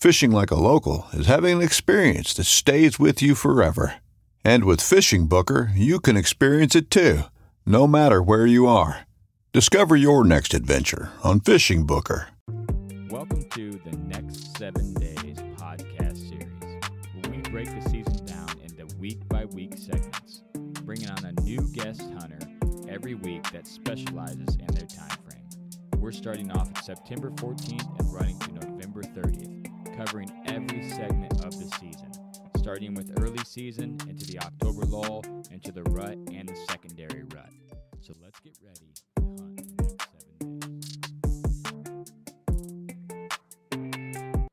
Fishing 0.00 0.30
like 0.30 0.52
a 0.52 0.54
local 0.54 1.08
is 1.12 1.26
having 1.26 1.56
an 1.56 1.60
experience 1.60 2.32
that 2.34 2.44
stays 2.44 3.00
with 3.00 3.20
you 3.20 3.34
forever. 3.34 3.96
And 4.44 4.62
with 4.62 4.80
Fishing 4.80 5.26
Booker, 5.26 5.72
you 5.74 5.98
can 5.98 6.16
experience 6.16 6.76
it 6.76 6.88
too, 6.88 7.22
no 7.66 7.88
matter 7.88 8.22
where 8.22 8.46
you 8.46 8.68
are. 8.68 9.08
Discover 9.52 9.96
your 9.96 10.24
next 10.24 10.54
adventure 10.54 11.10
on 11.24 11.40
Fishing 11.40 11.84
Booker. 11.84 12.28
Welcome 13.10 13.42
to 13.50 13.72
the 13.72 13.98
Next 14.06 14.56
Seven 14.56 14.94
Days 14.94 15.36
podcast 15.56 16.16
series, 16.28 16.80
where 17.14 17.32
we 17.32 17.42
break 17.50 17.66
the 17.66 17.90
season 17.90 18.24
down 18.24 18.50
into 18.62 18.86
week 18.98 19.28
by 19.28 19.46
week 19.46 19.76
segments, 19.76 20.44
bringing 20.84 21.10
on 21.10 21.24
a 21.24 21.32
new 21.40 21.58
guest 21.72 22.02
hunter 22.20 22.38
every 22.88 23.14
week 23.14 23.50
that 23.50 23.66
specializes 23.66 24.54
in 24.60 24.66
their 24.76 24.86
time 24.86 25.18
frame. 25.28 25.42
We're 25.98 26.12
starting 26.12 26.52
off 26.52 26.84
September 26.84 27.30
14th 27.30 27.98
and 27.98 28.14
running 28.14 28.38
to 28.38 28.52
November 28.52 29.02
30th, 29.02 29.57
covering 29.98 30.30
every 30.46 30.88
segment 30.90 31.32
of 31.44 31.50
the 31.58 31.68
season, 31.80 32.08
starting 32.56 32.94
with 32.94 33.12
early 33.20 33.42
season 33.44 33.98
into 34.08 34.24
the 34.26 34.38
October 34.38 34.84
lull, 34.84 35.24
into 35.50 35.72
the 35.72 35.82
rut 35.90 36.16
and 36.32 36.48
the 36.48 36.54
secondary 36.70 37.24
rut. 37.34 37.50
So 38.00 38.12
let's 38.22 38.38
get 38.38 38.56
ready 38.64 38.92
to 38.94 39.22
hunt 39.22 39.56
the 39.56 39.82
next 39.82 40.08
seven 40.30 40.60
days. 44.30 44.48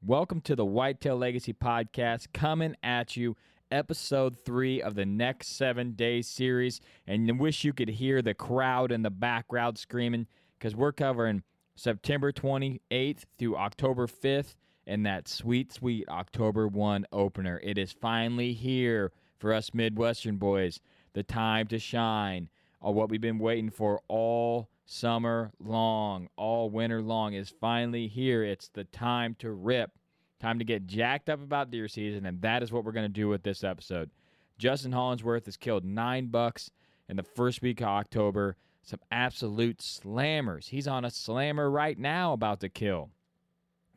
Welcome 0.00 0.40
to 0.42 0.54
the 0.54 0.64
Whitetail 0.64 1.16
Legacy 1.16 1.52
Podcast, 1.52 2.28
coming 2.32 2.76
at 2.84 3.16
you, 3.16 3.36
episode 3.72 4.36
three 4.44 4.80
of 4.80 4.94
the 4.94 5.04
next 5.04 5.56
seven 5.56 5.94
days 5.94 6.28
series. 6.28 6.80
And 7.08 7.28
I 7.28 7.32
wish 7.32 7.64
you 7.64 7.72
could 7.72 7.88
hear 7.88 8.22
the 8.22 8.34
crowd 8.34 8.92
in 8.92 9.02
the 9.02 9.10
background 9.10 9.78
screaming 9.78 10.28
because 10.60 10.76
we're 10.76 10.92
covering 10.92 11.42
September 11.80 12.30
28th 12.30 13.24
through 13.38 13.56
October 13.56 14.06
5th 14.06 14.54
and 14.86 15.06
that 15.06 15.26
sweet, 15.26 15.72
sweet 15.72 16.06
October 16.10 16.68
1 16.68 17.06
opener. 17.10 17.58
It 17.64 17.78
is 17.78 17.90
finally 17.90 18.52
here 18.52 19.12
for 19.38 19.54
us 19.54 19.72
Midwestern 19.72 20.36
boys. 20.36 20.78
The 21.14 21.22
time 21.22 21.68
to 21.68 21.78
shine, 21.78 22.50
or 22.82 22.92
what 22.92 23.08
we've 23.08 23.18
been 23.18 23.38
waiting 23.38 23.70
for 23.70 24.02
all 24.08 24.68
summer 24.84 25.52
long, 25.58 26.28
all 26.36 26.68
winter 26.68 27.00
long, 27.00 27.32
is 27.32 27.48
finally 27.48 28.08
here. 28.08 28.44
It's 28.44 28.68
the 28.68 28.84
time 28.84 29.34
to 29.38 29.50
rip. 29.50 29.92
Time 30.38 30.58
to 30.58 30.66
get 30.66 30.86
jacked 30.86 31.30
up 31.30 31.42
about 31.42 31.70
deer 31.70 31.88
season, 31.88 32.26
and 32.26 32.42
that 32.42 32.62
is 32.62 32.70
what 32.70 32.84
we're 32.84 32.92
going 32.92 33.06
to 33.06 33.08
do 33.08 33.28
with 33.28 33.42
this 33.42 33.64
episode. 33.64 34.10
Justin 34.58 34.92
Hollingsworth 34.92 35.46
has 35.46 35.56
killed 35.56 35.86
nine 35.86 36.26
bucks 36.26 36.70
in 37.08 37.16
the 37.16 37.22
first 37.22 37.62
week 37.62 37.80
of 37.80 37.88
October. 37.88 38.58
Some 38.82 39.00
absolute 39.10 39.78
slammers. 39.78 40.68
He's 40.68 40.88
on 40.88 41.04
a 41.04 41.10
slammer 41.10 41.70
right 41.70 41.98
now 41.98 42.32
about 42.32 42.60
to 42.60 42.68
kill. 42.68 43.10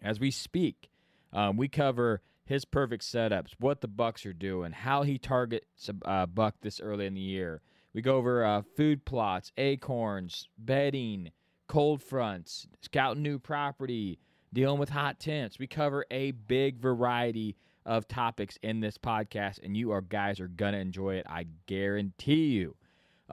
As 0.01 0.19
we 0.19 0.31
speak, 0.31 0.89
um, 1.31 1.57
we 1.57 1.67
cover 1.67 2.21
his 2.45 2.65
perfect 2.65 3.03
setups, 3.03 3.53
what 3.59 3.81
the 3.81 3.87
bucks 3.87 4.25
are 4.25 4.33
doing, 4.33 4.71
how 4.71 5.03
he 5.03 5.17
targets 5.17 5.89
uh, 6.03 6.25
buck 6.25 6.55
this 6.61 6.81
early 6.81 7.05
in 7.05 7.13
the 7.13 7.21
year. 7.21 7.61
We 7.93 8.01
go 8.01 8.17
over 8.17 8.43
uh, 8.43 8.63
food 8.75 9.05
plots, 9.05 9.51
acorns, 9.57 10.49
bedding, 10.57 11.31
cold 11.67 12.01
fronts, 12.01 12.67
scouting 12.81 13.23
new 13.23 13.39
property, 13.39 14.19
dealing 14.51 14.79
with 14.79 14.89
hot 14.89 15.19
temps. 15.19 15.57
We 15.59 15.67
cover 15.67 16.05
a 16.11 16.31
big 16.31 16.79
variety 16.79 17.55
of 17.85 18.07
topics 18.07 18.57
in 18.61 18.79
this 18.79 18.97
podcast, 18.97 19.59
and 19.63 19.77
you 19.77 19.91
are 19.91 20.01
guys 20.01 20.39
are 20.39 20.47
gonna 20.47 20.77
enjoy 20.77 21.15
it. 21.15 21.25
I 21.29 21.45
guarantee 21.65 22.47
you. 22.47 22.75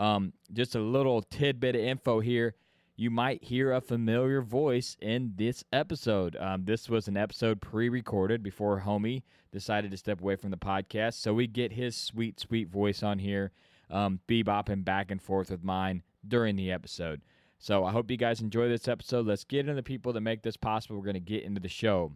Um, 0.00 0.32
just 0.52 0.74
a 0.74 0.80
little 0.80 1.20
tidbit 1.20 1.76
of 1.76 1.82
info 1.82 2.20
here. 2.20 2.54
You 2.96 3.10
might 3.10 3.44
hear 3.44 3.72
a 3.72 3.82
familiar 3.82 4.40
voice 4.40 4.96
in 4.98 5.34
this 5.36 5.62
episode. 5.74 6.36
Um, 6.36 6.64
this 6.64 6.88
was 6.88 7.06
an 7.06 7.18
episode 7.18 7.60
pre-recorded 7.60 8.42
before 8.42 8.80
Homie 8.80 9.22
decided 9.52 9.90
to 9.90 9.98
step 9.98 10.22
away 10.22 10.36
from 10.36 10.50
the 10.50 10.56
podcast, 10.56 11.14
so 11.14 11.34
we 11.34 11.46
get 11.46 11.72
his 11.72 11.96
sweet, 11.96 12.40
sweet 12.40 12.68
voice 12.68 13.02
on 13.02 13.18
here, 13.18 13.52
um, 13.90 14.20
bebopping 14.26 14.84
back 14.84 15.10
and 15.10 15.20
forth 15.20 15.50
with 15.50 15.62
mine 15.62 16.02
during 16.26 16.56
the 16.56 16.72
episode. 16.72 17.20
So 17.58 17.84
I 17.84 17.92
hope 17.92 18.10
you 18.10 18.16
guys 18.16 18.40
enjoy 18.40 18.68
this 18.68 18.88
episode. 18.88 19.26
Let's 19.26 19.44
get 19.44 19.60
into 19.60 19.74
the 19.74 19.82
people 19.82 20.14
that 20.14 20.22
make 20.22 20.42
this 20.42 20.56
possible. 20.56 20.96
We're 20.96 21.04
going 21.04 21.14
to 21.14 21.20
get 21.20 21.44
into 21.44 21.60
the 21.60 21.68
show. 21.68 22.12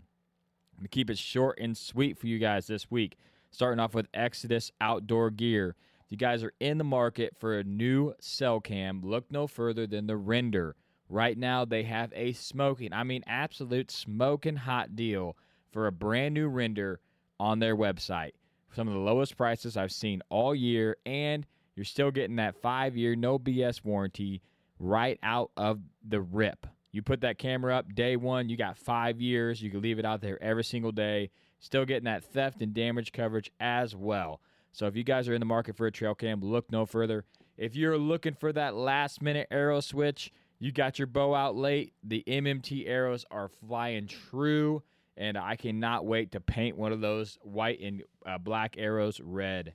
I'm 0.73 0.79
going 0.79 0.85
to 0.85 0.89
keep 0.89 1.11
it 1.11 1.19
short 1.19 1.59
and 1.61 1.77
sweet 1.77 2.19
for 2.19 2.29
you 2.29 2.39
guys 2.39 2.67
this 2.67 2.91
week. 2.91 3.19
Starting 3.51 3.79
off 3.79 3.95
with 3.95 4.09
Exodus 4.15 4.73
Outdoor 4.81 5.31
Gear. 5.31 5.77
If 6.07 6.13
you 6.13 6.17
guys 6.17 6.45
are 6.45 6.53
in 6.61 6.79
the 6.79 6.85
market 6.85 7.35
for 7.39 7.59
a 7.59 7.65
new 7.65 8.15
cell 8.21 8.61
cam, 8.61 9.01
look 9.03 9.31
no 9.31 9.47
further 9.47 9.87
than 9.87 10.07
the 10.07 10.17
Render. 10.17 10.77
Right 11.09 11.37
now, 11.37 11.65
they 11.65 11.83
have 11.85 12.13
a 12.15 12.33
smoking, 12.33 12.93
I 12.93 13.05
mean, 13.05 13.23
absolute 13.27 13.91
smoking 13.91 14.57
hot 14.57 14.97
deal 14.97 15.37
for 15.73 15.87
a 15.87 15.93
brand 15.93 16.35
new 16.35 16.49
Render 16.49 17.01
on 17.41 17.59
their 17.59 17.77
website. 17.77 18.33
Some 18.75 18.89
of 18.89 18.95
the 18.95 19.01
lowest 19.01 19.37
prices 19.37 19.77
I've 19.77 19.93
seen 19.93 20.23
all 20.31 20.55
year, 20.55 20.97
and 21.07 21.47
you're 21.75 21.85
still 21.85 22.11
getting 22.11 22.37
that 22.37 22.61
five 22.61 22.97
year 22.97 23.17
no 23.17 23.39
BS 23.39 23.85
warranty 23.85 24.43
right 24.79 25.19
out 25.23 25.51
of 25.57 25.81
the 26.07 26.21
rip. 26.21 26.67
You 26.93 27.03
put 27.03 27.23
that 27.23 27.39
camera 27.39 27.77
up 27.77 27.93
day 27.95 28.17
one, 28.17 28.49
you 28.49 28.57
got 28.57 28.79
five 28.79 29.21
years. 29.21 29.61
You 29.61 29.71
can 29.71 29.81
leave 29.81 29.99
it 29.99 30.05
out 30.05 30.21
there 30.21 30.41
every 30.43 30.65
single 30.65 30.93
day. 30.93 31.31
Still 31.59 31.85
getting 31.85 32.05
that 32.05 32.25
theft 32.25 32.61
and 32.63 32.73
damage 32.73 33.13
coverage 33.13 33.51
as 33.59 33.97
well. 33.97 34.41
So 34.75 34.87
if 34.87 34.97
you 34.97 35.05
guys 35.05 35.29
are 35.29 35.35
in 35.35 35.41
the 35.41 35.47
market 35.47 35.77
for 35.77 35.87
a 35.87 35.93
trail 35.93 36.17
cam, 36.17 36.41
look 36.41 36.71
no 36.73 36.85
further. 36.85 37.25
If 37.57 37.77
you're 37.77 37.97
looking 37.97 38.35
for 38.35 38.53
that 38.53 38.75
last 38.75 39.23
minute 39.23 39.47
arrow 39.53 39.79
switch, 39.79 40.33
you 40.59 40.73
got 40.73 40.99
your 40.99 41.07
bow 41.07 41.33
out 41.33 41.55
late. 41.55 41.93
The 42.03 42.25
MMT 42.27 42.89
arrows 42.89 43.25
are 43.31 43.49
flying 43.49 44.09
true, 44.09 44.83
and 45.17 45.39
I 45.39 45.55
cannot 45.55 46.07
wait 46.07 46.33
to 46.33 46.41
paint 46.41 46.77
one 46.77 46.91
of 46.91 47.01
those 47.01 47.39
white 47.43 47.81
and 47.81 48.03
uh, 48.27 48.39
black 48.39 48.75
arrows 48.77 49.21
red. 49.21 49.75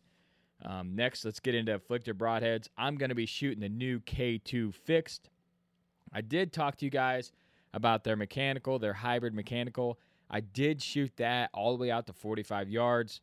Um, 0.66 0.96
next, 0.96 1.24
let's 1.24 1.40
get 1.40 1.56
into 1.56 1.80
afflictor 1.80 2.14
broadheads. 2.14 2.68
I'm 2.78 2.98
going 2.98 3.10
to 3.10 3.16
be 3.16 3.26
shooting 3.26 3.62
the 3.62 3.70
new 3.70 4.02
K2 4.02 4.74
fixed. 4.74 5.30
I 6.12 6.20
did 6.20 6.52
talk 6.52 6.76
to 6.78 6.86
you 6.86 6.92
guys 6.92 7.32
about 7.74 8.04
their 8.04 8.18
mechanical, 8.18 8.80
their 8.80 8.96
hybrid 8.96 9.34
mechanical. 9.34 9.98
I 10.30 10.42
did 10.42 10.82
shoot 10.82 11.16
that 11.18 11.52
all 11.54 11.78
the 11.78 11.82
way 11.82 11.90
out 11.90 12.08
to 12.08 12.14
45 12.14 12.70
yards. 12.70 13.22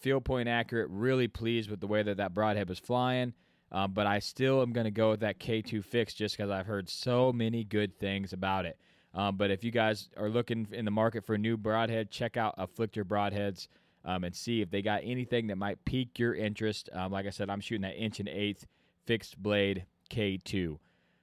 Field 0.00 0.24
point 0.24 0.48
accurate. 0.48 0.88
Really 0.90 1.28
pleased 1.28 1.70
with 1.70 1.80
the 1.80 1.86
way 1.86 2.02
that 2.02 2.16
that 2.18 2.34
broadhead 2.34 2.68
was 2.68 2.78
flying. 2.78 3.34
Um, 3.70 3.92
but 3.92 4.06
I 4.06 4.20
still 4.20 4.62
am 4.62 4.72
going 4.72 4.86
to 4.86 4.90
go 4.90 5.10
with 5.10 5.20
that 5.20 5.38
K2 5.40 5.84
fix 5.84 6.14
just 6.14 6.36
because 6.36 6.50
I've 6.50 6.66
heard 6.66 6.88
so 6.88 7.32
many 7.32 7.64
good 7.64 7.98
things 7.98 8.32
about 8.32 8.64
it. 8.64 8.78
Um, 9.14 9.36
but 9.36 9.50
if 9.50 9.64
you 9.64 9.70
guys 9.70 10.08
are 10.16 10.28
looking 10.28 10.68
in 10.72 10.84
the 10.84 10.90
market 10.90 11.26
for 11.26 11.34
a 11.34 11.38
new 11.38 11.56
broadhead, 11.56 12.10
check 12.10 12.36
out 12.36 12.56
Afflictor 12.58 13.04
Broadheads. 13.04 13.68
um, 14.04 14.24
and 14.24 14.34
see 14.34 14.62
if 14.62 14.70
they 14.70 14.80
got 14.80 15.02
anything 15.04 15.48
that 15.48 15.56
might 15.58 15.84
pique 15.84 16.18
your 16.18 16.34
interest. 16.34 16.88
Um, 16.92 17.12
like 17.12 17.26
I 17.26 17.30
said, 17.30 17.50
I'm 17.50 17.60
shooting 17.60 17.82
that 17.82 17.96
inch 17.96 18.20
and 18.20 18.28
eighth 18.28 18.66
fixed 19.06 19.36
blade 19.42 19.84
K2. 20.10 20.78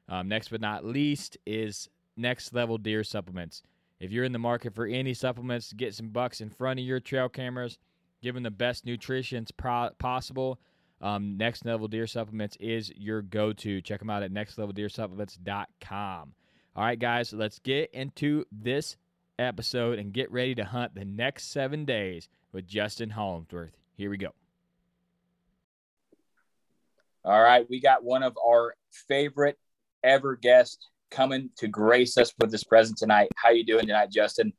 Um, 0.07 0.27
next 0.27 0.49
but 0.49 0.61
not 0.61 0.85
least 0.85 1.37
is 1.45 1.89
next 2.15 2.53
level 2.53 2.77
deer 2.77 3.03
supplements. 3.03 3.63
If 3.99 4.11
you're 4.11 4.25
in 4.25 4.33
the 4.33 4.39
market 4.39 4.75
for 4.75 4.85
any 4.85 5.13
supplements 5.13 5.69
to 5.69 5.75
get 5.75 5.95
some 5.95 6.09
bucks 6.09 6.41
in 6.41 6.49
front 6.49 6.79
of 6.79 6.85
your 6.85 6.99
trail 6.99 7.29
cameras, 7.29 7.79
give 8.21 8.35
them 8.35 8.43
the 8.43 8.51
best 8.51 8.85
nutrition 8.85 9.45
pro- 9.57 9.89
possible, 9.97 10.59
um, 11.01 11.37
Next 11.37 11.65
Level 11.65 11.87
Deer 11.87 12.07
Supplements 12.07 12.57
is 12.59 12.91
your 12.95 13.21
go 13.21 13.53
to. 13.53 13.81
Check 13.81 13.99
them 13.99 14.09
out 14.09 14.23
at 14.23 14.31
nextleveldeersupplements.com. 14.31 16.33
All 16.75 16.83
right, 16.83 16.99
guys, 16.99 17.31
let's 17.31 17.59
get 17.59 17.91
into 17.93 18.45
this 18.51 18.97
episode 19.37 19.99
and 19.99 20.13
get 20.13 20.31
ready 20.31 20.55
to 20.55 20.65
hunt 20.65 20.95
the 20.95 21.05
next 21.05 21.51
seven 21.51 21.85
days 21.85 22.27
with 22.51 22.67
Justin 22.67 23.09
Hollingsworth. 23.09 23.77
Here 23.95 24.09
we 24.09 24.17
go. 24.17 24.29
All 27.23 27.41
right, 27.41 27.67
we 27.69 27.81
got 27.81 28.03
one 28.03 28.23
of 28.23 28.37
our 28.45 28.75
favorite 29.07 29.57
ever 30.03 30.35
guests 30.35 30.89
coming 31.09 31.49
to 31.57 31.67
grace 31.67 32.17
us 32.17 32.33
with 32.39 32.51
this 32.51 32.63
present 32.63 32.97
tonight. 32.97 33.29
How 33.35 33.49
you 33.49 33.65
doing 33.65 33.87
tonight, 33.87 34.11
Justin? 34.11 34.53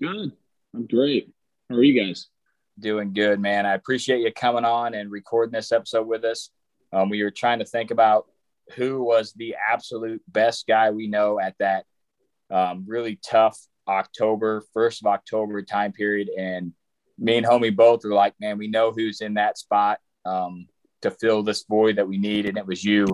Good. 0.00 0.32
I'm 0.74 0.86
great. 0.86 1.32
How 1.70 1.76
are 1.76 1.82
you 1.82 2.00
guys? 2.00 2.28
Doing 2.78 3.14
good, 3.14 3.40
man. 3.40 3.64
I 3.64 3.72
appreciate 3.72 4.20
you 4.20 4.30
coming 4.32 4.66
on 4.66 4.92
and 4.92 5.10
recording 5.10 5.52
this 5.52 5.72
episode 5.72 6.06
with 6.06 6.24
us. 6.24 6.50
Um, 6.92 7.08
we 7.08 7.22
were 7.22 7.30
trying 7.30 7.60
to 7.60 7.64
think 7.64 7.90
about 7.90 8.26
who 8.74 9.02
was 9.02 9.32
the 9.32 9.56
absolute 9.70 10.20
best 10.28 10.66
guy 10.66 10.90
we 10.90 11.06
know 11.06 11.40
at 11.40 11.54
that 11.58 11.86
um, 12.50 12.84
really 12.86 13.18
tough 13.24 13.58
October, 13.88 14.62
first 14.74 15.00
of 15.00 15.06
October 15.06 15.62
time 15.62 15.92
period. 15.92 16.28
And 16.36 16.74
me 17.18 17.38
and 17.38 17.46
homie 17.46 17.74
both 17.74 18.04
were 18.04 18.12
like, 18.12 18.34
man, 18.40 18.58
we 18.58 18.68
know 18.68 18.92
who's 18.92 19.22
in 19.22 19.34
that 19.34 19.56
spot 19.56 19.98
um, 20.26 20.66
to 21.00 21.10
fill 21.10 21.42
this 21.42 21.64
void 21.66 21.96
that 21.96 22.08
we 22.08 22.18
need. 22.18 22.44
And 22.44 22.58
it 22.58 22.66
was 22.66 22.84
you. 22.84 23.06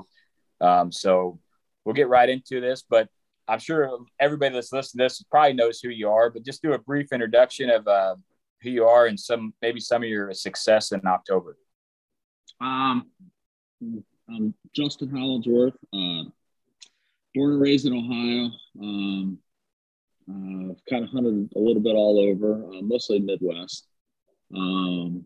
Um, 0.60 0.90
so 0.90 1.38
we'll 1.84 1.94
get 1.94 2.08
right 2.08 2.28
into 2.28 2.60
this, 2.60 2.82
but 2.82 3.08
I'm 3.46 3.60
sure 3.60 3.96
everybody 4.18 4.54
that's 4.54 4.72
listening 4.72 5.00
to 5.00 5.04
this 5.04 5.22
probably 5.30 5.52
knows 5.52 5.80
who 5.80 5.90
you 5.90 6.08
are, 6.08 6.30
but 6.30 6.44
just 6.44 6.62
do 6.62 6.72
a 6.72 6.78
brief 6.78 7.12
introduction 7.12 7.70
of 7.70 7.86
uh, 7.86 8.16
who 8.62 8.70
you 8.70 8.84
are 8.86 9.06
and 9.06 9.18
some, 9.18 9.52
maybe 9.60 9.80
some 9.80 10.02
of 10.02 10.08
your 10.08 10.32
success 10.32 10.92
in 10.92 11.00
October. 11.06 11.56
Um, 12.60 13.10
I'm 14.28 14.54
Justin 14.74 15.10
Hollingsworth, 15.10 15.74
uh, 15.92 16.24
born 17.34 17.52
and 17.52 17.60
raised 17.60 17.86
in 17.86 17.92
Ohio. 17.92 18.50
Um, 18.80 19.38
uh, 20.30 20.74
kind 20.88 21.04
of 21.04 21.10
hunted 21.10 21.50
a 21.56 21.58
little 21.58 21.82
bit 21.82 21.96
all 21.96 22.20
over, 22.20 22.64
uh, 22.64 22.82
mostly 22.82 23.18
Midwest. 23.18 23.88
Um, 24.54 25.24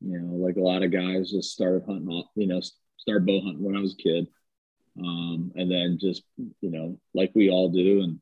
you 0.00 0.20
know, 0.20 0.34
like 0.34 0.56
a 0.56 0.60
lot 0.60 0.82
of 0.82 0.92
guys, 0.92 1.30
just 1.30 1.52
started 1.52 1.84
hunting, 1.86 2.24
you 2.34 2.46
know, 2.46 2.60
started 2.98 3.26
bow 3.26 3.40
hunting 3.40 3.64
when 3.64 3.76
I 3.76 3.80
was 3.80 3.94
a 3.94 4.02
kid, 4.02 4.28
um, 4.98 5.52
and 5.56 5.70
then 5.70 5.98
just 6.00 6.22
you 6.60 6.70
know, 6.70 6.98
like 7.14 7.32
we 7.34 7.48
all 7.48 7.70
do, 7.70 8.02
and 8.02 8.20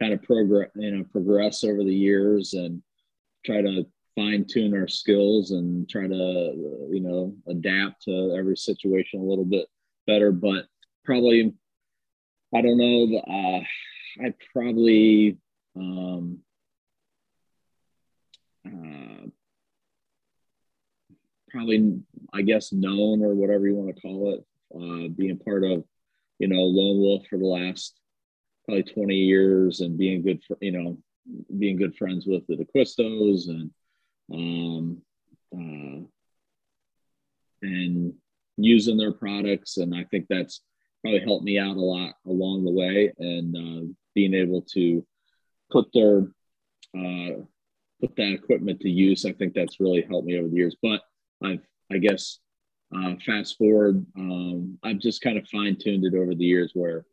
kind 0.00 0.12
of 0.12 0.22
progress, 0.22 0.70
you 0.74 0.90
know, 0.90 1.04
progress 1.04 1.62
over 1.62 1.84
the 1.84 1.94
years 1.94 2.54
and 2.54 2.82
try 3.44 3.62
to 3.62 3.86
fine 4.14 4.44
tune 4.44 4.76
our 4.76 4.88
skills 4.88 5.50
and 5.50 5.88
try 5.88 6.06
to 6.06 6.86
you 6.90 7.00
know 7.00 7.34
adapt 7.48 8.02
to 8.04 8.34
every 8.36 8.56
situation 8.56 9.20
a 9.20 9.24
little 9.24 9.44
bit 9.44 9.66
better. 10.06 10.32
But 10.32 10.66
probably, 11.04 11.54
I 12.54 12.60
don't 12.62 12.78
know. 12.78 13.18
Uh, 13.18 13.60
I 14.24 14.34
probably 14.52 15.38
um, 15.76 16.40
uh, 18.66 19.26
probably, 21.50 22.00
I 22.32 22.42
guess, 22.42 22.72
known 22.72 23.22
or 23.22 23.34
whatever 23.34 23.66
you 23.66 23.74
want 23.74 23.94
to 23.94 24.00
call 24.00 24.34
it, 24.34 24.44
uh, 24.74 25.08
being 25.08 25.38
part 25.38 25.64
of, 25.64 25.84
you 26.38 26.48
know, 26.48 26.62
Lone 26.62 26.98
Wolf 26.98 27.26
for 27.28 27.38
the 27.38 27.46
last 27.46 27.98
probably 28.64 28.84
20 28.84 29.14
years 29.14 29.80
and 29.80 29.98
being 29.98 30.22
good 30.22 30.42
for, 30.46 30.56
you 30.60 30.72
know, 30.72 30.98
being 31.58 31.76
good 31.76 31.96
friends 31.96 32.26
with 32.26 32.46
the 32.46 32.56
DeQuistos 32.56 33.48
and, 33.48 33.70
um, 34.32 35.02
uh, 35.54 36.04
and 37.62 38.14
using 38.56 38.96
their 38.96 39.12
products. 39.12 39.76
And 39.76 39.94
I 39.94 40.04
think 40.04 40.26
that's 40.28 40.60
probably 41.02 41.20
helped 41.20 41.44
me 41.44 41.58
out 41.58 41.76
a 41.76 41.80
lot 41.80 42.14
along 42.26 42.64
the 42.64 42.70
way 42.70 43.12
and 43.18 43.56
uh, 43.56 43.92
being 44.14 44.34
able 44.34 44.62
to 44.72 45.04
put 45.70 45.86
their 45.92 46.28
uh, 46.96 47.42
put 48.00 48.16
that 48.16 48.32
equipment 48.32 48.80
to 48.80 48.90
use. 48.90 49.24
I 49.24 49.32
think 49.32 49.54
that's 49.54 49.80
really 49.80 50.02
helped 50.02 50.26
me 50.26 50.38
over 50.38 50.48
the 50.48 50.56
years. 50.56 50.76
But 50.82 51.02
I've 51.42 51.66
I 51.92 51.98
guess 51.98 52.38
uh, 52.94 53.14
fast 53.24 53.56
forward, 53.56 54.04
um, 54.16 54.78
I've 54.82 54.98
just 54.98 55.22
kind 55.22 55.38
of 55.38 55.48
fine 55.48 55.76
tuned 55.76 56.04
it 56.04 56.14
over 56.14 56.34
the 56.34 56.44
years. 56.44 56.72
Where 56.74 57.04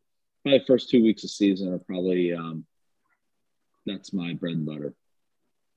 probably 0.42 0.58
the 0.58 0.64
first 0.66 0.90
two 0.90 1.02
weeks 1.02 1.24
of 1.24 1.30
season 1.30 1.72
are 1.72 1.78
probably 1.78 2.32
um, 2.32 2.64
that's 3.86 4.12
my 4.12 4.34
bread 4.34 4.56
and 4.56 4.66
butter. 4.66 4.94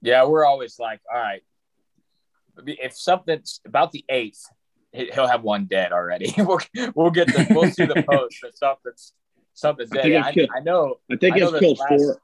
Yeah, 0.02 0.26
we're 0.26 0.46
always 0.46 0.80
like, 0.80 1.00
all 1.12 1.20
right, 1.20 1.44
if 2.66 2.98
something's 2.98 3.62
about 3.66 3.92
the 3.92 4.04
eighth, 4.10 4.44
he'll 4.92 5.28
have 5.28 5.44
one 5.44 5.66
dead 5.66 5.92
already. 5.92 6.34
we'll, 6.38 6.60
we'll 6.96 7.12
get 7.12 7.28
the 7.28 7.48
we'll 7.50 7.72
see 7.72 7.86
the 7.86 8.04
post 8.10 8.38
that 8.42 8.58
something's 8.58 9.14
something's 9.54 9.90
dead. 9.90 10.12
I, 10.14 10.30
I, 10.30 10.48
I, 10.58 10.60
know. 10.62 10.96
I 11.12 11.18
think 11.18 11.36
I 11.36 11.46
I've 11.46 11.60
killed 11.60 11.80
last, 11.80 11.90
four. 11.90 12.22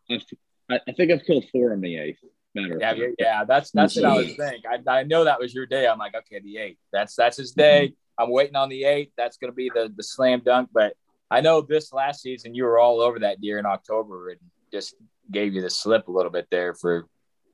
I, 0.69 0.79
I 0.87 0.91
think 0.91 1.11
I've 1.11 1.25
killed 1.25 1.45
four 1.51 1.73
on 1.73 1.81
the 1.81 1.97
eighth. 1.97 2.19
Matter 2.55 2.77
yeah, 2.79 2.93
yeah, 3.19 3.43
that's 3.45 3.71
that's 3.71 3.95
what 3.95 4.05
I 4.05 4.17
was 4.17 4.35
thinking. 4.35 4.61
I, 4.87 4.91
I 4.91 5.03
know 5.03 5.25
that 5.25 5.39
was 5.39 5.53
your 5.53 5.65
day. 5.65 5.87
I'm 5.87 5.99
like, 5.99 6.15
okay, 6.15 6.39
the 6.39 6.57
eighth. 6.57 6.79
That's 6.91 7.15
that's 7.15 7.37
his 7.37 7.51
day. 7.51 7.89
Mm-hmm. 7.89 8.23
I'm 8.23 8.31
waiting 8.31 8.55
on 8.55 8.69
the 8.69 8.83
eighth. 8.83 9.11
That's 9.15 9.37
gonna 9.37 9.53
be 9.53 9.69
the 9.73 9.93
the 9.95 10.03
slam 10.03 10.41
dunk. 10.43 10.69
But 10.73 10.93
I 11.29 11.41
know 11.41 11.61
this 11.61 11.93
last 11.93 12.21
season 12.21 12.55
you 12.55 12.63
were 12.63 12.79
all 12.79 13.01
over 13.01 13.19
that 13.19 13.41
deer 13.41 13.59
in 13.59 13.65
October 13.65 14.29
and 14.29 14.39
just 14.71 14.95
gave 15.31 15.53
you 15.53 15.61
the 15.61 15.69
slip 15.69 16.07
a 16.07 16.11
little 16.11 16.31
bit 16.31 16.47
there 16.49 16.73
for 16.73 17.05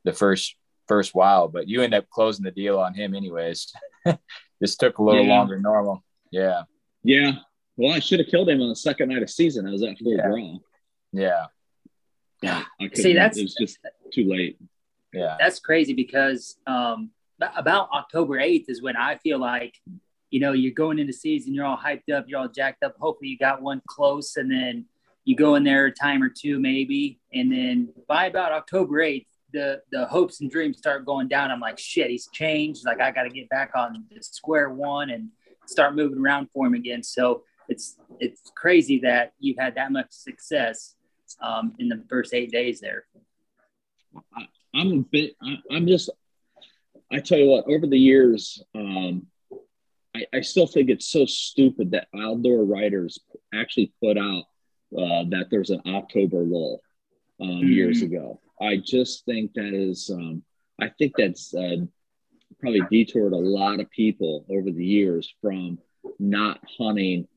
the 0.03 0.13
first 0.13 0.55
first 0.87 1.13
while. 1.13 1.47
But 1.47 1.67
you 1.67 1.81
end 1.81 1.93
up 1.93 2.09
closing 2.09 2.43
the 2.43 2.51
deal 2.51 2.79
on 2.79 2.93
him 2.93 3.15
anyways. 3.15 3.73
this 4.59 4.75
took 4.75 4.97
a 4.97 5.03
little 5.03 5.25
yeah. 5.25 5.33
longer 5.33 5.55
than 5.55 5.63
normal. 5.63 6.03
Yeah. 6.31 6.63
Yeah. 7.03 7.33
Well, 7.75 7.93
I 7.93 7.99
should 7.99 8.19
have 8.19 8.29
killed 8.29 8.49
him 8.49 8.61
on 8.61 8.69
the 8.69 8.75
second 8.75 9.09
night 9.09 9.23
of 9.23 9.29
season. 9.29 9.67
I 9.67 9.71
was 9.71 9.83
at 9.83 9.97
full 9.97 10.15
yeah. 10.15 10.27
draw. 10.27 10.57
Yeah. 11.11 11.45
Yeah. 12.41 12.63
See, 12.93 13.13
that's 13.13 13.37
it 13.37 13.43
was 13.43 13.55
just 13.55 13.79
too 14.13 14.25
late. 14.25 14.57
Yeah. 15.13 15.37
That's 15.39 15.59
crazy 15.59 15.93
because 15.93 16.57
um, 16.67 17.11
about 17.55 17.89
October 17.93 18.37
8th 18.37 18.65
is 18.67 18.81
when 18.81 18.97
I 18.97 19.17
feel 19.17 19.39
like, 19.39 19.75
you 20.29 20.39
know, 20.39 20.51
you're 20.51 20.73
going 20.73 20.99
into 20.99 21.13
season, 21.13 21.53
you're 21.53 21.65
all 21.65 21.77
hyped 21.77 22.11
up, 22.11 22.25
you're 22.27 22.39
all 22.39 22.47
jacked 22.47 22.83
up. 22.83 22.95
Hopefully 22.99 23.29
you 23.29 23.37
got 23.37 23.61
one 23.61 23.81
close 23.87 24.35
and 24.35 24.51
then 24.51 24.85
you 25.25 25.35
go 25.35 25.55
in 25.55 25.63
there 25.63 25.85
a 25.85 25.91
time 25.91 26.21
or 26.21 26.29
two 26.29 26.59
maybe. 26.59 27.19
And 27.33 27.51
then 27.51 27.89
by 28.07 28.25
about 28.25 28.51
October 28.51 28.95
8th, 28.95 29.27
the, 29.53 29.81
the 29.91 30.05
hopes 30.05 30.41
and 30.41 30.51
dreams 30.51 30.77
start 30.77 31.05
going 31.05 31.27
down. 31.27 31.51
I'm 31.51 31.59
like, 31.59 31.79
shit, 31.79 32.09
he's 32.09 32.27
changed. 32.33 32.85
Like 32.85 32.99
I 32.99 33.11
got 33.11 33.23
to 33.23 33.29
get 33.29 33.49
back 33.49 33.71
on 33.75 34.05
the 34.11 34.21
square 34.21 34.69
one 34.69 35.11
and 35.11 35.29
start 35.67 35.95
moving 35.95 36.19
around 36.19 36.49
for 36.53 36.67
him 36.67 36.73
again. 36.73 37.03
So 37.03 37.43
it's, 37.69 37.97
it's 38.19 38.51
crazy 38.55 38.99
that 39.01 39.33
you've 39.39 39.57
had 39.57 39.75
that 39.75 39.91
much 39.91 40.07
success 40.09 40.95
um, 41.41 41.73
in 41.79 41.87
the 41.87 42.03
first 42.09 42.33
eight 42.33 42.51
days 42.51 42.79
there. 42.79 43.05
I, 44.35 44.47
am 44.75 44.91
a 44.91 44.97
bit. 45.11 45.35
I, 45.41 45.75
am 45.75 45.87
just. 45.87 46.09
I 47.11 47.19
tell 47.19 47.37
you 47.37 47.47
what. 47.47 47.65
Over 47.67 47.87
the 47.87 47.97
years, 47.97 48.63
um, 48.75 49.27
I, 50.15 50.25
I, 50.33 50.41
still 50.41 50.67
think 50.67 50.89
it's 50.89 51.07
so 51.07 51.25
stupid 51.25 51.91
that 51.91 52.07
outdoor 52.15 52.63
writers 52.63 53.19
actually 53.53 53.93
put 54.01 54.17
out 54.17 54.43
uh, 54.97 55.25
that 55.29 55.47
there's 55.49 55.71
an 55.71 55.81
October 55.87 56.43
lull 56.43 56.81
um, 57.41 57.47
mm-hmm. 57.49 57.71
years 57.71 58.01
ago. 58.01 58.39
I 58.61 58.77
just 58.77 59.25
think 59.25 59.53
that 59.53 59.73
is. 59.73 60.09
Um, 60.09 60.43
I 60.79 60.89
think 60.89 61.13
that's 61.17 61.53
uh, 61.53 61.77
probably 62.59 62.81
detoured 62.89 63.33
a 63.33 63.37
lot 63.37 63.79
of 63.79 63.89
people 63.91 64.45
over 64.49 64.71
the 64.71 64.85
years 64.85 65.33
from 65.41 65.79
not 66.19 66.59
hunting. 66.77 67.27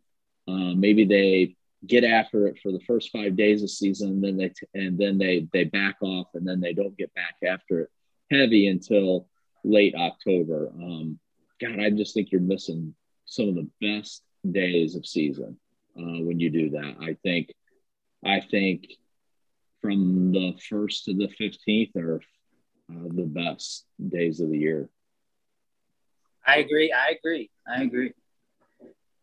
Uh, 0.49 0.75
maybe 0.75 1.04
they 1.04 1.56
get 1.87 2.04
after 2.04 2.46
it 2.46 2.58
for 2.62 2.73
the 2.73 2.80
first 2.80 3.11
five 3.11 3.37
days 3.37 3.62
of 3.62 3.70
season, 3.70 4.08
and 4.08 4.25
then 4.25 4.37
they 4.37 4.49
t- 4.49 4.66
and 4.75 4.99
then 4.99 5.18
they 5.18 5.46
they 5.52 5.64
back 5.64 5.96
off, 6.00 6.28
and 6.35 6.46
then 6.46 6.61
they 6.61 6.73
don't 6.73 6.96
get 6.96 7.12
back 7.14 7.37
after 7.46 7.80
it 7.80 7.90
heavy 8.30 8.68
until 8.68 9.28
late 9.64 9.94
October. 9.94 10.70
Um, 10.75 11.18
God, 11.61 11.80
I 11.80 11.90
just 11.90 12.14
think 12.14 12.30
you're 12.30 12.40
missing 12.40 12.94
some 13.25 13.49
of 13.49 13.54
the 13.54 13.68
best 13.80 14.23
days 14.50 14.94
of 14.94 15.06
season 15.06 15.56
uh, 15.99 16.23
when 16.23 16.38
you 16.38 16.50
do 16.50 16.70
that. 16.70 16.96
I 17.00 17.16
think, 17.23 17.52
I 18.25 18.40
think 18.40 18.87
from 19.83 20.33
the 20.33 20.54
first 20.68 21.04
to 21.04 21.14
the 21.14 21.28
fifteenth 21.28 21.95
are 21.97 22.21
uh, 22.90 23.09
the 23.14 23.25
best 23.26 23.85
days 24.09 24.40
of 24.40 24.50
the 24.50 24.59
year. 24.59 24.88
I 26.47 26.59
agree. 26.59 26.92
I 26.92 27.11
agree. 27.18 27.50
I 27.66 27.83
agree. 27.83 28.12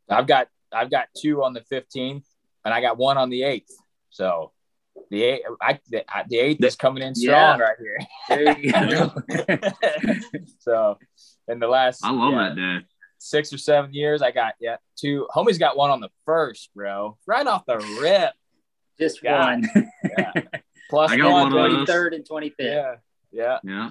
I've 0.09 0.27
got 0.27 0.47
I've 0.71 0.91
got 0.91 1.07
two 1.17 1.43
on 1.43 1.53
the 1.53 1.61
fifteenth 1.61 2.25
and 2.65 2.73
I 2.73 2.81
got 2.81 2.97
one 2.97 3.17
on 3.17 3.29
the 3.29 3.43
eighth. 3.43 3.71
So 4.09 4.51
The 5.09 5.23
eight, 5.23 5.41
I, 5.61 5.79
the, 5.89 6.03
the 6.29 6.37
eighth 6.37 6.63
is 6.63 6.75
coming 6.75 7.03
in 7.03 7.15
strong 7.15 7.59
Yeah. 7.59 7.65
right 7.65 7.77
here. 7.79 7.97
There 8.29 8.57
you 8.57 8.71
go. 8.71 9.11
so, 10.59 10.97
in 11.47 11.59
the 11.59 11.67
last 11.67 12.03
I 12.03 12.11
love 12.11 12.33
yeah, 12.33 12.49
that 12.49 12.55
day. 12.55 12.85
six 13.17 13.51
or 13.53 13.57
seven 13.57 13.93
years, 13.93 14.21
I 14.21 14.31
got 14.31 14.53
yeah 14.59 14.77
two. 14.97 15.27
Homie's 15.35 15.57
got 15.57 15.77
one 15.77 15.89
on 15.91 15.99
the 15.99 16.09
first, 16.25 16.69
bro, 16.75 17.17
right 17.25 17.45
off 17.47 17.65
the 17.65 17.77
rip. 18.01 18.33
Just 18.99 19.21
God. 19.21 19.65
one. 19.73 19.91
Yeah, 20.17 20.31
plus 20.89 21.11
I 21.11 21.17
one. 21.17 21.31
one 21.31 21.47
of 21.47 21.53
baby. 21.53 21.85
those. 21.85 21.87
23rd 21.87 22.15
and 22.15 22.27
25th. 22.27 22.53
Yeah, 22.59 22.95
yeah. 23.31 23.57
Yeah. 23.63 23.89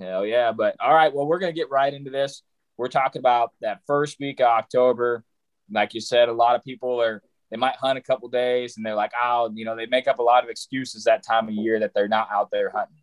Hell 0.00 0.26
yeah. 0.26 0.52
But 0.52 0.76
all 0.80 0.94
right, 0.94 1.12
well, 1.12 1.26
we're 1.26 1.38
going 1.38 1.52
to 1.52 1.58
get 1.58 1.70
right 1.70 1.92
into 1.92 2.10
this. 2.10 2.42
We're 2.76 2.88
talking 2.88 3.20
about 3.20 3.52
that 3.60 3.80
first 3.86 4.18
week 4.20 4.40
of 4.40 4.46
October. 4.46 5.24
Like 5.70 5.94
you 5.94 6.00
said, 6.00 6.28
a 6.28 6.32
lot 6.32 6.56
of 6.56 6.64
people 6.64 7.00
are, 7.02 7.22
they 7.50 7.56
might 7.56 7.76
hunt 7.76 7.98
a 7.98 8.02
couple 8.02 8.28
days 8.28 8.76
and 8.76 8.86
they're 8.86 8.94
like, 8.94 9.12
oh, 9.20 9.50
you 9.54 9.64
know, 9.64 9.76
they 9.76 9.86
make 9.86 10.06
up 10.06 10.18
a 10.18 10.22
lot 10.22 10.44
of 10.44 10.50
excuses 10.50 11.04
that 11.04 11.24
time 11.24 11.48
of 11.48 11.54
year 11.54 11.80
that 11.80 11.92
they're 11.94 12.08
not 12.08 12.28
out 12.32 12.50
there 12.50 12.70
hunting. 12.70 13.02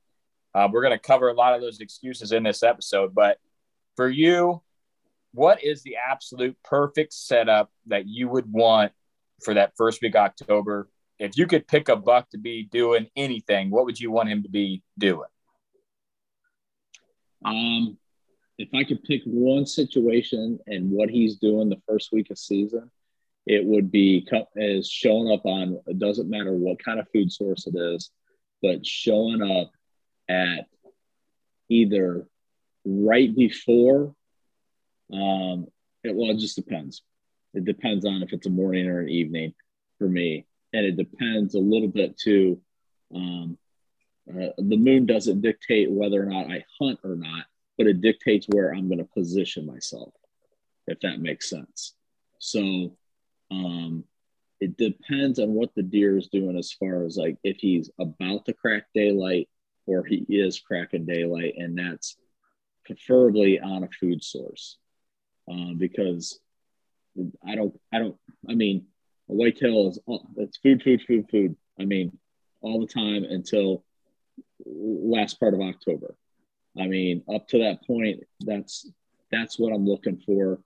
Uh, 0.53 0.69
we're 0.71 0.81
going 0.81 0.97
to 0.97 0.99
cover 0.99 1.29
a 1.29 1.33
lot 1.33 1.53
of 1.53 1.61
those 1.61 1.79
excuses 1.79 2.31
in 2.31 2.43
this 2.43 2.63
episode. 2.63 3.13
But 3.13 3.37
for 3.97 4.09
you, 4.09 4.61
what 5.33 5.63
is 5.63 5.83
the 5.83 5.97
absolute 5.97 6.57
perfect 6.63 7.11
setup 7.13 7.69
that 7.87 8.07
you 8.07 8.29
would 8.29 8.49
want 8.49 8.93
for 9.43 9.53
that 9.55 9.73
first 9.75 10.01
week 10.01 10.15
of 10.15 10.21
October? 10.21 10.87
If 11.19 11.37
you 11.37 11.47
could 11.47 11.67
pick 11.67 11.89
a 11.89 11.95
buck 11.95 12.29
to 12.31 12.37
be 12.37 12.63
doing 12.63 13.07
anything, 13.15 13.69
what 13.69 13.85
would 13.85 13.99
you 13.99 14.11
want 14.11 14.29
him 14.29 14.43
to 14.43 14.49
be 14.49 14.83
doing? 14.97 15.29
Um, 17.43 17.97
if 18.57 18.69
I 18.73 18.83
could 18.83 19.03
pick 19.03 19.21
one 19.25 19.65
situation 19.65 20.59
and 20.67 20.89
what 20.91 21.09
he's 21.09 21.37
doing 21.37 21.69
the 21.69 21.81
first 21.87 22.11
week 22.11 22.31
of 22.31 22.37
season, 22.37 22.89
it 23.45 23.63
would 23.63 23.91
be 23.91 24.27
is 24.55 24.89
showing 24.89 25.31
up 25.31 25.45
on. 25.45 25.79
It 25.87 25.99
doesn't 25.99 26.29
matter 26.29 26.51
what 26.51 26.83
kind 26.83 26.99
of 26.99 27.07
food 27.09 27.31
source 27.31 27.67
it 27.67 27.75
is, 27.75 28.09
but 28.61 28.85
showing 28.85 29.41
up 29.41 29.71
at 30.27 30.65
either 31.69 32.27
right 32.85 33.35
before. 33.35 34.15
Um, 35.13 35.67
it 36.03 36.15
well, 36.15 36.31
it 36.31 36.39
just 36.39 36.55
depends. 36.55 37.03
It 37.53 37.65
depends 37.65 38.05
on 38.05 38.23
if 38.23 38.33
it's 38.33 38.47
a 38.47 38.49
morning 38.49 38.87
or 38.87 39.01
an 39.01 39.09
evening 39.09 39.53
for 39.99 40.07
me, 40.07 40.45
and 40.75 40.85
it 40.85 40.97
depends 40.97 41.55
a 41.55 41.59
little 41.59 41.87
bit 41.87 42.17
too. 42.17 42.59
Um, 43.13 43.57
uh, 44.29 44.49
the 44.57 44.75
moon 44.75 45.05
doesn't 45.05 45.41
dictate 45.41 45.89
whether 45.89 46.21
or 46.21 46.25
not 46.25 46.51
I 46.51 46.65
hunt 46.79 46.99
or 47.03 47.15
not, 47.15 47.45
but 47.77 47.87
it 47.87 48.01
dictates 48.01 48.47
where 48.49 48.73
I'm 48.73 48.87
going 48.87 48.97
to 48.97 49.05
position 49.05 49.65
myself, 49.65 50.13
if 50.87 50.99
that 50.99 51.21
makes 51.21 51.49
sense. 51.49 51.93
So 52.39 52.97
um, 53.51 54.03
it 54.59 54.75
depends 54.75 55.39
on 55.39 55.53
what 55.53 55.73
the 55.75 55.83
deer 55.83 56.17
is 56.17 56.27
doing 56.27 56.57
as 56.57 56.73
far 56.73 57.05
as 57.05 57.15
like 57.15 57.37
if 57.43 57.57
he's 57.57 57.89
about 57.97 58.45
to 58.45 58.53
crack 58.53 58.87
daylight 58.93 59.47
or 59.85 60.03
he 60.03 60.25
is 60.27 60.59
cracking 60.59 61.05
daylight, 61.05 61.53
and 61.57 61.77
that's 61.77 62.17
preferably 62.85 63.59
on 63.61 63.83
a 63.83 63.89
food 63.99 64.23
source 64.23 64.77
uh, 65.49 65.73
because 65.77 66.39
I 67.47 67.55
don't, 67.55 67.79
I 67.93 67.99
don't, 67.99 68.17
I 68.49 68.55
mean, 68.55 68.87
a 69.29 69.33
whitetail 69.33 69.89
is 69.89 69.99
it's 70.37 70.57
food, 70.57 70.83
food, 70.83 71.01
food, 71.07 71.25
food. 71.29 71.55
I 71.79 71.85
mean, 71.85 72.17
all 72.61 72.79
the 72.79 72.87
time 72.87 73.23
until 73.23 73.83
last 74.65 75.39
part 75.39 75.53
of 75.53 75.61
October. 75.61 76.15
I 76.77 76.87
mean, 76.87 77.23
up 77.33 77.47
to 77.49 77.59
that 77.59 77.85
point, 77.85 78.23
that's 78.41 78.89
that's 79.31 79.57
what 79.57 79.73
I'm 79.73 79.85
looking 79.85 80.21
for, 80.25 80.59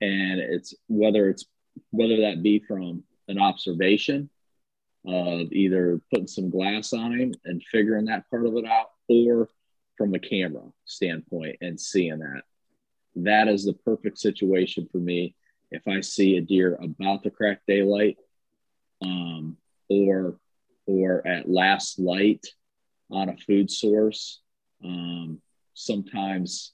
and 0.00 0.40
it's 0.40 0.74
whether 0.88 1.28
it's 1.28 1.44
whether 1.90 2.22
that 2.22 2.42
be 2.42 2.60
from 2.60 3.04
an 3.28 3.38
observation 3.38 4.30
of 5.06 5.52
either 5.52 6.00
putting 6.10 6.26
some 6.26 6.50
glass 6.50 6.92
on 6.92 7.18
him 7.18 7.34
and 7.44 7.62
figuring 7.70 8.06
that 8.06 8.28
part 8.30 8.46
of 8.46 8.56
it 8.56 8.64
out, 8.66 8.90
or 9.08 9.48
from 9.96 10.14
a 10.14 10.18
camera 10.18 10.62
standpoint 10.84 11.56
and 11.60 11.80
seeing 11.80 12.18
that. 12.20 12.42
That 13.16 13.48
is 13.48 13.64
the 13.64 13.72
perfect 13.72 14.18
situation 14.18 14.88
for 14.90 14.98
me. 14.98 15.34
If 15.70 15.86
I 15.86 16.00
see 16.00 16.36
a 16.36 16.40
deer 16.40 16.78
about 16.80 17.22
to 17.24 17.30
crack 17.30 17.60
daylight, 17.66 18.16
um, 19.02 19.56
or 19.88 20.38
or 20.86 21.26
at 21.26 21.48
last 21.48 21.98
light 21.98 22.46
on 23.10 23.28
a 23.28 23.36
food 23.36 23.70
source. 23.70 24.40
Um, 24.84 25.40
sometimes 25.74 26.72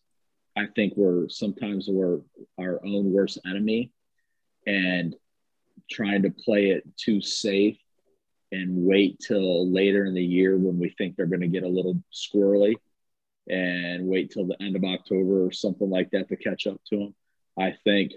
I 0.57 0.67
think 0.75 0.95
we're 0.97 1.29
sometimes 1.29 1.89
we're 1.89 2.21
our 2.59 2.81
own 2.85 3.13
worst 3.13 3.39
enemy 3.47 3.93
and 4.67 5.15
trying 5.91 6.23
to 6.23 6.31
play 6.31 6.71
it 6.71 6.85
too 6.97 7.21
safe 7.21 7.77
and 8.53 8.85
wait 8.85 9.19
till 9.19 9.71
later 9.71 10.05
in 10.05 10.15
the 10.15 10.25
year 10.25 10.57
when 10.57 10.79
we 10.79 10.91
think 10.91 11.17
they're 11.17 11.27
going 11.27 11.41
to 11.41 11.49
get 11.49 11.65
a 11.65 11.69
little 11.69 12.01
squirrely 12.13 12.75
and 13.49 14.07
wait 14.07 14.31
till 14.31 14.47
the 14.47 14.61
end 14.63 14.77
of 14.77 14.85
October 14.85 15.45
or 15.45 15.53
something 15.53 15.91
like 15.91 16.11
that 16.11 16.29
to 16.29 16.37
catch 16.37 16.67
up 16.67 16.81
to 16.89 16.97
them. 16.97 17.15
I 17.59 17.75
think 17.85 18.13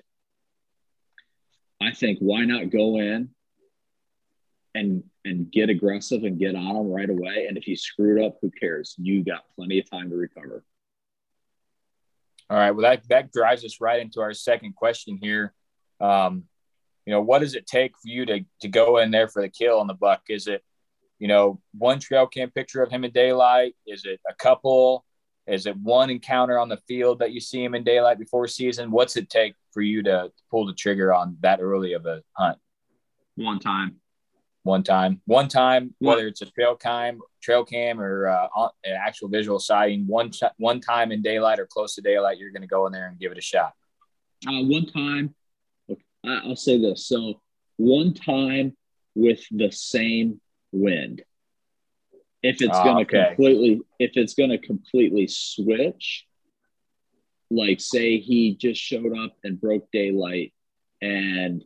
I 1.82 1.92
think 1.92 2.20
why 2.20 2.46
not 2.46 2.70
go 2.70 2.98
in 3.00 3.30
and 4.74 5.04
and 5.26 5.52
get 5.52 5.70
aggressive 5.70 6.24
and 6.24 6.40
get 6.40 6.56
on 6.56 6.74
them 6.76 6.90
right 6.90 7.10
away. 7.10 7.46
And 7.48 7.58
if 7.58 7.68
you 7.68 7.76
screwed 7.76 8.24
up, 8.24 8.38
who 8.42 8.50
cares? 8.50 8.96
You 8.98 9.24
got 9.24 9.44
plenty 9.56 9.80
of 9.80 9.90
time 9.90 10.10
to 10.10 10.16
recover. 10.16 10.64
All 12.50 12.58
right. 12.58 12.72
Well, 12.72 12.84
that, 12.84 13.08
that 13.10 13.32
drives 13.34 13.66
us 13.66 13.82
right 13.82 14.00
into 14.00 14.22
our 14.22 14.34
second 14.34 14.76
question 14.76 15.20
here. 15.22 15.54
Um, 16.00 16.46
you 17.06 17.12
know, 17.12 17.22
what 17.22 17.40
does 17.40 17.56
it 17.56 17.68
take 17.68 17.92
for 17.98 18.08
you 18.08 18.26
to, 18.26 18.46
to 18.62 18.68
go 18.70 18.98
in 18.98 19.12
there 19.12 19.28
for 19.28 19.42
the 19.42 19.50
kill 19.50 19.80
on 19.80 19.88
the 19.88 19.94
buck? 19.94 20.22
Is 20.30 20.48
it, 20.48 20.64
you 21.20 21.28
know, 21.28 21.62
one 21.74 22.00
trail 22.00 22.26
cam 22.26 22.50
picture 22.52 22.82
of 22.82 22.90
him 22.90 23.04
in 23.04 23.12
daylight? 23.12 23.76
Is 23.86 24.06
it 24.06 24.22
a 24.30 24.34
couple? 24.34 25.04
Is 25.46 25.66
it 25.66 25.76
one 25.78 26.10
encounter 26.10 26.58
on 26.58 26.70
the 26.70 26.80
field 26.88 27.20
that 27.20 27.32
you 27.32 27.42
see 27.42 27.64
him 27.64 27.76
in 27.76 27.84
daylight 27.84 28.20
before 28.20 28.48
season? 28.48 28.92
What's 28.92 29.18
it 29.18 29.30
take 29.30 29.56
for 29.78 29.84
you 29.84 30.02
to 30.02 30.32
pull 30.50 30.66
the 30.66 30.74
trigger 30.74 31.14
on 31.14 31.38
that 31.42 31.60
early 31.62 31.94
of 31.94 32.08
a 32.08 32.24
hunt? 32.34 32.58
One 33.36 33.60
time. 33.60 33.98
One 34.64 34.82
time, 34.82 35.22
one 35.26 35.48
time, 35.48 35.94
whether 36.00 36.28
it's 36.28 36.42
a 36.42 36.48
trail 36.48 36.76
cam, 36.76 37.20
trail 37.44 37.64
cam, 37.64 38.02
or 38.02 38.28
uh, 38.28 38.48
an 38.84 38.98
actual 39.00 39.30
visual 39.30 39.60
sighting, 39.60 40.06
one 40.08 40.32
one 40.58 40.82
time 40.82 41.12
in 41.12 41.22
daylight 41.22 41.60
or 41.60 41.68
close 41.68 41.94
to 41.96 42.02
daylight, 42.02 42.40
you're 42.40 42.50
going 42.52 42.64
to 42.64 42.68
go 42.68 42.88
in 42.88 42.92
there 42.92 43.08
and 43.08 43.20
give 43.20 43.32
it 43.32 43.38
a 43.38 43.42
shot. 43.42 43.74
Uh, 44.48 44.64
one 44.64 44.88
time, 44.88 45.36
I'll 46.26 46.56
say 46.58 46.82
this. 46.82 47.08
So, 47.08 47.40
one 47.78 48.14
time 48.16 48.76
with 49.16 49.42
the 49.52 49.72
same 49.72 50.42
wind. 50.74 51.22
If 52.44 52.62
it's 52.62 52.78
Ah, 52.78 52.84
going 52.84 52.98
to 52.98 53.04
okay. 53.04 53.28
completely, 53.28 53.82
if 54.00 54.12
it's 54.16 54.34
going 54.34 54.50
to 54.50 54.58
completely 54.58 55.28
switch, 55.28 56.27
like 57.50 57.80
say 57.80 58.20
he 58.20 58.56
just 58.56 58.82
showed 58.82 59.18
up 59.18 59.34
and 59.44 59.60
broke 59.60 59.90
daylight, 59.92 60.54
and 61.02 61.64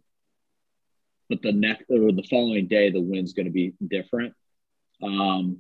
but 1.30 1.42
the 1.42 1.54
next 1.54 1.86
or 1.90 2.12
the 2.12 2.28
following 2.30 2.68
day 2.68 2.92
the 2.92 3.02
wind's 3.02 3.34
going 3.34 3.46
to 3.46 3.52
be 3.52 3.74
different. 3.88 4.34
Um, 5.02 5.60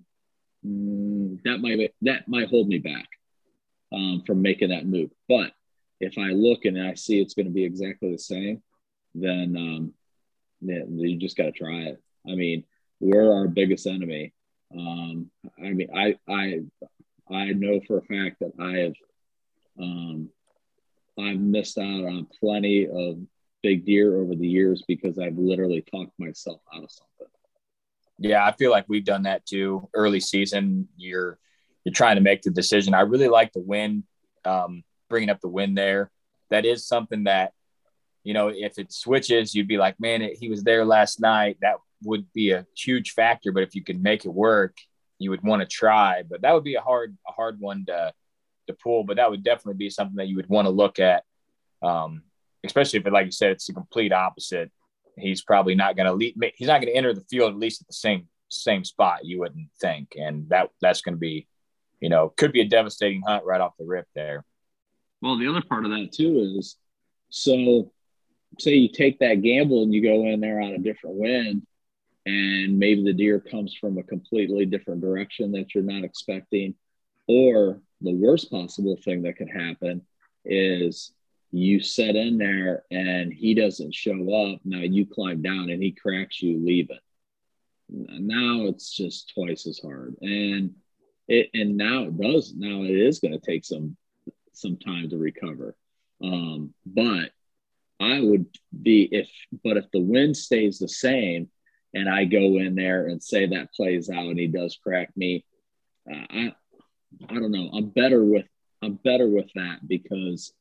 mm, 0.65 1.41
that 1.43 1.59
might 1.59 1.93
that 2.01 2.27
might 2.27 2.49
hold 2.49 2.67
me 2.67 2.77
back 2.77 3.07
um, 3.91 4.23
from 4.25 4.41
making 4.41 4.69
that 4.69 4.85
move. 4.85 5.11
But 5.27 5.51
if 5.99 6.17
I 6.17 6.29
look 6.31 6.65
and 6.65 6.81
I 6.81 6.95
see 6.95 7.21
it's 7.21 7.33
going 7.33 7.45
to 7.45 7.51
be 7.51 7.63
exactly 7.63 8.11
the 8.11 8.19
same, 8.19 8.61
then 9.15 9.55
um, 9.57 9.93
you 10.61 11.17
just 11.17 11.37
got 11.37 11.45
to 11.45 11.51
try 11.51 11.81
it. 11.81 12.01
I 12.27 12.35
mean, 12.35 12.63
we're 12.99 13.33
our 13.33 13.47
biggest 13.47 13.87
enemy. 13.87 14.33
Um, 14.77 15.31
I 15.57 15.69
mean, 15.69 15.89
I 15.95 16.17
I 16.27 16.61
I 17.29 17.45
know 17.53 17.81
for 17.87 17.97
a 17.97 18.01
fact 18.01 18.39
that 18.39 18.53
I 18.59 18.79
have 18.83 18.93
um, 19.79 20.29
I've 21.19 21.39
missed 21.39 21.77
out 21.77 22.05
on 22.05 22.27
plenty 22.39 22.87
of 22.87 23.19
big 23.61 23.85
deer 23.85 24.17
over 24.17 24.35
the 24.35 24.47
years 24.47 24.83
because 24.87 25.19
I've 25.19 25.37
literally 25.37 25.81
talked 25.81 26.17
myself 26.17 26.61
out 26.73 26.83
of 26.83 26.91
something. 26.91 27.27
Yeah, 28.17 28.45
I 28.45 28.51
feel 28.51 28.71
like 28.71 28.85
we've 28.87 29.05
done 29.05 29.23
that 29.23 29.45
too. 29.45 29.89
Early 29.93 30.19
season, 30.19 30.87
you're 30.97 31.39
you're 31.83 31.93
trying 31.93 32.15
to 32.15 32.21
make 32.21 32.43
the 32.43 32.51
decision. 32.51 32.93
I 32.93 33.01
really 33.01 33.27
like 33.27 33.51
the 33.53 33.61
win, 33.61 34.03
um, 34.45 34.83
bringing 35.09 35.29
up 35.29 35.41
the 35.41 35.49
win 35.49 35.73
there. 35.73 36.11
That 36.51 36.65
is 36.65 36.85
something 36.85 37.23
that, 37.23 37.53
you 38.23 38.35
know, 38.35 38.49
if 38.49 38.77
it 38.77 38.93
switches, 38.93 39.55
you'd 39.55 39.67
be 39.67 39.77
like, 39.77 39.99
man, 39.99 40.21
it, 40.21 40.37
he 40.37 40.49
was 40.49 40.63
there 40.63 40.85
last 40.85 41.19
night. 41.19 41.57
That 41.61 41.77
would 42.03 42.31
be 42.33 42.51
a 42.51 42.67
huge 42.77 43.11
factor. 43.11 43.51
But 43.51 43.63
if 43.63 43.73
you 43.73 43.83
can 43.83 44.03
make 44.03 44.25
it 44.25 44.33
work, 44.33 44.77
you 45.17 45.31
would 45.31 45.43
want 45.43 45.61
to 45.61 45.67
try. 45.67 46.23
But 46.27 46.41
that 46.41 46.53
would 46.53 46.63
be 46.63 46.75
a 46.75 46.81
hard 46.81 47.17
a 47.27 47.31
hard 47.31 47.59
one 47.59 47.85
to 47.85 48.13
pull. 48.73 49.03
But 49.03 49.17
that 49.17 49.29
would 49.29 49.43
definitely 49.43 49.77
be 49.77 49.89
something 49.89 50.17
that 50.17 50.27
you 50.27 50.35
would 50.35 50.49
want 50.49 50.65
to 50.65 50.71
look 50.71 50.99
at, 50.99 51.23
um, 51.81 52.23
especially 52.63 52.99
if, 52.99 53.11
like 53.11 53.25
you 53.25 53.31
said, 53.31 53.51
it's 53.51 53.67
the 53.67 53.73
complete 53.73 54.13
opposite 54.13 54.71
he's 55.17 55.41
probably 55.41 55.75
not 55.75 55.95
going 55.95 56.05
to 56.05 56.13
lead. 56.13 56.35
He's 56.55 56.67
not 56.67 56.81
going 56.81 56.91
to 56.91 56.97
enter 56.97 57.13
the 57.13 57.25
field 57.29 57.53
at 57.53 57.59
least 57.59 57.81
at 57.81 57.87
the 57.87 57.93
same 57.93 58.27
same 58.49 58.83
spot. 58.83 59.25
You 59.25 59.39
wouldn't 59.39 59.69
think, 59.79 60.15
and 60.19 60.49
that 60.49 60.69
that's 60.81 61.01
going 61.01 61.15
to 61.15 61.19
be, 61.19 61.47
you 61.99 62.09
know, 62.09 62.33
could 62.35 62.51
be 62.51 62.61
a 62.61 62.67
devastating 62.67 63.21
hunt 63.21 63.45
right 63.45 63.61
off 63.61 63.77
the 63.77 63.85
rip 63.85 64.07
there. 64.15 64.43
Well, 65.21 65.37
the 65.37 65.47
other 65.47 65.61
part 65.61 65.85
of 65.85 65.91
that 65.91 66.11
too 66.11 66.55
is 66.57 66.75
so 67.29 67.91
say 68.59 68.73
you 68.73 68.89
take 68.89 69.19
that 69.19 69.41
gamble 69.41 69.83
and 69.83 69.93
you 69.93 70.01
go 70.01 70.25
in 70.25 70.41
there 70.41 70.59
on 70.59 70.71
a 70.71 70.77
different 70.77 71.15
wind 71.15 71.65
and 72.25 72.77
maybe 72.77 73.03
the 73.03 73.13
deer 73.13 73.39
comes 73.39 73.73
from 73.79 73.97
a 73.97 74.03
completely 74.03 74.65
different 74.65 75.01
direction 75.01 75.53
that 75.53 75.73
you're 75.73 75.83
not 75.83 76.03
expecting. 76.03 76.75
Or 77.27 77.79
the 78.01 78.13
worst 78.13 78.51
possible 78.51 78.97
thing 78.97 79.23
that 79.23 79.37
could 79.37 79.49
happen 79.49 80.01
is 80.45 81.11
you 81.51 81.81
set 81.81 82.15
in 82.15 82.37
there 82.37 82.83
and 82.91 83.33
he 83.33 83.53
doesn't 83.53 83.93
show 83.93 84.33
up. 84.33 84.61
Now 84.63 84.79
you 84.79 85.05
climb 85.05 85.41
down 85.41 85.69
and 85.69 85.81
he 85.83 85.91
cracks 85.91 86.41
you, 86.41 86.57
leave 86.57 86.89
it. 86.89 86.99
Now 87.89 88.67
it's 88.67 88.95
just 88.95 89.33
twice 89.33 89.67
as 89.67 89.79
hard. 89.79 90.15
And 90.21 90.75
it 91.27 91.49
and 91.53 91.77
now 91.77 92.03
it 92.03 92.17
does 92.17 92.53
now 92.55 92.83
it 92.83 92.91
is 92.91 93.19
going 93.19 93.33
to 93.33 93.45
take 93.45 93.65
some 93.65 93.97
some 94.53 94.77
time 94.77 95.09
to 95.09 95.17
recover. 95.17 95.75
Um, 96.23 96.73
but 96.85 97.31
I 97.99 98.19
would 98.19 98.45
be 98.81 99.09
if 99.11 99.29
but 99.63 99.77
if 99.77 99.91
the 99.91 99.99
wind 99.99 100.37
stays 100.37 100.79
the 100.79 100.89
same 100.89 101.49
and 101.93 102.09
I 102.09 102.25
go 102.25 102.57
in 102.57 102.75
there 102.75 103.07
and 103.07 103.21
say 103.21 103.47
that 103.47 103.73
plays 103.73 104.09
out 104.09 104.27
and 104.27 104.39
he 104.39 104.47
does 104.47 104.79
crack 104.81 105.09
me, 105.17 105.45
uh, 106.09 106.25
I 106.29 106.55
I 107.29 107.33
don't 107.35 107.51
know. 107.51 107.69
I'm 107.73 107.89
better 107.89 108.23
with 108.23 108.45
I'm 108.81 108.95
better 108.95 109.27
with 109.27 109.49
that 109.55 109.87
because 109.87 110.53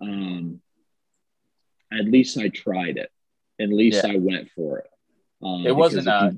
um 0.00 0.60
at 1.92 2.06
least 2.06 2.38
I 2.38 2.48
tried 2.48 2.96
it. 2.96 3.10
At 3.60 3.68
least 3.68 4.04
yeah. 4.04 4.12
I 4.12 4.16
went 4.16 4.50
for 4.56 4.78
it. 4.78 4.88
Um, 5.42 5.66
it 5.66 5.76
wasn't 5.76 6.06
a 6.06 6.36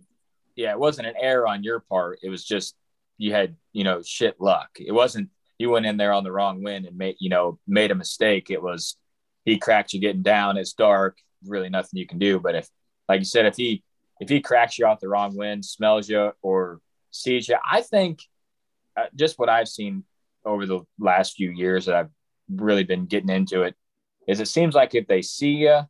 yeah, 0.57 0.73
it 0.73 0.79
wasn't 0.79 1.09
an 1.09 1.15
error 1.21 1.47
on 1.47 1.63
your 1.63 1.81
part. 1.81 2.21
It 2.23 2.29
was 2.29 2.45
just 2.45 2.75
you 3.19 3.33
had, 3.33 3.57
you 3.73 3.85
know, 3.85 4.03
shit 4.03 4.41
luck. 4.41 4.71
It 4.79 4.93
wasn't 4.93 5.31
you 5.59 5.71
went 5.71 5.87
in 5.87 5.97
there 5.97 6.13
on 6.13 6.25
the 6.25 6.33
wrong 6.33 6.63
wind 6.63 6.87
and 6.87 6.97
made, 6.97 7.17
you 7.19 7.31
know, 7.31 7.59
made 7.67 7.91
a 7.91 7.95
mistake. 7.95 8.51
It 8.51 8.63
was 8.63 8.97
he 9.45 9.59
cracked 9.59 9.93
you 9.93 10.01
getting 10.01 10.23
down. 10.23 10.57
It's 10.57 10.73
dark, 10.73 11.19
really 11.47 11.69
nothing 11.69 11.99
you 11.99 12.07
can 12.07 12.19
do. 12.19 12.41
But 12.41 12.55
if, 12.55 12.69
like 13.09 13.21
you 13.21 13.27
said, 13.27 13.47
if 13.47 13.57
he 13.57 13.83
if 14.21 14.29
he 14.29 14.41
cracks 14.41 14.79
you 14.79 14.87
off 14.87 15.01
the 15.01 15.09
wrong 15.09 15.37
wind, 15.37 15.65
smells 15.65 16.09
you 16.09 16.33
or 16.43 16.81
sees 17.11 17.49
you, 17.49 17.57
I 17.65 17.83
think 17.83 18.21
just 19.15 19.39
what 19.39 19.49
I've 19.49 19.69
seen 19.69 20.05
over 20.45 20.67
the 20.67 20.81
last 20.99 21.35
few 21.35 21.51
years 21.51 21.87
that 21.87 21.95
I've 21.95 22.11
really 22.49 22.85
been 22.85 23.07
getting 23.07 23.31
into 23.31 23.63
it 23.63 23.75
is 24.27 24.41
it 24.41 24.49
seems 24.49 24.75
like 24.75 24.95
if 24.95 25.07
they 25.07 25.23
see 25.23 25.53
you, 25.53 25.81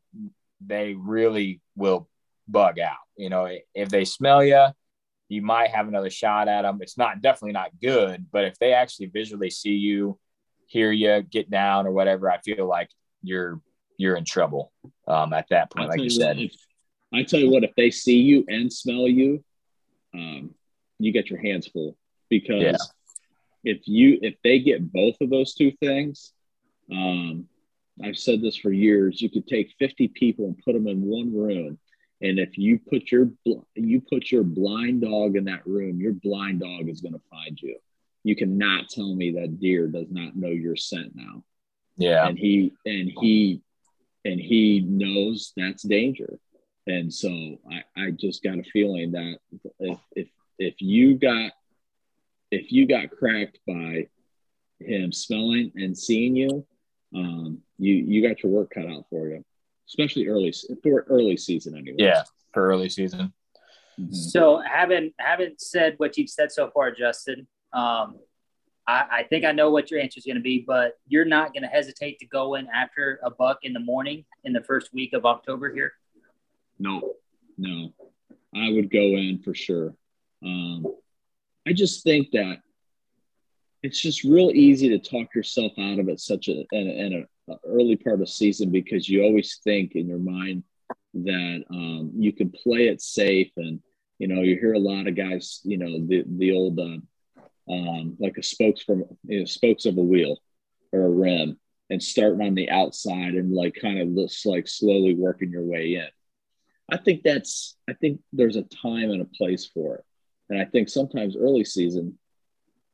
they 0.65 0.95
really 0.95 1.61
will 1.77 2.09
bug 2.49 2.79
out. 2.79 2.97
You 3.17 3.31
know, 3.31 3.49
if 3.75 3.89
they 3.89 4.05
smell 4.05 4.45
you, 4.45 4.67
you 5.29 5.43
might 5.43 5.71
have 5.71 5.89
another 5.89 6.11
shot 6.11 6.49
at 6.49 6.63
them. 6.63 6.79
It's 6.81 6.99
not 6.99 7.23
definitely 7.23 7.53
not 7.53 7.71
good, 7.81 8.27
but 8.31 8.45
if 8.45 8.59
they 8.59 8.73
actually 8.73 9.07
visually 9.07 9.51
see 9.51 9.75
you, 9.75 10.19
hear 10.67 10.91
you, 10.91 11.23
get 11.23 11.51
down 11.51 11.87
or 11.87 11.93
whatever, 11.93 12.31
I 12.31 12.39
feel 12.39 12.67
like 12.67 12.91
you're 13.23 13.61
you're 13.97 14.17
in 14.17 14.25
trouble 14.25 14.73
um, 15.07 15.33
at 15.33 15.47
that 15.51 15.71
point, 15.71 15.89
like 15.89 15.99
you, 15.99 16.05
you 16.05 16.11
said. 16.11 16.39
If, 16.39 16.53
I 17.13 17.23
tell 17.23 17.39
you 17.39 17.51
what, 17.51 17.63
if 17.63 17.73
they 17.77 17.91
see 17.91 18.19
you 18.19 18.45
and 18.49 18.73
smell 18.73 19.07
you, 19.07 19.45
um, 20.15 20.53
you 20.99 21.13
get 21.13 21.31
your 21.31 21.41
hands 21.41 21.69
full 21.69 21.97
because 22.29 22.63
yeah. 22.63 22.77
if 23.65 23.87
you 23.87 24.19
if 24.23 24.35
they 24.43 24.59
get 24.59 24.93
both 24.93 25.17
of 25.21 25.31
those 25.31 25.55
two 25.55 25.73
things, 25.81 26.33
um, 26.91 27.47
I've 28.03 28.19
said 28.19 28.43
this 28.43 28.57
for 28.57 28.73
years. 28.73 29.21
You 29.21 29.31
could 29.31 29.47
take 29.47 29.75
50 29.79 30.09
people 30.09 30.47
and 30.47 30.59
put 30.65 30.75
them 30.75 30.89
in 30.89 31.03
one 31.03 31.35
room 31.35 31.79
and 32.25 32.39
if 32.39 32.57
you 32.57 32.79
put 32.79 33.13
your 33.13 33.31
you 33.75 34.01
put 34.01 34.31
your 34.31 34.45
blind 34.45 35.03
dog 35.03 35.37
in 35.37 35.45
that 35.45 35.67
room, 35.67 36.01
your 36.01 36.13
blind 36.13 36.61
dog 36.61 36.89
is 36.89 37.03
going 37.03 37.13
to 37.13 37.21
find 37.31 37.61
you. 37.61 37.77
You 38.23 38.35
cannot 38.35 38.89
tell 38.89 39.15
me 39.15 39.33
that 39.33 39.61
deer 39.61 39.89
does 39.89 40.11
not 40.11 40.35
know 40.35 40.49
your 40.49 40.75
scent 40.75 41.15
now. 41.15 41.45
Yeah. 41.99 42.27
And 42.27 42.39
he 42.39 42.73
and 42.87 43.13
he 43.21 43.61
and 44.25 44.41
he 44.41 44.81
knows 44.81 45.53
that's 45.55 45.83
danger. 45.83 46.39
And 46.87 47.13
so 47.13 47.29
I, 47.71 47.83
I 47.97 48.11
just 48.11 48.43
got 48.43 48.59
a 48.59 48.63
feeling 48.63 49.13
that 49.13 49.39
if, 49.79 49.99
if 50.13 50.29
if 50.59 50.75
you 50.81 51.19
got 51.19 51.53
if 52.51 52.73
you 52.73 52.87
got 52.87 53.11
cracked 53.11 53.59
by 53.67 54.09
him 54.81 55.13
smelling 55.13 55.73
and 55.77 55.97
seeing 55.97 56.37
you, 56.37 56.67
um, 57.15 57.59
you 57.79 57.95
you 57.95 58.27
got 58.27 58.43
your 58.43 58.53
work 58.53 58.71
cut 58.75 58.87
out 58.87 59.05
for 59.11 59.29
you 59.29 59.45
especially 59.89 60.29
early 60.29 60.53
for 60.83 61.07
early 61.09 61.37
season 61.37 61.77
anyway. 61.77 61.97
Yeah, 61.99 62.23
for 62.53 62.69
early 62.69 62.89
season. 62.89 63.33
Mm-hmm. 63.99 64.13
So 64.13 64.63
haven't 64.67 65.61
said 65.61 65.95
what 65.99 66.17
you've 66.17 66.31
said 66.31 66.51
so 66.51 66.71
far, 66.71 66.91
Justin, 66.91 67.47
um, 67.73 68.19
I, 68.87 69.07
I 69.11 69.23
think 69.29 69.45
I 69.45 69.53
know 69.53 69.71
what 69.71 69.91
your 69.91 70.01
answer 70.01 70.19
is 70.19 70.25
going 70.25 70.37
to 70.37 70.43
be, 70.43 70.65
but 70.67 70.95
you're 71.07 71.25
not 71.25 71.53
going 71.53 71.63
to 71.63 71.69
hesitate 71.69 72.19
to 72.19 72.27
go 72.27 72.55
in 72.57 72.67
after 72.75 73.21
a 73.23 73.31
buck 73.31 73.59
in 73.63 73.73
the 73.73 73.81
morning 73.81 74.25
in 74.43 74.53
the 74.53 74.63
first 74.63 74.93
week 74.93 75.13
of 75.13 75.25
October 75.25 75.73
here. 75.73 75.93
No, 76.79 77.15
no, 77.57 77.93
I 78.55 78.73
would 78.73 78.91
go 78.91 79.01
in 79.01 79.41
for 79.45 79.55
sure. 79.55 79.95
Um, 80.45 80.87
I 81.67 81.73
just 81.73 82.03
think 82.03 82.31
that 82.33 82.59
it's 83.83 84.01
just 84.01 84.25
real 84.25 84.51
easy 84.51 84.89
to 84.91 84.99
talk 84.99 85.35
yourself 85.35 85.73
out 85.79 85.99
of 85.99 86.09
it 86.09 86.21
such 86.21 86.49
a 86.49 86.65
in, 86.73 86.89
a, 86.89 87.07
in 87.07 87.27
a 87.49 87.57
early 87.67 87.97
part 87.97 88.21
of 88.21 88.29
season 88.29 88.71
because 88.71 89.09
you 89.09 89.23
always 89.23 89.61
think 89.63 89.93
in 89.95 90.07
your 90.07 90.19
mind 90.19 90.65
that 91.13 91.65
um, 91.71 92.11
you 92.17 92.33
can 92.33 92.51
play 92.51 92.89
it 92.89 93.01
safe 93.01 93.51
and 93.57 93.81
you 94.19 94.27
know 94.27 94.43
you 94.43 94.57
hear 94.57 94.73
a 94.73 94.79
lot 94.79 95.07
of 95.07 95.15
guys 95.15 95.61
you 95.65 95.77
know 95.77 96.07
the 96.07 96.25
the 96.27 96.53
old 96.53 96.79
uh, 96.79 96.97
um, 97.71 98.17
like 98.19 98.37
a 98.39 98.43
spokes 98.43 98.83
from 98.83 99.05
you 99.25 99.41
know, 99.41 99.45
spokes 99.45 99.85
of 99.85 99.97
a 99.97 100.03
wheel 100.03 100.39
or 100.93 101.03
a 101.03 101.11
rim 101.11 101.59
and 101.91 102.03
starting 102.03 102.47
on 102.47 102.55
the 102.55 102.71
outside 102.71 103.35
and 103.35 103.53
like 103.53 103.77
kind 103.81 104.01
of 104.01 104.15
just 104.15 104.47
like 104.47 104.67
slowly 104.67 105.15
working 105.15 105.51
your 105.51 105.65
way 105.65 105.95
in. 105.95 106.09
I 106.91 106.99
think 106.99 107.23
that's 107.23 107.77
i 107.89 107.95
think 107.95 108.21
there's 108.33 108.57
a 108.57 108.63
time 108.63 109.11
and 109.11 109.23
a 109.23 109.37
place 109.37 109.67
for 109.67 109.97
it 109.97 110.05
and 110.51 110.61
i 110.61 110.65
think 110.65 110.89
sometimes 110.89 111.37
early 111.37 111.65
season 111.65 112.19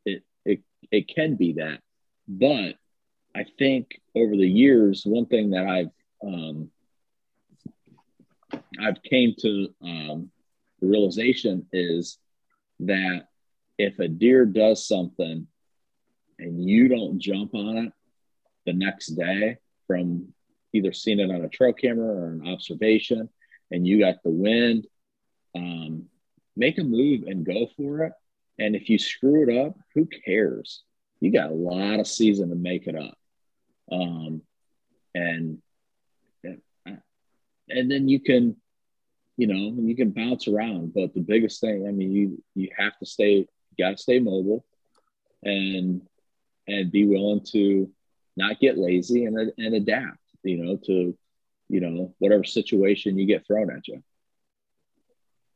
it 0.05 0.23
it, 0.45 0.61
it 0.91 1.09
can 1.09 1.37
be 1.37 1.55
that. 1.55 1.81
But 2.29 2.77
I 3.35 3.45
think 3.59 4.01
over 4.15 4.37
the 4.37 4.49
years, 4.49 5.03
one 5.05 5.27
thing 5.27 5.51
that 5.51 5.67
I've 5.67 5.91
um, 6.27 6.71
I've 8.81 9.03
came 9.03 9.35
to 9.41 9.69
um, 9.83 10.31
the 10.81 10.89
realization 10.89 11.67
is 11.73 12.19
that 12.81 13.27
if 13.79 13.99
a 13.99 14.09
deer 14.09 14.45
does 14.45 14.87
something 14.87 15.47
and 16.39 16.69
you 16.69 16.89
don't 16.89 17.19
jump 17.19 17.55
on 17.55 17.79
it 17.79 17.93
the 18.67 18.73
next 18.73 19.09
day 19.09 19.59
from 19.87 20.33
either 20.73 20.93
seeing 20.93 21.21
it 21.21 21.31
on 21.31 21.45
a 21.45 21.49
trail 21.49 21.73
camera 21.73 22.07
or 22.07 22.31
an 22.33 22.47
observation, 22.47 23.29
and 23.71 23.87
you 23.87 24.01
got 24.01 24.23
the 24.23 24.31
wind, 24.31 24.87
um, 25.55 26.07
make 26.61 26.79
a 26.79 26.85
move 26.85 27.25
and 27.27 27.45
go 27.45 27.67
for 27.77 28.05
it. 28.05 28.13
And 28.59 28.77
if 28.77 28.89
you 28.89 28.99
screw 28.99 29.49
it 29.49 29.67
up, 29.67 29.75
who 29.95 30.07
cares? 30.07 30.83
You 31.21 31.33
got 31.33 31.51
a 31.51 31.55
lot 31.55 31.99
of 31.99 32.07
season 32.07 32.51
to 32.51 32.55
make 32.55 32.87
it 32.87 32.95
up 32.95 33.19
um, 33.91 34.43
and 35.15 35.59
and 37.69 37.91
then 37.91 38.09
you 38.09 38.21
can 38.21 38.57
you 39.37 39.47
know 39.47 39.81
you 39.83 39.95
can 39.95 40.11
bounce 40.11 40.49
around 40.49 40.93
but 40.93 41.15
the 41.15 41.21
biggest 41.21 41.61
thing 41.61 41.87
i 41.87 41.91
mean 41.91 42.11
you 42.11 42.43
you 42.55 42.69
have 42.77 42.97
to 42.99 43.07
stay 43.07 43.37
you 43.37 43.47
got 43.79 43.91
to 43.91 43.97
stay 43.97 44.19
mobile 44.19 44.65
and 45.45 46.03
and 46.67 46.91
be 46.91 47.07
willing 47.07 47.43
to 47.45 47.89
not 48.37 48.61
get 48.61 48.77
lazy 48.77 49.25
and, 49.25 49.53
and 49.57 49.75
adapt 49.75 50.19
you 50.43 50.63
know 50.63 50.77
to 50.77 51.17
you 51.69 51.81
know 51.81 52.15
whatever 52.19 52.45
situation 52.45 53.19
you 53.19 53.27
get 53.27 53.47
thrown 53.47 53.71
at 53.71 53.87
you 53.87 54.03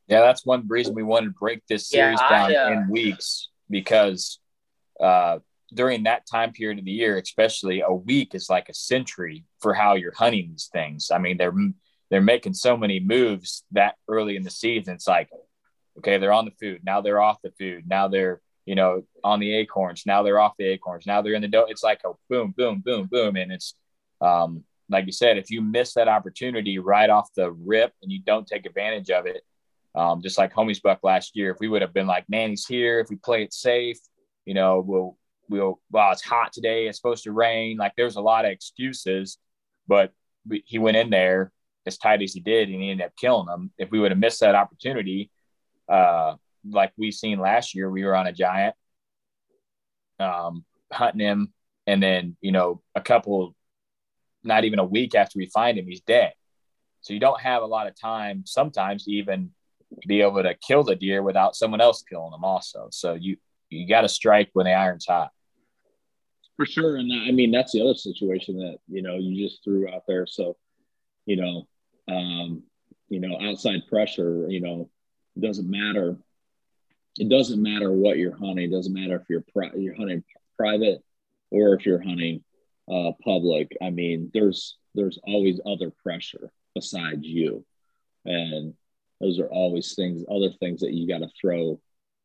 yeah 0.07 0.21
that's 0.21 0.45
one 0.45 0.65
reason 0.67 0.93
we 0.93 1.03
wanted 1.03 1.27
to 1.27 1.35
break 1.39 1.61
this 1.67 1.89
series 1.89 2.19
yeah, 2.21 2.43
I, 2.43 2.51
down 2.51 2.67
uh... 2.67 2.81
in 2.81 2.89
weeks 2.89 3.49
because 3.69 4.39
uh 4.99 5.39
during 5.73 6.03
that 6.03 6.25
time 6.25 6.51
period 6.51 6.79
of 6.79 6.85
the 6.85 6.91
year, 6.91 7.17
especially 7.17 7.81
a 7.81 7.91
week 7.91 8.33
is 8.33 8.49
like 8.49 8.69
a 8.69 8.73
century 8.73 9.45
for 9.59 9.73
how 9.73 9.95
you're 9.95 10.13
hunting 10.15 10.49
these 10.49 10.69
things. 10.71 11.11
I 11.11 11.17
mean, 11.17 11.37
they're 11.37 11.53
they're 12.09 12.21
making 12.21 12.53
so 12.53 12.77
many 12.77 12.99
moves 12.99 13.63
that 13.71 13.95
early 14.07 14.35
in 14.35 14.43
the 14.43 14.51
season. 14.51 14.93
It's 14.93 15.07
like, 15.07 15.29
okay, 15.97 16.17
they're 16.17 16.33
on 16.33 16.45
the 16.45 16.51
food. 16.51 16.81
Now 16.83 17.01
they're 17.01 17.21
off 17.21 17.41
the 17.43 17.51
food. 17.57 17.85
Now 17.87 18.07
they're, 18.07 18.41
you 18.65 18.75
know, 18.75 19.03
on 19.23 19.39
the 19.39 19.55
acorns. 19.55 20.03
Now 20.05 20.23
they're 20.23 20.39
off 20.39 20.53
the 20.57 20.65
acorns. 20.65 21.05
Now 21.05 21.21
they're 21.21 21.33
in 21.33 21.41
the 21.41 21.47
dough. 21.47 21.65
It's 21.67 21.83
like 21.83 22.01
a 22.05 22.11
boom, 22.29 22.53
boom, 22.55 22.81
boom, 22.85 23.07
boom. 23.11 23.35
And 23.35 23.51
it's 23.51 23.75
um, 24.21 24.63
like 24.89 25.07
you 25.07 25.11
said, 25.11 25.37
if 25.37 25.49
you 25.49 25.61
miss 25.61 25.93
that 25.95 26.07
opportunity 26.07 26.77
right 26.77 27.09
off 27.09 27.29
the 27.35 27.51
rip 27.51 27.91
and 28.01 28.11
you 28.11 28.21
don't 28.21 28.47
take 28.47 28.65
advantage 28.65 29.09
of 29.09 29.25
it, 29.25 29.41
um, 29.95 30.21
just 30.21 30.37
like 30.37 30.53
Homie's 30.53 30.79
Buck 30.79 30.99
last 31.03 31.35
year, 31.35 31.51
if 31.51 31.57
we 31.59 31.67
would 31.67 31.81
have 31.81 31.93
been 31.93 32.07
like, 32.07 32.29
man, 32.29 32.49
he's 32.49 32.65
here. 32.65 32.99
If 32.99 33.09
we 33.09 33.15
play 33.15 33.43
it 33.43 33.53
safe, 33.53 33.99
you 34.45 34.53
know, 34.53 34.83
we'll 34.85 35.17
we'll 35.47 35.79
well 35.91 36.11
it's 36.11 36.23
hot 36.23 36.51
today 36.51 36.87
it's 36.87 36.97
supposed 36.97 37.23
to 37.23 37.31
rain 37.31 37.77
like 37.77 37.93
there's 37.95 38.15
a 38.15 38.21
lot 38.21 38.45
of 38.45 38.51
excuses 38.51 39.37
but 39.87 40.11
we, 40.47 40.63
he 40.65 40.79
went 40.79 40.97
in 40.97 41.11
there 41.11 41.51
as 41.85 41.99
tight 41.99 42.23
as 42.23 42.33
he 42.33 42.39
did 42.39 42.67
and 42.67 42.81
he 42.81 42.89
ended 42.89 43.05
up 43.05 43.15
killing 43.15 43.45
them 43.45 43.69
if 43.77 43.91
we 43.91 43.99
would 43.99 44.09
have 44.09 44.17
missed 44.17 44.39
that 44.39 44.55
opportunity 44.55 45.29
uh 45.87 46.33
like 46.71 46.91
we 46.97 47.11
seen 47.11 47.37
last 47.37 47.75
year 47.75 47.91
we 47.91 48.03
were 48.03 48.15
on 48.15 48.25
a 48.25 48.33
giant 48.33 48.73
um 50.19 50.65
hunting 50.91 51.25
him. 51.25 51.53
And 51.87 52.01
then 52.01 52.35
you 52.41 52.51
know 52.51 52.81
a 52.95 53.01
couple 53.01 53.55
not 54.43 54.63
even 54.63 54.79
a 54.79 54.85
week 54.85 55.15
after 55.15 55.37
we 55.37 55.47
find 55.47 55.77
him 55.77 55.87
he's 55.87 56.01
dead. 56.01 56.33
So 57.01 57.13
you 57.13 57.19
don't 57.19 57.41
have 57.41 57.61
a 57.61 57.67
lot 57.67 57.87
of 57.87 57.99
time 57.99 58.43
sometimes 58.45 59.05
to 59.05 59.11
even 59.11 59.51
be 60.07 60.21
able 60.21 60.43
to 60.43 60.55
kill 60.55 60.83
the 60.83 60.95
deer 60.95 61.21
without 61.21 61.55
someone 61.55 61.81
else 61.81 62.03
killing 62.03 62.31
them 62.31 62.43
also. 62.43 62.87
So 62.91 63.13
you 63.13 63.37
you 63.69 63.87
got 63.87 64.01
to 64.01 64.09
strike 64.09 64.49
when 64.53 64.65
the 64.65 64.73
iron's 64.73 65.05
hot. 65.05 65.31
For 66.57 66.65
sure, 66.65 66.95
and 66.97 67.11
I 67.11 67.31
mean 67.31 67.51
that's 67.51 67.71
the 67.71 67.81
other 67.81 67.95
situation 67.95 68.57
that 68.59 68.77
you 68.87 69.01
know 69.01 69.15
you 69.15 69.47
just 69.47 69.63
threw 69.63 69.89
out 69.89 70.03
there. 70.07 70.25
So 70.25 70.55
you 71.25 71.35
know, 71.37 71.67
um, 72.07 72.63
you 73.09 73.19
know, 73.19 73.37
outside 73.41 73.87
pressure, 73.89 74.47
you 74.49 74.61
know, 74.61 74.89
doesn't 75.39 75.69
matter. 75.69 76.17
It 77.17 77.29
doesn't 77.29 77.61
matter 77.61 77.91
what 77.91 78.17
you're 78.17 78.35
hunting. 78.35 78.71
It 78.71 78.75
doesn't 78.75 78.93
matter 78.93 79.15
if 79.15 79.29
you're 79.29 79.45
pri- 79.53 79.77
you're 79.77 79.95
hunting 79.95 80.23
private 80.57 81.03
or 81.51 81.73
if 81.73 81.85
you're 81.85 82.01
hunting 82.01 82.43
uh, 82.91 83.11
public. 83.23 83.75
I 83.81 83.89
mean, 83.89 84.31
there's 84.33 84.77
there's 84.93 85.19
always 85.23 85.59
other 85.65 85.91
pressure 86.03 86.51
besides 86.73 87.25
you, 87.25 87.65
and 88.25 88.73
those 89.19 89.39
are 89.39 89.47
always 89.47 89.95
things, 89.95 90.23
other 90.29 90.51
things 90.59 90.81
that 90.81 90.93
you 90.93 91.07
got 91.07 91.19
to 91.19 91.29
throw, 91.39 91.79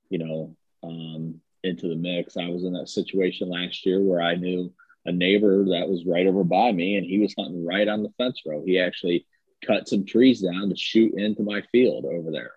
you 0.09 0.19
know, 0.19 0.57
um, 0.83 1.41
into 1.63 1.89
the 1.89 1.95
mix. 1.95 2.37
I 2.37 2.49
was 2.49 2.65
in 2.65 2.73
that 2.73 2.89
situation 2.89 3.49
last 3.49 3.85
year 3.87 4.01
where 4.03 4.23
I 4.23 4.35
knew 4.35 4.73
a 5.07 5.13
neighbor 5.13 5.65
that 5.67 5.89
was 5.89 6.05
right 6.05 6.27
over 6.27 6.45
by 6.45 6.73
me, 6.73 6.97
and 6.97 7.07
he 7.07 7.19
was 7.19 7.35
hunting 7.37 7.65
right 7.65 7.89
on 7.89 8.03
the 8.03 8.13
fence 8.19 8.43
row. 8.47 8.63
He 8.65 8.79
actually 8.81 9.27
cut 9.65 9.89
some 9.89 10.05
trees 10.05 10.41
down 10.41 10.69
to 10.69 10.77
shoot 10.77 11.15
into 11.15 11.43
my 11.43 11.63
field 11.73 12.05
over 12.05 12.31
there, 12.31 12.53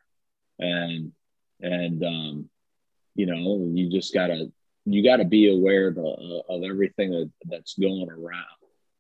and 0.60 1.12
and 1.62 2.04
um, 2.04 2.50
you 3.16 3.26
know, 3.26 3.70
you 3.74 3.90
just 3.90 4.14
gotta 4.14 4.52
you 4.86 5.04
got 5.04 5.18
to 5.18 5.26
be 5.26 5.50
aware 5.50 5.88
of, 5.88 5.98
uh, 5.98 6.42
of 6.50 6.64
everything 6.64 7.12
that, 7.12 7.32
that's 7.46 7.76
going 7.76 8.10
around 8.10 8.46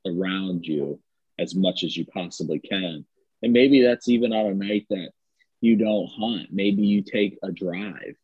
around 0.05 0.65
you 0.65 0.99
as 1.39 1.55
much 1.55 1.83
as 1.83 1.95
you 1.95 2.05
possibly 2.05 2.59
can. 2.59 3.05
And 3.41 3.53
maybe 3.53 3.81
that's 3.81 4.07
even 4.09 4.33
on 4.33 4.47
a 4.47 4.53
night 4.53 4.85
that 4.89 5.09
you 5.63 5.77
don't 5.77 6.09
hunt. 6.09 6.47
Maybe 6.51 6.85
you 6.85 7.01
take 7.01 7.39
a 7.41 7.51
drive 7.51 8.15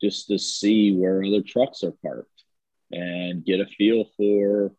just 0.00 0.26
to 0.28 0.38
see 0.38 0.92
where 0.92 1.22
other 1.22 1.42
trucks 1.42 1.84
are 1.84 1.94
parked 2.02 2.42
and 2.90 3.44
get 3.44 3.60
a 3.60 3.66
feel 3.66 4.06
for, 4.16 4.72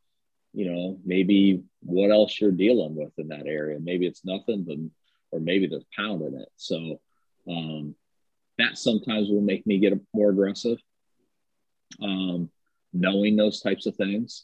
you 0.53 0.71
know, 0.71 0.99
maybe 1.05 1.63
what 1.81 2.11
else 2.11 2.39
you're 2.39 2.51
dealing 2.51 2.95
with 2.95 3.13
in 3.17 3.29
that 3.29 3.47
area. 3.47 3.79
Maybe 3.79 4.05
it's 4.05 4.25
nothing, 4.25 4.65
but 4.65 4.77
or 5.31 5.39
maybe 5.39 5.67
there's 5.67 5.85
pounding 5.95 6.39
it. 6.39 6.49
So 6.57 6.99
um, 7.47 7.95
that 8.57 8.77
sometimes 8.77 9.29
will 9.29 9.41
make 9.41 9.65
me 9.65 9.79
get 9.79 9.93
more 10.13 10.31
aggressive 10.31 10.77
um, 12.01 12.49
knowing 12.91 13.35
those 13.35 13.61
types 13.61 13.85
of 13.85 13.95
things. 13.95 14.43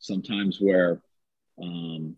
Sometimes 0.00 0.58
where, 0.60 1.00
um, 1.62 2.16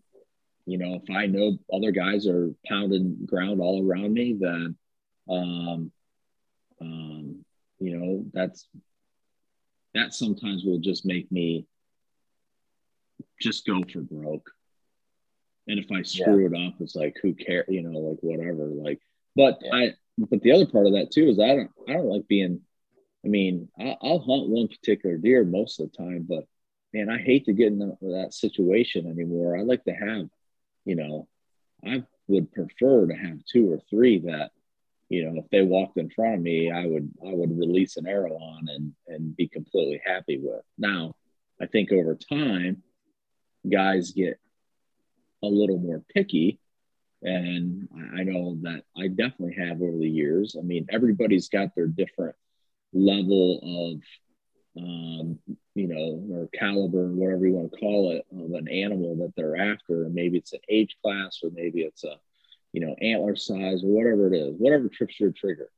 you 0.65 0.77
know, 0.77 1.01
if 1.03 1.15
I 1.15 1.25
know 1.27 1.57
other 1.71 1.91
guys 1.91 2.27
are 2.27 2.53
pounding 2.65 3.25
ground 3.25 3.59
all 3.61 3.85
around 3.85 4.13
me, 4.13 4.37
then, 4.39 4.77
um, 5.29 5.91
um, 6.81 7.45
you 7.79 7.97
know, 7.97 8.25
that's 8.33 8.67
that 9.93 10.13
sometimes 10.13 10.63
will 10.63 10.79
just 10.79 11.05
make 11.05 11.31
me 11.31 11.67
just 13.39 13.65
go 13.65 13.81
for 13.91 14.01
broke. 14.01 14.49
And 15.67 15.79
if 15.79 15.91
I 15.91 16.01
screw 16.01 16.41
yeah. 16.41 16.47
it 16.47 16.67
up, 16.67 16.73
it's 16.79 16.95
like 16.95 17.15
who 17.21 17.33
cares, 17.33 17.65
you 17.69 17.83
know, 17.83 17.99
like 17.99 18.19
whatever. 18.21 18.65
Like, 18.65 18.99
but 19.35 19.59
yeah. 19.61 19.75
I, 19.75 19.93
but 20.17 20.41
the 20.41 20.51
other 20.51 20.65
part 20.65 20.87
of 20.87 20.93
that 20.93 21.11
too 21.11 21.27
is 21.27 21.39
I 21.39 21.55
don't, 21.55 21.71
I 21.87 21.93
don't 21.93 22.09
like 22.09 22.27
being 22.27 22.61
I 23.25 23.29
mean, 23.29 23.69
I, 23.79 23.95
will 24.01 24.19
hunt 24.19 24.49
one 24.49 24.67
particular 24.67 25.17
deer 25.17 25.45
most 25.45 25.79
of 25.79 25.91
the 25.91 25.97
time, 25.97 26.25
but 26.27 26.45
man, 26.93 27.09
I 27.09 27.17
hate 27.19 27.45
to 27.45 27.53
get 27.53 27.67
in 27.67 27.79
that 28.01 28.33
situation 28.33 29.07
anymore. 29.07 29.57
I 29.57 29.61
like 29.61 29.83
to 29.85 29.93
have, 29.93 30.27
you 30.85 30.95
know, 30.95 31.27
I 31.85 32.03
would 32.27 32.51
prefer 32.51 33.07
to 33.07 33.13
have 33.13 33.45
two 33.45 33.71
or 33.71 33.79
three 33.89 34.19
that, 34.19 34.51
you 35.09 35.25
know, 35.25 35.41
if 35.41 35.49
they 35.49 35.61
walked 35.61 35.97
in 35.97 36.09
front 36.09 36.35
of 36.35 36.41
me, 36.41 36.71
I 36.71 36.85
would 36.85 37.11
I 37.25 37.33
would 37.33 37.57
release 37.57 37.97
an 37.97 38.07
arrow 38.07 38.35
on 38.35 38.67
and 38.69 38.93
and 39.07 39.35
be 39.35 39.47
completely 39.47 40.01
happy 40.03 40.39
with. 40.41 40.63
Now, 40.77 41.15
I 41.61 41.67
think 41.67 41.91
over 41.91 42.15
time, 42.15 42.83
guys 43.69 44.11
get 44.11 44.39
a 45.43 45.47
little 45.47 45.77
more 45.77 46.01
picky 46.13 46.59
and 47.23 47.87
I 48.17 48.23
know 48.23 48.57
that 48.63 48.83
I 48.97 49.07
definitely 49.07 49.55
have 49.55 49.81
over 49.81 49.97
the 49.97 50.09
years. 50.09 50.55
I 50.59 50.61
mean, 50.61 50.87
everybody's 50.89 51.47
got 51.47 51.73
their 51.73 51.87
different 51.87 52.35
level 52.93 53.93
of 53.93 54.01
um, 54.77 55.39
you 55.75 55.87
know, 55.87 56.35
or 56.35 56.49
caliber, 56.57 57.07
whatever 57.07 57.45
you 57.45 57.53
want 57.53 57.71
to 57.71 57.77
call 57.77 58.11
it, 58.11 58.25
of 58.31 58.53
an 58.53 58.67
animal 58.67 59.15
that 59.17 59.33
they're 59.35 59.57
after. 59.57 60.05
And 60.05 60.13
maybe 60.13 60.37
it's 60.37 60.53
an 60.53 60.61
age 60.69 60.95
class, 61.03 61.39
or 61.43 61.51
maybe 61.53 61.81
it's 61.81 62.03
a, 62.03 62.15
you 62.71 62.81
know, 62.81 62.95
antler 63.01 63.35
size, 63.35 63.83
or 63.83 63.87
whatever 63.87 64.33
it 64.33 64.37
is, 64.37 64.55
whatever 64.57 64.87
trips 64.89 65.19
your 65.19 65.31
trigger. 65.31 65.69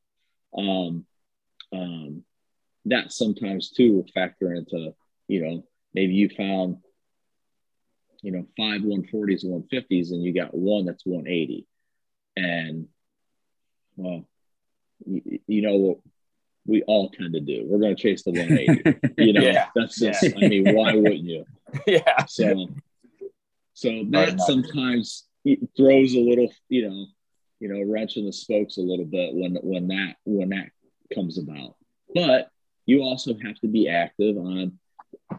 Um, 0.56 1.04
um, 1.72 2.22
that 2.86 3.12
sometimes 3.12 3.70
too 3.70 3.94
will 3.94 4.06
factor 4.14 4.54
into, 4.54 4.94
you 5.28 5.44
know, 5.44 5.64
maybe 5.92 6.14
you 6.14 6.30
found, 6.30 6.78
you 8.22 8.32
know, 8.32 8.46
five 8.56 8.80
140s 8.80 9.44
and 9.44 9.64
150s, 9.64 10.10
and 10.12 10.22
you 10.22 10.32
got 10.32 10.54
one 10.54 10.86
that's 10.86 11.04
180. 11.04 11.66
And, 12.36 12.88
well, 13.96 14.26
you, 15.04 15.40
you 15.46 15.62
know, 15.62 16.00
we 16.66 16.82
all 16.82 17.10
tend 17.10 17.32
to 17.34 17.40
do. 17.40 17.64
We're 17.68 17.78
going 17.78 17.94
to 17.94 18.02
chase 18.02 18.22
the 18.22 18.32
180. 18.32 19.14
you 19.18 19.32
know, 19.32 19.40
yeah. 19.40 19.68
that's 19.74 19.98
just, 19.98 20.22
yeah. 20.22 20.30
I 20.36 20.48
mean, 20.48 20.74
why 20.74 20.94
wouldn't 20.94 21.24
you? 21.24 21.44
Yeah. 21.86 22.24
So, 22.26 22.68
so 23.74 24.04
that 24.10 24.40
sometimes 24.40 25.24
throws 25.76 26.14
a 26.14 26.20
little, 26.20 26.50
you 26.68 26.88
know, 26.88 27.06
you 27.60 27.68
know, 27.68 27.82
wrench 27.82 28.16
in 28.16 28.24
the 28.24 28.32
spokes 28.32 28.76
a 28.76 28.82
little 28.82 29.04
bit 29.04 29.34
when, 29.34 29.56
when 29.56 29.88
that, 29.88 30.14
when 30.24 30.50
that 30.50 30.70
comes 31.14 31.38
about. 31.38 31.74
But 32.14 32.50
you 32.86 33.02
also 33.02 33.34
have 33.44 33.58
to 33.60 33.68
be 33.68 33.88
active 33.88 34.36
on 34.36 34.78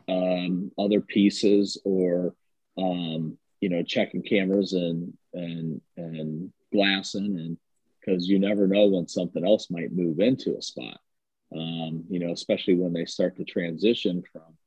um, 0.10 0.72
other 0.78 1.02
pieces 1.02 1.82
or, 1.86 2.36
um, 2.78 3.38
you 3.62 3.70
know, 3.70 3.84
checking 3.84 4.22
cameras 4.22 4.74
and, 4.74 5.18
and, 5.34 5.82
and 5.96 6.52
glassing 6.74 7.38
and, 7.40 7.58
because 8.00 8.28
you 8.28 8.40
never 8.40 8.68
know 8.68 8.88
when 8.88 9.08
something 9.08 9.46
else 9.46 9.70
might 9.70 9.92
move 9.92 10.20
into 10.20 10.56
a 10.56 10.62
spot 10.62 11.00
um, 11.56 12.06
you 12.10 12.20
know, 12.20 12.32
especially 12.32 12.76
when 12.76 12.94
they 12.94 13.06
start 13.06 13.38
to 13.38 13.44
transition 13.44 14.24
from, 14.32 14.58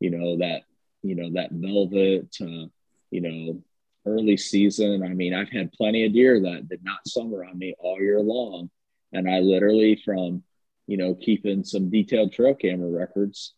you 0.00 0.10
know, 0.10 0.38
that, 0.38 0.62
you 1.02 1.14
know, 1.14 1.30
that 1.34 1.50
velvet 1.52 2.30
to, 2.32 2.70
you 3.10 3.20
know, 3.20 3.62
early 4.04 4.36
season. 4.36 5.02
I 5.02 5.08
mean, 5.08 5.34
I've 5.34 5.50
had 5.50 5.72
plenty 5.72 6.04
of 6.04 6.12
deer 6.12 6.40
that 6.40 6.68
did 6.68 6.84
not 6.84 7.06
summer 7.06 7.44
on 7.44 7.58
me 7.58 7.74
all 7.78 8.00
year 8.00 8.20
long. 8.20 8.70
And 9.12 9.28
I 9.28 9.40
literally, 9.40 10.00
from, 10.04 10.42
you 10.86 10.96
know, 10.96 11.14
keeping 11.14 11.64
some 11.64 11.90
detailed 11.90 12.32
trail 12.32 12.54
camera 12.54 12.88
records, 12.88 13.54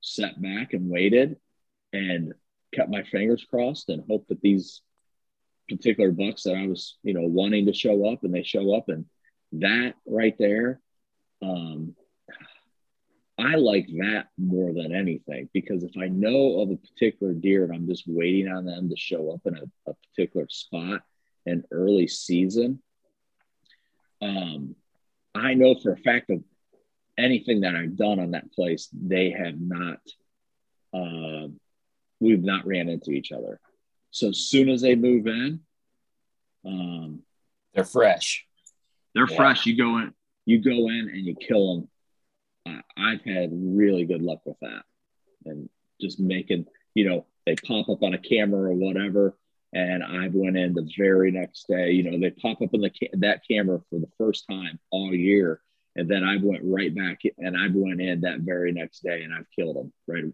sat 0.00 0.40
back 0.40 0.72
and 0.72 0.90
waited 0.90 1.36
and 1.92 2.34
kept 2.74 2.90
my 2.90 3.02
fingers 3.04 3.46
crossed 3.48 3.88
and 3.88 4.04
hoped 4.08 4.28
that 4.28 4.40
these 4.40 4.82
particular 5.68 6.10
bucks 6.10 6.42
that 6.42 6.56
I 6.56 6.66
was, 6.66 6.96
you 7.02 7.14
know, 7.14 7.22
wanting 7.22 7.66
to 7.66 7.72
show 7.72 8.10
up 8.10 8.24
and 8.24 8.34
they 8.34 8.42
show 8.42 8.74
up. 8.74 8.88
And 8.88 9.06
that 9.52 9.94
right 10.06 10.36
there, 10.38 10.80
um, 11.40 11.94
I 13.36 13.56
like 13.56 13.88
that 13.98 14.26
more 14.38 14.72
than 14.72 14.94
anything 14.94 15.48
because 15.52 15.82
if 15.82 15.96
I 16.00 16.06
know 16.06 16.60
of 16.60 16.70
a 16.70 16.76
particular 16.76 17.32
deer 17.32 17.64
and 17.64 17.72
I'm 17.72 17.88
just 17.88 18.04
waiting 18.06 18.48
on 18.48 18.64
them 18.64 18.88
to 18.88 18.96
show 18.96 19.32
up 19.32 19.40
in 19.46 19.56
a, 19.56 19.90
a 19.90 19.94
particular 20.08 20.46
spot 20.48 21.02
in 21.44 21.64
early 21.72 22.06
season, 22.06 22.80
um, 24.22 24.76
I 25.34 25.54
know 25.54 25.74
for 25.74 25.92
a 25.92 25.96
fact 25.96 26.30
of 26.30 26.44
anything 27.18 27.62
that 27.62 27.74
I've 27.74 27.96
done 27.96 28.20
on 28.20 28.32
that 28.32 28.52
place, 28.52 28.88
they 28.92 29.30
have 29.30 29.60
not, 29.60 29.98
uh, 30.92 31.48
we've 32.20 32.44
not 32.44 32.66
ran 32.66 32.88
into 32.88 33.10
each 33.10 33.32
other. 33.32 33.60
So 34.12 34.28
as 34.28 34.38
soon 34.38 34.68
as 34.68 34.80
they 34.80 34.94
move 34.94 35.26
in, 35.26 35.60
um, 36.64 37.22
they're 37.74 37.84
fresh. 37.84 38.46
They're 39.12 39.26
yeah. 39.28 39.36
fresh. 39.36 39.66
You 39.66 39.76
go 39.76 39.98
in, 39.98 40.14
you 40.46 40.60
go 40.60 40.88
in 40.88 41.10
and 41.12 41.26
you 41.26 41.34
kill 41.34 41.74
them 41.74 41.88
I've 42.66 43.22
had 43.24 43.50
really 43.52 44.04
good 44.04 44.22
luck 44.22 44.40
with 44.44 44.56
that, 44.60 44.82
and 45.44 45.68
just 46.00 46.18
making 46.18 46.66
you 46.94 47.08
know 47.08 47.26
they 47.46 47.56
pop 47.56 47.88
up 47.88 48.02
on 48.02 48.14
a 48.14 48.18
camera 48.18 48.70
or 48.70 48.74
whatever, 48.74 49.36
and 49.72 50.02
I've 50.02 50.34
went 50.34 50.56
in 50.56 50.74
the 50.74 50.88
very 50.96 51.30
next 51.30 51.68
day. 51.68 51.92
You 51.92 52.10
know 52.10 52.18
they 52.18 52.30
pop 52.30 52.62
up 52.62 52.70
in 52.72 52.80
the 52.80 52.90
ca- 52.90 53.14
that 53.14 53.42
camera 53.48 53.80
for 53.90 53.98
the 53.98 54.10
first 54.18 54.46
time 54.48 54.78
all 54.90 55.14
year, 55.14 55.60
and 55.96 56.08
then 56.08 56.24
I 56.24 56.38
went 56.42 56.62
right 56.64 56.94
back 56.94 57.20
and 57.38 57.56
I 57.56 57.68
went 57.72 58.00
in 58.00 58.22
that 58.22 58.40
very 58.40 58.72
next 58.72 59.02
day 59.02 59.22
and 59.22 59.34
I've 59.34 59.50
killed 59.56 59.76
them. 59.76 59.92
Right, 60.06 60.24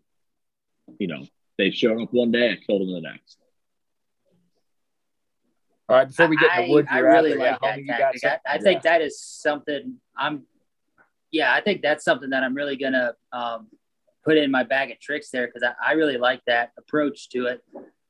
you 0.99 1.07
know 1.09 1.27
they 1.59 1.71
showed 1.71 2.01
up 2.01 2.13
one 2.13 2.31
day, 2.31 2.53
I 2.53 2.57
killed 2.57 2.83
them 2.83 2.93
the 2.93 3.01
next. 3.01 3.39
All 5.89 5.97
right, 5.97 6.07
before 6.07 6.29
we 6.29 6.37
get 6.37 6.55
to 6.55 6.71
wood, 6.71 6.87
I, 6.89 6.99
I 6.99 7.01
really 7.01 7.35
like 7.35 7.61
that 7.61 7.81
tactic. 7.87 8.25
I, 8.25 8.39
I 8.55 8.59
think 8.59 8.83
that 8.83 9.03
is 9.03 9.21
something 9.21 9.97
I'm 10.17 10.45
yeah, 11.31 11.53
I 11.53 11.61
think 11.61 11.83
that's 11.83 12.05
something 12.05 12.31
that 12.31 12.43
I'm 12.43 12.55
really 12.55 12.77
gonna 12.77 13.15
um, 13.33 13.69
put 14.25 14.37
in 14.37 14.51
my 14.51 14.63
bag 14.63 14.91
of 14.91 15.01
tricks 15.01 15.31
there 15.31 15.47
because 15.47 15.63
I, 15.63 15.91
I, 15.91 15.93
really 15.93 16.19
like 16.19 16.43
that 16.47 16.73
approach 16.79 17.31
to 17.31 17.47
it. 17.47 17.65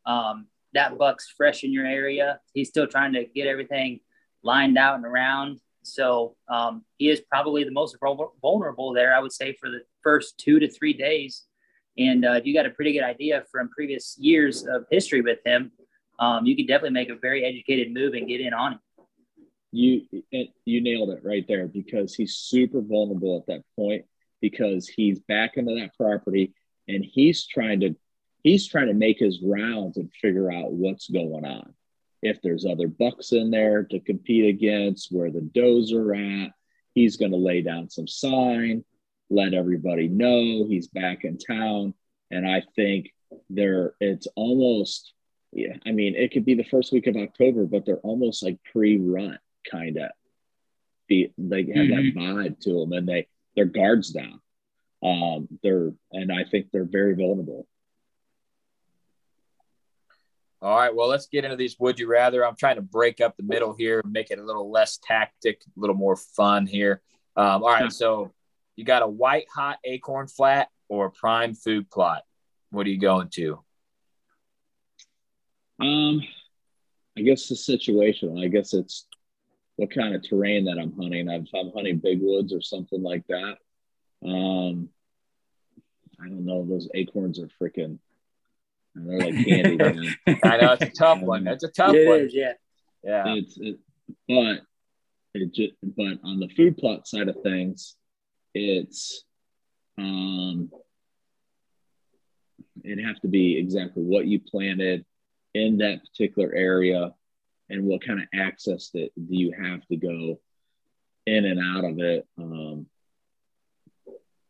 Um, 0.06 0.46
that 0.74 0.98
buck's 0.98 1.32
fresh 1.36 1.64
in 1.64 1.72
your 1.72 1.86
area. 1.86 2.40
He's 2.54 2.68
still 2.68 2.86
trying 2.86 3.12
to 3.14 3.24
get 3.24 3.46
everything 3.46 4.00
lined 4.42 4.78
out 4.78 4.96
and 4.96 5.04
around. 5.04 5.60
So 5.82 6.36
um, 6.48 6.84
he 6.98 7.08
is 7.08 7.20
probably 7.20 7.64
the 7.64 7.70
most 7.70 7.96
vulnerable 8.42 8.92
there, 8.92 9.14
I 9.14 9.20
would 9.20 9.32
say, 9.32 9.56
for 9.58 9.70
the 9.70 9.80
first 10.02 10.38
two 10.38 10.58
to 10.58 10.68
three 10.68 10.92
days. 10.92 11.44
And 11.98 12.24
uh, 12.24 12.32
if 12.32 12.46
you 12.46 12.54
got 12.54 12.66
a 12.66 12.70
pretty 12.70 12.92
good 12.92 13.02
idea 13.02 13.44
from 13.50 13.68
previous 13.68 14.16
years 14.18 14.66
of 14.66 14.84
history 14.90 15.20
with 15.20 15.38
him, 15.44 15.72
um, 16.18 16.44
you 16.44 16.54
could 16.54 16.68
definitely 16.68 16.90
make 16.90 17.08
a 17.08 17.16
very 17.16 17.44
educated 17.44 17.92
move 17.92 18.14
and 18.14 18.28
get 18.28 18.40
in 18.40 18.52
on 18.52 18.72
him. 18.72 18.80
You 19.72 20.02
you 20.64 20.80
nailed 20.80 21.10
it 21.10 21.24
right 21.24 21.44
there 21.46 21.68
because 21.68 22.14
he's 22.14 22.34
super 22.34 22.80
vulnerable 22.80 23.38
at 23.38 23.46
that 23.46 23.64
point 23.76 24.04
because 24.40 24.88
he's 24.88 25.20
back 25.20 25.56
into 25.56 25.74
that 25.76 25.96
property 25.96 26.54
and 26.88 27.04
he's 27.04 27.46
trying 27.46 27.80
to 27.80 27.94
he's 28.42 28.66
trying 28.66 28.88
to 28.88 28.94
make 28.94 29.18
his 29.18 29.40
rounds 29.42 29.96
and 29.96 30.10
figure 30.20 30.50
out 30.52 30.72
what's 30.72 31.08
going 31.08 31.44
on. 31.44 31.74
If 32.22 32.42
there's 32.42 32.66
other 32.66 32.88
bucks 32.88 33.32
in 33.32 33.50
there 33.50 33.84
to 33.84 34.00
compete 34.00 34.46
against, 34.46 35.10
where 35.10 35.30
the 35.30 35.40
does 35.40 35.92
are 35.92 36.14
at, 36.14 36.52
he's 36.94 37.16
going 37.16 37.30
to 37.30 37.38
lay 37.38 37.62
down 37.62 37.88
some 37.88 38.06
sign, 38.06 38.84
let 39.30 39.54
everybody 39.54 40.08
know 40.08 40.66
he's 40.66 40.88
back 40.88 41.24
in 41.24 41.38
town. 41.38 41.94
And 42.30 42.46
I 42.46 42.62
think 42.76 43.10
there, 43.48 43.94
it's 44.00 44.26
almost, 44.36 45.12
yeah, 45.52 45.76
I 45.86 45.92
mean, 45.92 46.14
it 46.14 46.32
could 46.32 46.44
be 46.44 46.54
the 46.54 46.64
first 46.64 46.92
week 46.92 47.06
of 47.06 47.16
October, 47.16 47.64
but 47.64 47.86
they're 47.86 47.96
almost 47.96 48.42
like 48.42 48.58
pre-rut 48.70 49.38
kind 49.68 49.96
of. 49.96 50.10
be 51.08 51.32
They 51.38 51.58
have 51.58 51.66
mm-hmm. 51.66 52.18
that 52.18 52.22
vibe 52.22 52.60
to 52.60 52.80
them, 52.80 52.92
and 52.92 53.08
they 53.08 53.28
their 53.56 53.64
guards 53.64 54.10
down. 54.10 54.40
Um, 55.02 55.48
they're 55.62 55.92
and 56.12 56.30
I 56.32 56.44
think 56.44 56.66
they're 56.72 56.84
very 56.84 57.14
vulnerable. 57.14 57.66
All 60.62 60.76
right, 60.76 60.94
well, 60.94 61.08
let's 61.08 61.26
get 61.26 61.44
into 61.44 61.56
these 61.56 61.76
would 61.78 61.98
you 61.98 62.06
rather. 62.06 62.46
I'm 62.46 62.56
trying 62.56 62.76
to 62.76 62.82
break 62.82 63.22
up 63.22 63.34
the 63.36 63.42
middle 63.42 63.74
here, 63.74 64.02
make 64.04 64.30
it 64.30 64.38
a 64.38 64.44
little 64.44 64.70
less 64.70 64.98
tactic, 65.02 65.62
a 65.64 65.80
little 65.80 65.96
more 65.96 66.16
fun 66.16 66.66
here. 66.66 67.00
Um, 67.34 67.62
all 67.62 67.70
right, 67.70 67.90
so 67.90 68.32
you 68.76 68.84
got 68.84 69.02
a 69.02 69.08
white 69.08 69.46
hot 69.54 69.78
acorn 69.84 70.26
flat 70.26 70.68
or 70.88 71.06
a 71.06 71.10
prime 71.10 71.54
food 71.54 71.90
plot. 71.90 72.24
What 72.70 72.86
are 72.86 72.90
you 72.90 73.00
going 73.00 73.30
to? 73.30 73.58
Um, 75.80 76.20
I 77.16 77.22
guess 77.22 77.48
the 77.48 77.56
situation. 77.56 78.38
I 78.38 78.48
guess 78.48 78.74
it's 78.74 79.06
what 79.80 79.90
kind 79.94 80.14
of 80.14 80.22
terrain 80.22 80.66
that 80.66 80.78
I'm 80.78 80.92
hunting. 80.92 81.26
If 81.30 81.48
I'm 81.54 81.72
hunting 81.72 81.96
big 81.96 82.20
woods 82.20 82.52
or 82.52 82.60
something 82.60 83.02
like 83.02 83.26
that, 83.28 83.56
um, 84.22 84.90
I 86.20 86.28
don't 86.28 86.44
know. 86.44 86.66
Those 86.66 86.86
acorns 86.94 87.40
are 87.40 87.48
freaking 87.60 87.98
they're 88.94 89.18
like 89.18 89.46
candy, 89.46 89.76
man. 89.76 90.16
I 90.44 90.56
know 90.58 90.72
it's 90.72 90.82
a 90.82 90.90
tough 90.90 91.20
one. 91.20 91.46
It's 91.46 91.64
a 91.64 91.68
tough 91.68 91.94
it 91.94 92.06
one. 92.06 92.20
Is, 92.20 92.34
yeah. 92.34 92.52
Yeah. 93.02 93.24
It's 93.28 93.56
it, 93.58 93.78
but 94.28 94.60
it 95.32 95.54
just, 95.54 95.72
but 95.82 96.18
on 96.24 96.40
the 96.40 96.48
food 96.48 96.76
plot 96.76 97.08
side 97.08 97.28
of 97.28 97.36
things, 97.42 97.96
it's 98.52 99.24
um 99.96 100.70
it'd 102.84 103.02
have 103.02 103.20
to 103.20 103.28
be 103.28 103.56
exactly 103.56 104.02
what 104.02 104.26
you 104.26 104.40
planted 104.40 105.06
in 105.54 105.78
that 105.78 106.00
particular 106.04 106.52
area 106.54 107.14
and 107.70 107.84
what 107.84 108.04
kind 108.04 108.20
of 108.20 108.26
access 108.34 108.90
that 108.90 109.10
do 109.16 109.36
you 109.36 109.52
have 109.52 109.86
to 109.86 109.96
go 109.96 110.38
in 111.26 111.44
and 111.44 111.60
out 111.60 111.84
of 111.84 111.98
it. 111.98 112.26
Um, 112.38 112.86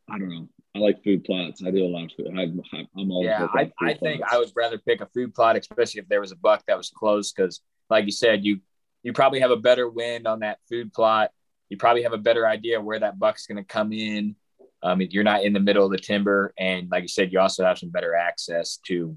I 0.08 0.18
don't 0.18 0.30
know. 0.30 0.48
I 0.74 0.78
like 0.78 1.02
food 1.02 1.24
plots. 1.24 1.62
I 1.64 1.70
do 1.70 1.84
a 1.84 1.86
lot 1.86 2.04
of 2.04 2.12
food. 2.12 2.28
I, 2.36 2.42
am 2.42 3.10
always 3.10 3.26
yeah. 3.26 3.46
I, 3.52 3.70
I 3.82 3.94
think 3.94 4.22
I 4.22 4.38
would 4.38 4.50
rather 4.54 4.78
pick 4.78 5.00
a 5.00 5.06
food 5.06 5.34
plot, 5.34 5.56
especially 5.56 6.00
if 6.00 6.08
there 6.08 6.20
was 6.20 6.32
a 6.32 6.36
buck 6.36 6.62
that 6.66 6.76
was 6.76 6.90
close, 6.90 7.32
because 7.32 7.60
like 7.88 8.06
you 8.06 8.12
said, 8.12 8.44
you 8.44 8.60
you 9.02 9.12
probably 9.12 9.40
have 9.40 9.50
a 9.50 9.56
better 9.56 9.88
wind 9.88 10.26
on 10.26 10.40
that 10.40 10.58
food 10.68 10.92
plot. 10.92 11.30
You 11.68 11.76
probably 11.76 12.02
have 12.04 12.12
a 12.12 12.18
better 12.18 12.46
idea 12.46 12.80
where 12.80 12.98
that 12.98 13.18
buck's 13.18 13.46
going 13.46 13.56
to 13.56 13.64
come 13.64 13.92
in. 13.92 14.36
Um, 14.82 15.00
you're 15.00 15.24
not 15.24 15.42
in 15.44 15.52
the 15.52 15.60
middle 15.60 15.84
of 15.84 15.92
the 15.92 15.98
timber, 15.98 16.54
and 16.58 16.88
like 16.90 17.02
you 17.02 17.08
said, 17.08 17.32
you 17.32 17.40
also 17.40 17.64
have 17.64 17.78
some 17.78 17.90
better 17.90 18.14
access 18.14 18.78
to 18.86 19.16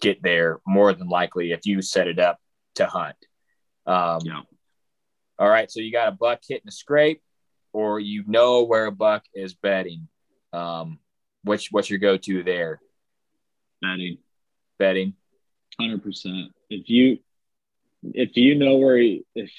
get 0.00 0.22
there. 0.22 0.60
More 0.66 0.92
than 0.94 1.08
likely, 1.08 1.52
if 1.52 1.60
you 1.64 1.82
set 1.82 2.08
it 2.08 2.18
up 2.18 2.38
to 2.76 2.86
hunt. 2.86 3.16
Um, 3.86 4.20
yeah. 4.24 4.42
All 5.38 5.48
right, 5.48 5.70
so 5.70 5.80
you 5.80 5.92
got 5.92 6.08
a 6.08 6.12
buck 6.12 6.40
hitting 6.48 6.68
a 6.68 6.72
scrape, 6.72 7.22
or 7.72 8.00
you 8.00 8.24
know 8.26 8.64
where 8.64 8.86
a 8.86 8.92
buck 8.92 9.24
is 9.34 9.54
bedding. 9.54 10.08
Um, 10.52 10.98
what's 11.44 11.70
what's 11.70 11.90
your 11.90 11.98
go 11.98 12.16
to 12.16 12.42
there? 12.42 12.80
Bedding. 13.82 14.18
Bedding. 14.78 15.14
Hundred 15.78 16.02
percent. 16.02 16.52
If 16.70 16.88
you 16.88 17.18
if 18.02 18.36
you 18.36 18.54
know 18.54 18.76
where 18.76 18.96
he 18.96 19.24
if 19.34 19.52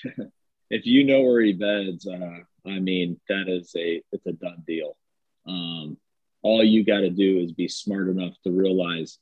if 0.69 0.85
you 0.85 1.03
know 1.03 1.21
where 1.21 1.41
he 1.41 1.53
beds, 1.53 2.07
uh, 2.07 2.39
I 2.65 2.79
mean 2.79 3.19
that 3.29 3.47
is 3.47 3.71
a 3.75 4.01
it's 4.11 4.25
a 4.25 4.33
done 4.33 4.63
deal. 4.65 4.97
Um, 5.47 5.97
all 6.41 6.63
you 6.63 6.83
got 6.83 6.99
to 6.99 7.09
do 7.09 7.39
is 7.39 7.51
be 7.51 7.67
smart 7.67 8.09
enough 8.09 8.33
to 8.43 8.51
realize 8.51 9.19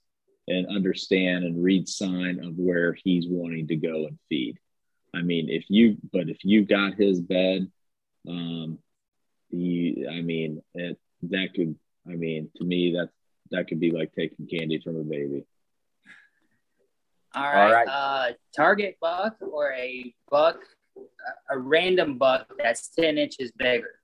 and 0.48 0.68
understand 0.68 1.44
and 1.44 1.64
read 1.64 1.88
sign 1.88 2.44
of 2.44 2.54
where 2.58 2.94
he's 2.94 3.26
wanting 3.28 3.68
to 3.68 3.76
go 3.76 4.06
and 4.06 4.18
feed. 4.30 4.58
I 5.16 5.22
mean, 5.22 5.50
if 5.50 5.66
you 5.70 5.98
but 6.12 6.30
if 6.30 6.38
you 6.44 6.66
got 6.66 6.96
his 6.96 7.22
bed, 7.22 7.72
um, 8.28 8.80
you 9.50 10.08
I 10.10 10.22
mean 10.22 10.62
it 10.74 11.00
that 11.24 11.54
could, 11.56 11.76
I 12.08 12.16
mean, 12.16 12.50
to 12.58 12.64
me, 12.64 12.94
that 12.94 13.10
that 13.52 13.68
could 13.68 13.80
be 13.80 13.92
like 13.92 14.12
taking 14.14 14.48
candy 14.48 14.80
from 14.84 14.98
a 14.98 15.04
baby. 15.04 15.46
All 17.34 17.44
right. 17.44 17.66
All 17.66 17.72
right. 17.72 17.88
Uh, 17.88 18.34
target 18.56 18.98
buck 19.02 19.36
or 19.42 19.74
a 19.74 20.14
buck, 20.30 20.60
a 21.50 21.58
random 21.58 22.18
buck 22.18 22.52
that's 22.58 22.90
10 22.90 23.18
inches 23.18 23.52
bigger. 23.52 23.96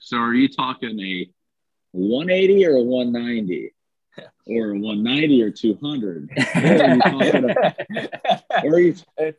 So 0.00 0.18
are 0.18 0.34
you 0.34 0.48
talking 0.48 1.00
a 1.00 1.30
180 1.92 2.66
or 2.66 2.76
a 2.76 2.82
190? 2.82 3.72
or 4.46 4.74
190 4.74 5.42
or 5.42 5.50
200 5.50 6.30
or 6.30 6.60
are 6.60 6.94
you 6.94 7.00
talking, 7.00 7.50
a, 7.50 8.64
or 8.64 8.74
are 8.74 8.78
you, 8.78 8.94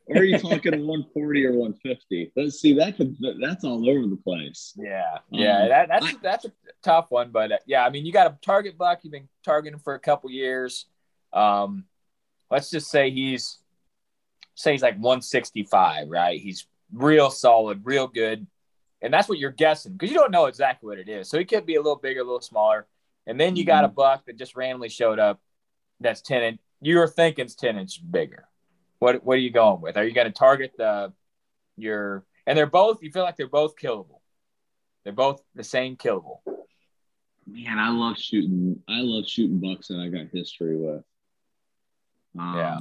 or 0.07 0.23
you 0.23 0.37
talking 0.37 0.73
a 0.73 0.77
140 0.77 1.45
or 1.45 1.53
150 1.53 2.31
let's 2.35 2.59
see 2.59 2.73
that 2.73 2.97
could 2.97 3.15
that's 3.41 3.63
all 3.63 3.89
over 3.89 4.07
the 4.07 4.17
place. 4.17 4.73
Yeah 4.77 5.19
yeah 5.31 5.63
um, 5.63 5.69
that, 5.69 5.87
that's 5.89 6.05
I, 6.05 6.13
that's 6.21 6.45
a 6.45 6.51
tough 6.83 7.09
one 7.09 7.31
but 7.31 7.51
uh, 7.51 7.57
yeah 7.65 7.85
i 7.85 7.89
mean 7.89 8.05
you 8.05 8.11
got 8.11 8.27
a 8.27 8.37
target 8.41 8.77
buck 8.77 8.99
you've 9.03 9.13
been 9.13 9.29
targeting 9.43 9.79
for 9.79 9.93
a 9.95 9.99
couple 9.99 10.29
years. 10.29 10.85
Um 11.33 11.85
let's 12.51 12.69
just 12.69 12.89
say 12.89 13.09
he's 13.09 13.59
say 14.55 14.71
he's 14.73 14.81
like 14.81 14.95
165 14.95 16.09
right? 16.09 16.39
He's 16.39 16.67
real 16.93 17.29
solid 17.29 17.81
real 17.85 18.07
good 18.07 18.47
and 19.01 19.13
that's 19.13 19.29
what 19.29 19.39
you're 19.39 19.51
guessing 19.51 19.93
because 19.93 20.09
you 20.11 20.17
don't 20.17 20.31
know 20.31 20.45
exactly 20.45 20.87
what 20.87 20.99
it 20.99 21.09
is. 21.09 21.29
So 21.29 21.37
he 21.37 21.45
could 21.45 21.65
be 21.65 21.75
a 21.75 21.81
little 21.81 21.95
bigger 21.95 22.21
a 22.21 22.23
little 22.23 22.41
smaller 22.41 22.87
and 23.27 23.39
then 23.39 23.55
you 23.55 23.65
got 23.65 23.83
a 23.83 23.87
mm-hmm. 23.87 23.95
buck 23.95 24.25
that 24.25 24.37
just 24.37 24.55
randomly 24.55 24.89
showed 24.89 25.19
up 25.19 25.39
that's 25.99 26.21
10 26.21 26.43
inch. 26.43 26.59
You're 26.81 27.07
thinking 27.07 27.45
it's 27.45 27.55
10 27.55 27.77
inches 27.77 27.97
bigger. 27.97 28.47
What 28.99 29.23
what 29.23 29.35
are 29.35 29.41
you 29.41 29.51
going 29.51 29.81
with? 29.81 29.97
Are 29.97 30.03
you 30.03 30.13
going 30.13 30.27
to 30.27 30.33
target 30.33 30.71
the 30.77 31.13
your 31.75 32.25
and 32.47 32.57
they're 32.57 32.65
both 32.65 33.03
you 33.03 33.11
feel 33.11 33.23
like 33.23 33.35
they're 33.35 33.47
both 33.47 33.75
killable. 33.75 34.21
They're 35.03 35.13
both 35.13 35.41
the 35.53 35.63
same 35.63 35.97
killable. 35.97 36.39
Man, 37.45 37.79
I 37.79 37.89
love 37.91 38.17
shooting. 38.17 38.81
I 38.89 38.99
love 39.01 39.27
shooting 39.27 39.59
bucks 39.59 39.87
that 39.87 39.99
I 39.99 40.09
got 40.09 40.27
history 40.33 40.75
with. 40.75 41.03
Um, 42.37 42.55
yeah, 42.55 42.79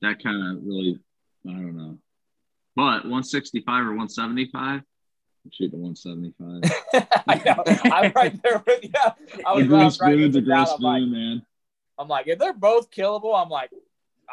that 0.00 0.22
kind 0.22 0.56
of 0.56 0.64
really, 0.64 0.98
I 1.46 1.52
don't 1.52 1.76
know. 1.76 1.98
But 2.76 3.04
165 3.04 3.66
or 3.68 3.88
175, 3.90 4.80
I'm 4.80 4.84
shooting 5.52 5.80
175. 5.82 7.08
I 7.28 7.42
know. 7.44 7.62
I'm 7.92 8.12
right 8.14 8.42
there 8.42 8.62
with 8.66 8.84
you. 8.84 8.90
I 9.46 9.52
was, 9.54 9.66
gross 9.66 10.00
right 10.00 10.12
spoon's 10.12 10.36
a 10.36 10.40
gross 10.40 10.70
spoon, 10.70 10.82
like, 10.82 11.02
man. 11.02 11.42
I'm 11.98 12.08
like, 12.08 12.26
if 12.26 12.38
they're 12.38 12.52
both 12.52 12.90
killable, 12.90 13.40
I'm 13.40 13.48
like, 13.48 13.70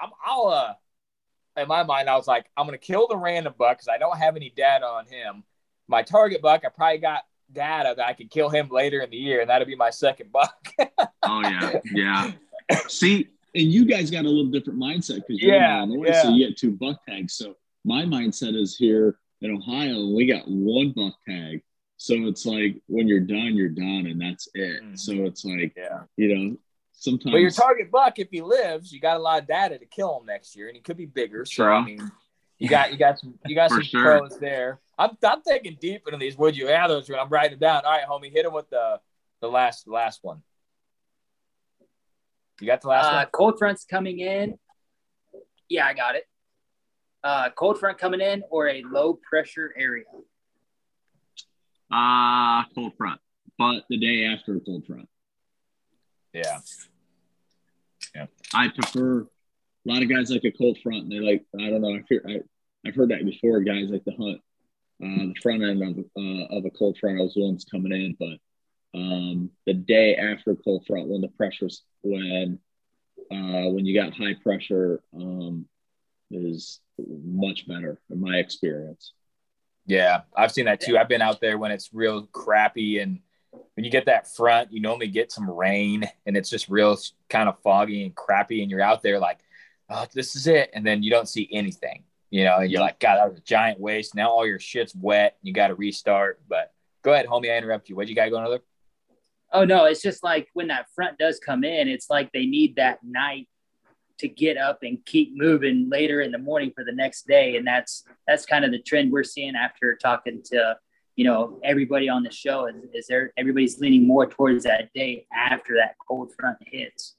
I'm, 0.02 0.10
I'll, 0.26 0.47
uh, 0.47 0.74
in 1.62 1.67
my 1.67 1.84
mind, 1.84 2.10
I 2.10 2.15
was 2.15 2.28
like, 2.28 2.45
I'm 2.58 2.65
going 2.65 2.78
to 2.78 2.86
kill 2.86 3.08
the 3.08 3.17
random 3.17 3.54
buck 3.58 3.78
because 3.78 3.88
I 3.88 3.97
don't 3.97 4.17
have 4.17 4.36
any 4.36 4.50
data 4.56 4.86
on 4.86 5.06
him. 5.06 5.43
My 5.88 6.02
target 6.02 6.41
buck, 6.41 6.63
I 6.65 6.69
probably 6.69 7.00
got 7.00 7.24
data 7.52 7.93
that 7.97 8.06
I 8.06 8.13
could 8.13 8.32
kill 8.32 8.50
him 8.50 8.69
later 8.69 9.02
in 9.02 9.10
the 9.10 9.17
year, 9.17 9.41
and 9.41 9.50
that'll 9.50 9.67
be 9.67 9.76
my 9.76 9.89
second 9.89 10.32
buck. 10.32 10.69
oh, 11.24 11.41
yeah. 11.41 11.80
Yeah. 11.93 12.32
See, 12.88 13.28
and 13.54 13.71
you 13.71 13.86
guys 13.86 14.10
got 14.10 14.26
a 14.26 14.30
little 14.30 14.50
different 14.50 14.80
mindset 14.80 15.15
because 15.28 15.41
you're 15.41 15.56
yeah, 15.56 15.84
in 15.84 15.89
Illinois, 15.89 16.08
yeah. 16.08 16.21
so 16.21 16.30
you 16.30 16.47
get 16.47 16.58
two 16.58 16.71
buck 16.71 17.06
tags. 17.06 17.34
So 17.34 17.56
my 17.84 18.04
mindset 18.04 18.56
is 18.56 18.78
here 18.78 19.17
in 19.42 19.52
Ohio, 19.52 20.08
we 20.16 20.26
got 20.26 20.44
one 20.48 20.94
buck 20.96 21.14
tag. 21.28 21.64
So 21.98 22.16
it's 22.26 22.46
like 22.46 22.82
when 22.88 23.08
you're 23.08 23.20
done, 23.20 23.54
you're 23.56 23.70
done, 23.70 24.08
and 24.08 24.20
that's 24.20 24.48
it. 24.54 24.84
Mm. 24.84 24.98
So 24.98 25.14
it's 25.26 25.46
like, 25.46 25.74
yeah. 25.78 26.02
you 26.18 26.36
know, 26.36 26.58
sometimes. 26.94 27.34
But 27.34 27.42
your 27.42 27.52
target 27.52 27.92
buck, 27.92 28.18
if 28.18 28.30
he 28.32 28.42
lives, 28.42 28.92
you 28.92 29.00
got 29.00 29.18
a 29.18 29.20
lot 29.20 29.42
of 29.42 29.48
data 29.48 29.78
to 29.78 29.86
kill 29.86 30.20
him 30.20 30.26
next 30.26 30.56
year, 30.56 30.68
and 30.68 30.76
he 30.76 30.82
could 30.82 30.98
be 30.98 31.06
bigger. 31.06 31.46
So 31.46 31.64
True. 31.64 31.74
I 31.74 31.86
mean, 31.86 32.12
you 32.58 32.70
got 32.70 32.92
you 32.92 32.98
got 32.98 33.20
some 33.20 33.36
you 33.46 33.56
got 33.56 33.70
some 33.70 33.84
sure. 33.84 34.20
pros 34.20 34.40
there. 34.40 34.80
I'm 34.98 35.12
I'm 35.24 35.42
taking 35.48 35.78
deep 35.80 36.04
into 36.08 36.18
these 36.18 36.38
would 36.38 36.56
you 36.56 36.68
rather's 36.68 37.10
when 37.10 37.20
I'm 37.20 37.30
writing 37.30 37.54
it 37.54 37.60
down. 37.60 37.84
All 37.86 37.92
right, 37.92 38.08
homie, 38.08 38.32
hit 38.32 38.46
him 38.46 38.54
with 38.54 38.70
the 38.70 39.00
the 39.40 39.48
last 39.48 39.88
last 39.88 40.20
one. 40.24 40.42
You 42.60 42.68
got 42.68 42.82
the 42.82 42.90
last 42.90 43.06
uh, 43.06 43.16
one. 43.16 43.28
Cold 43.32 43.56
front's 43.60 43.86
coming 43.86 44.20
in. 44.20 44.58
Yeah, 45.70 45.86
I 45.86 45.94
got 45.94 46.16
it 46.16 46.26
uh, 47.24 47.50
cold 47.52 47.80
front 47.80 47.98
coming 47.98 48.22
in 48.22 48.44
or 48.50 48.68
a 48.68 48.84
low 48.84 49.20
pressure 49.30 49.74
area? 49.78 50.06
Ah, 51.92 52.62
uh, 52.62 52.66
cold 52.74 52.94
front, 52.98 53.20
but 53.58 53.84
the 53.90 53.98
day 53.98 54.26
after 54.26 54.56
a 54.56 54.60
cold 54.60 54.86
front. 54.86 55.08
Yeah. 56.34 56.60
Yeah. 58.16 58.26
I 58.54 58.70
prefer 58.70 59.22
a 59.22 59.28
lot 59.86 60.04
of 60.04 60.10
guys 60.10 60.30
like 60.30 60.44
a 60.44 60.52
cold 60.52 60.78
front. 60.84 61.04
And 61.04 61.12
they 61.12 61.20
like 61.20 61.46
I 61.60 61.70
don't 61.70 61.82
know. 61.82 61.96
I've 61.96 62.06
heard 62.10 62.26
I, 62.28 62.40
have 62.86 62.96
heard 62.96 63.10
that 63.10 63.26
before. 63.26 63.62
Guys 63.62 63.90
like 63.90 64.04
to 64.06 64.12
hunt 64.12 64.42
uh, 65.04 65.28
the 65.28 65.36
front 65.42 65.64
end 65.64 65.82
of 65.82 65.98
uh, 66.18 66.58
of 66.58 66.66
a 66.66 66.70
cold 66.72 66.98
front. 67.00 67.20
I 67.20 67.24
was 67.24 67.34
the 67.34 67.44
ones 67.44 67.66
coming 67.70 67.92
in, 67.92 68.16
but 68.20 68.98
um, 68.98 69.50
the 69.66 69.74
day 69.74 70.16
after 70.16 70.56
cold 70.56 70.86
front 70.88 71.08
when 71.08 71.22
the 71.22 71.30
pressure's 71.30 71.84
when 72.04 72.60
uh, 73.32 73.70
when 73.70 73.86
you 73.86 74.00
got 74.00 74.14
high 74.14 74.36
pressure 74.44 75.02
um, 75.16 75.66
is 76.30 76.80
much 77.26 77.68
better 77.68 78.00
in 78.10 78.22
my 78.22 78.38
experience. 78.38 79.14
Yeah, 79.86 80.22
I've 80.36 80.52
seen 80.52 80.66
that 80.66 80.80
too. 80.80 80.98
I've 80.98 81.10
been 81.10 81.22
out 81.22 81.42
there 81.42 81.58
when 81.58 81.72
it's 81.72 81.94
real 81.94 82.28
crappy 82.28 83.00
and 83.00 83.20
when 83.76 83.84
you 83.84 83.92
get 83.92 84.06
that 84.06 84.34
front, 84.34 84.72
you 84.72 84.82
normally 84.82 85.08
get 85.08 85.32
some 85.32 85.50
rain 85.50 86.10
and 86.26 86.38
it's 86.38 86.50
just 86.50 86.70
real 86.70 86.98
kind 87.30 87.50
of 87.50 87.60
foggy 87.62 88.06
and 88.06 88.16
crappy. 88.16 88.62
And 88.62 88.72
you're 88.72 88.82
out 88.82 89.02
there 89.02 89.20
like, 89.20 89.40
oh, 89.90 90.06
this 90.14 90.36
is 90.36 90.48
it. 90.48 90.70
And 90.74 90.86
then 90.86 91.04
you 91.04 91.10
don't 91.10 91.28
see 91.28 91.50
anything, 91.52 92.04
you 92.30 92.44
know, 92.44 92.58
and 92.58 92.72
you're 92.72 92.82
like, 92.82 93.00
God, 93.00 93.18
that 93.18 93.30
was 93.30 93.38
a 93.38 93.44
giant 93.44 93.80
waste. 93.80 94.16
Now 94.16 94.30
all 94.30 94.48
your 94.48 94.60
shit's 94.60 94.96
wet. 94.96 95.38
You 95.42 95.54
got 95.54 95.68
to 95.68 95.76
restart. 95.76 96.42
But 96.48 96.72
go 97.02 97.14
ahead, 97.14 97.26
homie. 97.26 97.52
I 97.52 97.58
interrupt 97.58 97.90
you. 97.90 97.96
What 97.96 98.08
you 98.08 98.16
got 98.16 98.30
going 98.30 98.44
on 98.44 98.52
there? 98.52 98.62
Oh 99.54 99.66
no, 99.66 99.86
it's 99.86 100.02
just 100.02 100.24
like 100.24 100.48
when 100.54 100.68
that 100.68 100.86
front 100.96 101.18
does 101.18 101.40
come 101.40 101.66
in, 101.66 101.90
it's 101.90 102.10
like 102.10 102.32
they 102.32 102.46
need 102.46 102.78
that 102.78 103.00
night 103.04 103.50
to 104.22 104.28
get 104.28 104.58
up 104.58 104.80
and 104.84 105.04
keep 105.06 105.36
moving 105.36 105.90
later 105.90 106.22
in 106.22 106.32
the 106.32 106.38
morning 106.38 106.72
for 106.74 106.84
the 106.84 106.92
next 106.92 107.28
day, 107.28 107.58
and 107.58 107.68
that's 107.68 108.04
that's 108.28 108.46
kind 108.46 108.64
of 108.64 108.72
the 108.72 108.82
trend 108.82 109.12
we're 109.12 109.24
seeing 109.24 109.56
after 109.56 109.96
talking 109.96 110.42
to 110.46 110.78
you 111.16 111.26
know 111.26 111.60
everybody 111.64 112.10
on 112.10 112.24
the 112.24 112.32
show. 112.32 112.68
Is, 112.68 112.76
is 112.94 113.08
there 113.08 113.34
everybody's 113.38 113.80
leaning 113.80 114.08
more 114.08 114.26
towards 114.26 114.64
that 114.64 114.92
day 114.94 115.28
after 115.34 115.76
that 115.76 115.96
cold 116.08 116.32
front 116.40 116.58
hits? 116.62 117.16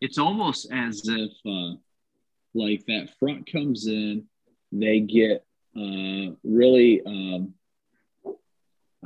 It's 0.00 0.18
almost 0.18 0.72
as 0.72 1.02
if 1.06 1.32
uh, 1.46 1.76
like 2.54 2.84
that 2.86 3.10
front 3.18 3.50
comes 3.50 3.86
in, 3.86 4.24
they 4.72 5.00
get 5.00 5.44
uh, 5.76 6.34
really 6.42 7.02
um, 7.06 7.54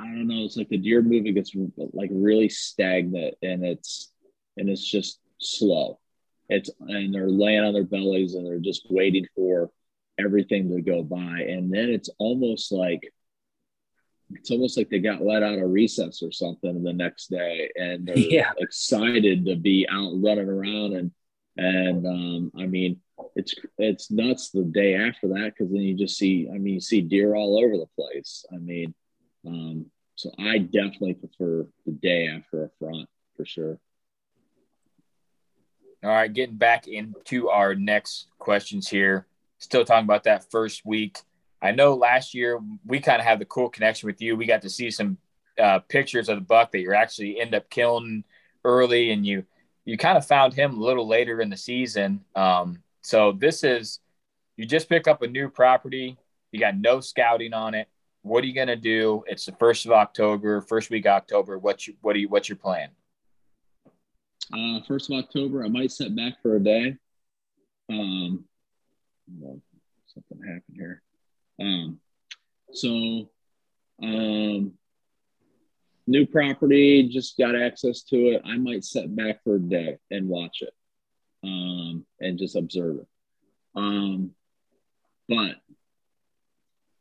I 0.00 0.04
don't 0.04 0.28
know. 0.28 0.44
It's 0.44 0.56
like 0.56 0.68
the 0.68 0.78
deer 0.78 1.02
movement 1.02 1.34
gets 1.34 1.52
like 1.92 2.10
really 2.12 2.48
stagnant 2.48 3.34
and 3.42 3.64
it's 3.64 4.12
and 4.56 4.68
it's 4.68 4.84
just 4.84 5.20
slow. 5.40 5.98
It's 6.48 6.70
and 6.80 7.14
they're 7.14 7.30
laying 7.30 7.64
on 7.64 7.74
their 7.74 7.84
bellies 7.84 8.34
and 8.34 8.46
they're 8.46 8.58
just 8.58 8.86
waiting 8.90 9.26
for 9.34 9.70
everything 10.18 10.70
to 10.70 10.80
go 10.80 11.02
by. 11.02 11.46
And 11.48 11.72
then 11.72 11.90
it's 11.90 12.10
almost 12.18 12.72
like 12.72 13.12
it's 14.30 14.50
almost 14.50 14.76
like 14.76 14.90
they 14.90 14.98
got 14.98 15.22
let 15.22 15.42
out 15.42 15.58
of 15.58 15.70
recess 15.70 16.22
or 16.22 16.30
something 16.30 16.82
the 16.82 16.92
next 16.92 17.30
day 17.30 17.70
and 17.76 18.06
they're 18.06 18.18
yeah. 18.18 18.52
excited 18.58 19.46
to 19.46 19.56
be 19.56 19.86
out 19.90 20.12
running 20.16 20.48
around 20.48 20.94
and 20.94 21.12
and 21.56 22.06
um, 22.06 22.52
I 22.56 22.66
mean 22.66 23.00
it's 23.34 23.54
it's 23.78 24.10
nuts 24.10 24.50
the 24.50 24.62
day 24.62 24.94
after 24.94 25.28
that 25.28 25.54
because 25.56 25.72
then 25.72 25.82
you 25.82 25.96
just 25.96 26.16
see 26.16 26.48
I 26.52 26.58
mean 26.58 26.74
you 26.74 26.80
see 26.80 27.00
deer 27.00 27.34
all 27.34 27.58
over 27.58 27.76
the 27.76 27.88
place. 27.96 28.44
I 28.52 28.58
mean 28.58 28.94
um, 29.46 29.86
so 30.14 30.30
I 30.38 30.58
definitely 30.58 31.14
prefer 31.14 31.66
the 31.86 31.92
day 31.92 32.28
after 32.28 32.64
a 32.64 32.70
front 32.78 33.08
for 33.36 33.44
sure. 33.44 33.78
All 36.04 36.10
right, 36.10 36.32
getting 36.32 36.56
back 36.56 36.86
into 36.86 37.48
our 37.48 37.74
next 37.74 38.28
questions 38.38 38.88
here. 38.88 39.26
Still 39.58 39.84
talking 39.84 40.04
about 40.04 40.24
that 40.24 40.50
first 40.50 40.86
week. 40.86 41.18
I 41.60 41.72
know 41.72 41.94
last 41.94 42.34
year 42.34 42.60
we 42.86 43.00
kind 43.00 43.20
of 43.20 43.26
have 43.26 43.40
the 43.40 43.44
cool 43.44 43.68
connection 43.68 44.06
with 44.06 44.20
you. 44.20 44.36
We 44.36 44.46
got 44.46 44.62
to 44.62 44.70
see 44.70 44.90
some 44.90 45.18
uh, 45.58 45.80
pictures 45.80 46.28
of 46.28 46.36
the 46.36 46.44
buck 46.44 46.70
that 46.72 46.80
you 46.80 46.94
actually 46.94 47.40
end 47.40 47.54
up 47.54 47.68
killing 47.68 48.22
early, 48.64 49.10
and 49.10 49.26
you 49.26 49.44
you 49.84 49.96
kind 49.98 50.16
of 50.16 50.26
found 50.26 50.54
him 50.54 50.78
a 50.78 50.84
little 50.84 51.08
later 51.08 51.40
in 51.40 51.50
the 51.50 51.56
season. 51.56 52.24
Um, 52.36 52.82
so 53.02 53.32
this 53.32 53.64
is 53.64 53.98
you 54.56 54.66
just 54.66 54.88
pick 54.88 55.08
up 55.08 55.22
a 55.22 55.26
new 55.26 55.48
property. 55.48 56.16
You 56.52 56.60
got 56.60 56.76
no 56.76 57.00
scouting 57.00 57.52
on 57.52 57.74
it 57.74 57.88
what 58.22 58.44
are 58.44 58.46
you 58.46 58.66
to 58.66 58.76
do? 58.76 59.24
It's 59.26 59.46
the 59.46 59.52
first 59.52 59.86
of 59.86 59.92
October, 59.92 60.60
first 60.60 60.90
week 60.90 61.06
October. 61.06 61.58
What's 61.58 61.86
your, 61.86 61.96
what 62.02 62.16
are 62.16 62.18
you, 62.18 62.28
what's 62.28 62.48
your 62.48 62.56
plan? 62.56 62.90
Uh, 64.52 64.80
first 64.86 65.10
of 65.10 65.18
October, 65.18 65.64
I 65.64 65.68
might 65.68 65.92
set 65.92 66.14
back 66.16 66.40
for 66.42 66.56
a 66.56 66.62
day. 66.62 66.96
Um, 67.90 68.44
well, 69.38 69.60
something 70.06 70.38
happened 70.38 70.76
here. 70.76 71.02
Um, 71.60 72.00
so, 72.72 73.30
um, 74.02 74.72
new 76.06 76.26
property, 76.26 77.08
just 77.08 77.36
got 77.36 77.56
access 77.56 78.02
to 78.04 78.16
it. 78.28 78.42
I 78.44 78.56
might 78.56 78.84
set 78.84 79.14
back 79.14 79.42
for 79.44 79.56
a 79.56 79.60
day 79.60 79.98
and 80.10 80.28
watch 80.28 80.62
it, 80.62 80.72
um, 81.44 82.06
and 82.20 82.38
just 82.38 82.56
observe 82.56 83.00
it. 83.00 83.06
Um, 83.74 84.34
but 85.28 85.56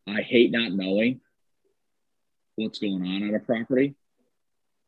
I 0.06 0.22
hate 0.22 0.52
not 0.52 0.74
knowing 0.74 1.22
what's 2.56 2.80
going 2.80 3.02
on 3.02 3.24
on 3.24 3.36
a 3.36 3.40
property, 3.40 3.96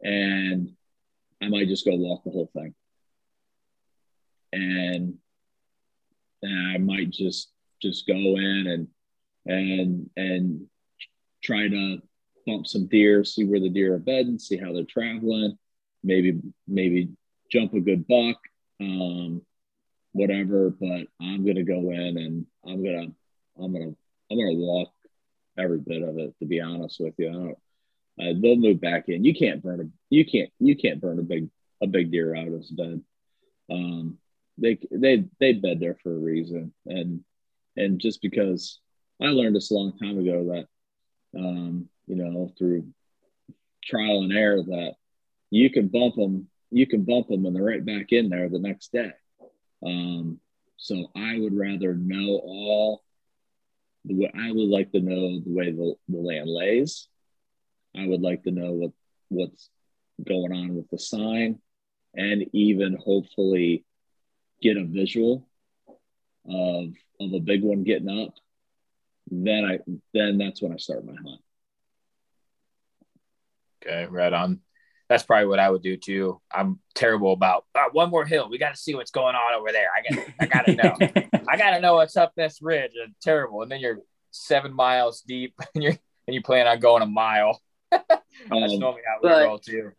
and 0.01 0.75
I 1.41 1.47
might 1.49 1.67
just 1.67 1.85
go 1.85 1.95
walk 1.95 2.23
the 2.23 2.31
whole 2.31 2.51
thing, 2.53 2.73
and, 4.51 5.15
and 6.41 6.67
I 6.75 6.77
might 6.77 7.09
just 7.09 7.49
just 7.81 8.07
go 8.07 8.13
in 8.13 8.67
and 8.67 8.87
and 9.45 10.09
and 10.17 10.67
try 11.43 11.67
to 11.67 12.01
bump 12.45 12.67
some 12.67 12.87
deer, 12.87 13.23
see 13.23 13.45
where 13.45 13.59
the 13.59 13.69
deer 13.69 13.95
are 13.95 13.99
bedding, 13.99 14.39
see 14.39 14.57
how 14.57 14.73
they're 14.73 14.83
traveling, 14.83 15.57
maybe 16.03 16.39
maybe 16.67 17.09
jump 17.51 17.73
a 17.73 17.79
good 17.79 18.07
buck, 18.07 18.37
um, 18.79 19.41
whatever. 20.11 20.69
But 20.69 21.07
I'm 21.21 21.45
gonna 21.45 21.63
go 21.63 21.91
in 21.91 22.17
and 22.17 22.45
I'm 22.65 22.83
gonna 22.83 23.07
I'm 23.61 23.73
gonna 23.73 23.95
I'm 24.31 24.37
gonna 24.37 24.53
walk 24.53 24.91
every 25.57 25.79
bit 25.79 26.01
of 26.01 26.17
it. 26.17 26.33
To 26.39 26.45
be 26.45 26.61
honest 26.61 26.99
with 26.99 27.15
you, 27.17 27.55
uh, 28.19 28.33
they'll 28.35 28.55
move 28.55 28.81
back 28.81 29.05
in. 29.07 29.23
You 29.23 29.33
can't 29.33 29.63
burn 29.63 29.81
a 29.81 29.85
you 30.09 30.25
can't 30.25 30.49
you 30.59 30.75
can't 30.75 31.01
burn 31.01 31.19
a 31.19 31.23
big 31.23 31.49
a 31.81 31.87
big 31.87 32.11
deer 32.11 32.35
out 32.35 32.47
of 32.47 32.53
its 32.55 32.71
bed. 32.71 33.01
Um, 33.71 34.17
they 34.57 34.79
they 34.91 35.25
they 35.39 35.53
bed 35.53 35.79
there 35.79 35.97
for 36.01 36.13
a 36.13 36.19
reason, 36.19 36.73
and 36.85 37.23
and 37.77 37.99
just 37.99 38.21
because 38.21 38.79
I 39.21 39.27
learned 39.27 39.55
this 39.55 39.71
a 39.71 39.75
long 39.75 39.97
time 39.97 40.17
ago 40.17 40.45
that 41.33 41.39
um, 41.39 41.89
you 42.07 42.15
know 42.15 42.51
through 42.57 42.87
trial 43.83 44.21
and 44.23 44.33
error 44.33 44.61
that 44.61 44.95
you 45.49 45.69
can 45.69 45.87
bump 45.87 46.15
them 46.15 46.49
you 46.71 46.85
can 46.85 47.03
bump 47.03 47.27
them 47.27 47.45
and 47.45 47.55
they're 47.55 47.63
right 47.63 47.85
back 47.85 48.11
in 48.11 48.29
there 48.29 48.49
the 48.49 48.59
next 48.59 48.91
day. 48.91 49.11
Um, 49.85 50.39
so 50.77 51.11
I 51.15 51.37
would 51.39 51.57
rather 51.57 51.93
know 51.95 52.39
all 52.43 53.03
the 54.05 54.15
way 54.15 54.31
I 54.33 54.51
would 54.51 54.69
like 54.69 54.91
to 54.91 54.99
know 54.99 55.39
the 55.39 55.51
way 55.51 55.71
the, 55.71 55.95
the 56.07 56.17
land 56.17 56.49
lays. 56.49 57.07
I 57.95 58.07
would 58.07 58.21
like 58.21 58.43
to 58.43 58.51
know 58.51 58.71
what 58.71 58.91
what's 59.29 59.69
going 60.25 60.53
on 60.53 60.75
with 60.75 60.89
the 60.89 60.99
sign, 60.99 61.59
and 62.13 62.45
even 62.53 62.97
hopefully 62.97 63.85
get 64.61 64.77
a 64.77 64.85
visual 64.85 65.47
of 66.45 66.93
of 67.19 67.33
a 67.33 67.39
big 67.39 67.63
one 67.63 67.83
getting 67.83 68.09
up. 68.09 68.33
Then 69.31 69.65
I 69.65 69.79
then 70.13 70.37
that's 70.37 70.61
when 70.61 70.73
I 70.73 70.77
start 70.77 71.05
my 71.05 71.13
hunt. 71.13 71.41
Okay, 73.81 74.05
right 74.09 74.33
on. 74.33 74.59
That's 75.07 75.23
probably 75.23 75.47
what 75.47 75.59
I 75.59 75.69
would 75.69 75.81
do 75.81 75.97
too. 75.97 76.39
I'm 76.51 76.79
terrible 76.93 77.33
about 77.33 77.65
uh, 77.73 77.85
one 77.91 78.11
more 78.11 78.25
hill. 78.25 78.47
We 78.47 78.59
got 78.59 78.75
to 78.75 78.79
see 78.79 78.93
what's 78.93 79.09
going 79.09 79.35
on 79.35 79.55
over 79.59 79.71
there. 79.71 79.87
I 79.91 80.13
got, 80.13 80.27
I 80.39 80.45
got 80.45 80.65
to 80.67 80.75
know. 80.75 81.39
I 81.49 81.57
got 81.57 81.71
to 81.71 81.79
know 81.79 81.95
what's 81.95 82.15
up 82.15 82.33
this 82.35 82.61
ridge. 82.61 82.91
It's 82.93 83.17
terrible. 83.19 83.63
And 83.63 83.71
then 83.71 83.79
you're 83.79 84.01
seven 84.29 84.71
miles 84.71 85.21
deep, 85.21 85.55
and 85.75 85.83
you 85.83 85.89
and 86.27 86.35
you 86.35 86.43
plan 86.43 86.67
on 86.67 86.79
going 86.79 87.01
a 87.01 87.07
mile. 87.07 87.59
That's 87.91 88.23
normally 88.49 89.01
how 89.05 89.19
we 89.21 89.29
but, 89.29 89.43
roll 89.45 89.59
too. 89.59 89.91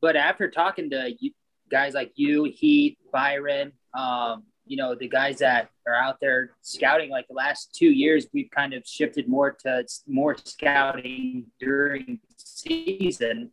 But 0.00 0.16
after 0.16 0.50
talking 0.50 0.90
to 0.90 1.14
you, 1.18 1.32
guys 1.70 1.94
like 1.94 2.12
you, 2.16 2.44
Heath, 2.44 2.96
Byron, 3.12 3.72
um, 3.94 4.44
you 4.66 4.76
know, 4.76 4.94
the 4.94 5.08
guys 5.08 5.38
that 5.38 5.70
are 5.86 5.94
out 5.94 6.18
there 6.20 6.50
scouting, 6.62 7.10
like 7.10 7.26
the 7.28 7.34
last 7.34 7.74
two 7.74 7.90
years, 7.90 8.26
we've 8.32 8.50
kind 8.50 8.74
of 8.74 8.86
shifted 8.86 9.28
more 9.28 9.52
to 9.62 9.84
more 10.06 10.36
scouting 10.36 11.46
during 11.58 12.20
season 12.36 13.50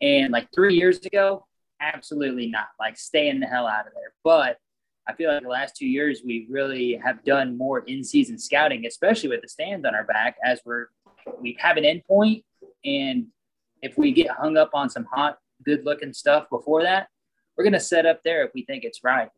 and 0.00 0.32
like 0.32 0.48
three 0.54 0.74
years 0.74 0.98
ago, 1.04 1.46
absolutely 1.80 2.48
not. 2.48 2.68
Like 2.78 2.98
staying 2.98 3.40
the 3.40 3.46
hell 3.46 3.66
out 3.66 3.86
of 3.86 3.92
there. 3.94 4.12
But 4.24 4.58
I 5.08 5.14
feel 5.14 5.32
like 5.32 5.42
the 5.42 5.48
last 5.48 5.76
two 5.76 5.86
years 5.86 6.22
we 6.24 6.46
really 6.50 7.00
have 7.02 7.24
done 7.24 7.56
more 7.56 7.80
in-season 7.80 8.38
scouting, 8.38 8.86
especially 8.86 9.28
with 9.28 9.42
the 9.42 9.48
stands 9.48 9.86
on 9.86 9.94
our 9.94 10.04
back, 10.04 10.36
as 10.44 10.60
we're 10.64 10.86
we 11.40 11.56
have 11.60 11.76
an 11.76 11.84
endpoint, 11.84 12.44
and 12.86 13.26
if 13.82 13.98
we 13.98 14.12
get 14.12 14.30
hung 14.30 14.56
up 14.56 14.70
on 14.72 14.88
some 14.88 15.04
hot, 15.04 15.38
good-looking 15.64 16.14
stuff 16.14 16.48
before 16.48 16.82
that, 16.84 17.08
we're 17.56 17.64
gonna 17.64 17.80
set 17.80 18.06
up 18.06 18.22
there 18.24 18.44
if 18.44 18.52
we 18.54 18.64
think 18.64 18.84
it's 18.84 19.04
right. 19.04 19.28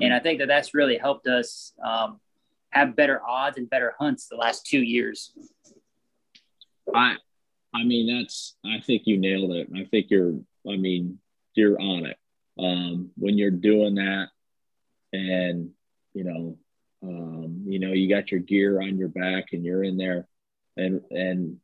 And 0.00 0.12
I 0.12 0.18
think 0.18 0.38
that 0.40 0.48
that's 0.48 0.74
really 0.74 0.96
helped 0.96 1.26
us 1.26 1.72
um, 1.84 2.20
have 2.70 2.96
better 2.96 3.20
odds 3.28 3.58
and 3.58 3.68
better 3.68 3.94
hunts 3.98 4.26
the 4.26 4.36
last 4.36 4.66
two 4.66 4.82
years. 4.82 5.32
I 6.94 7.16
I 7.72 7.84
mean, 7.84 8.18
that's, 8.18 8.56
I 8.64 8.80
think 8.80 9.02
you 9.04 9.16
nailed 9.16 9.52
it. 9.52 9.68
I 9.76 9.84
think 9.84 10.10
you're, 10.10 10.34
I 10.68 10.76
mean, 10.76 11.20
you're 11.54 11.80
on 11.80 12.06
it. 12.06 12.16
Um, 12.58 13.10
when 13.16 13.38
you're 13.38 13.52
doing 13.52 13.94
that 13.94 14.28
and, 15.12 15.70
you 16.12 16.24
know, 16.24 16.58
um, 17.02 17.62
you 17.66 17.78
know, 17.78 17.92
you 17.92 18.08
got 18.08 18.32
your 18.32 18.40
gear 18.40 18.82
on 18.82 18.98
your 18.98 19.08
back 19.08 19.52
and 19.52 19.64
you're 19.64 19.84
in 19.84 19.96
there 19.96 20.26
and, 20.76 21.00
and 21.12 21.58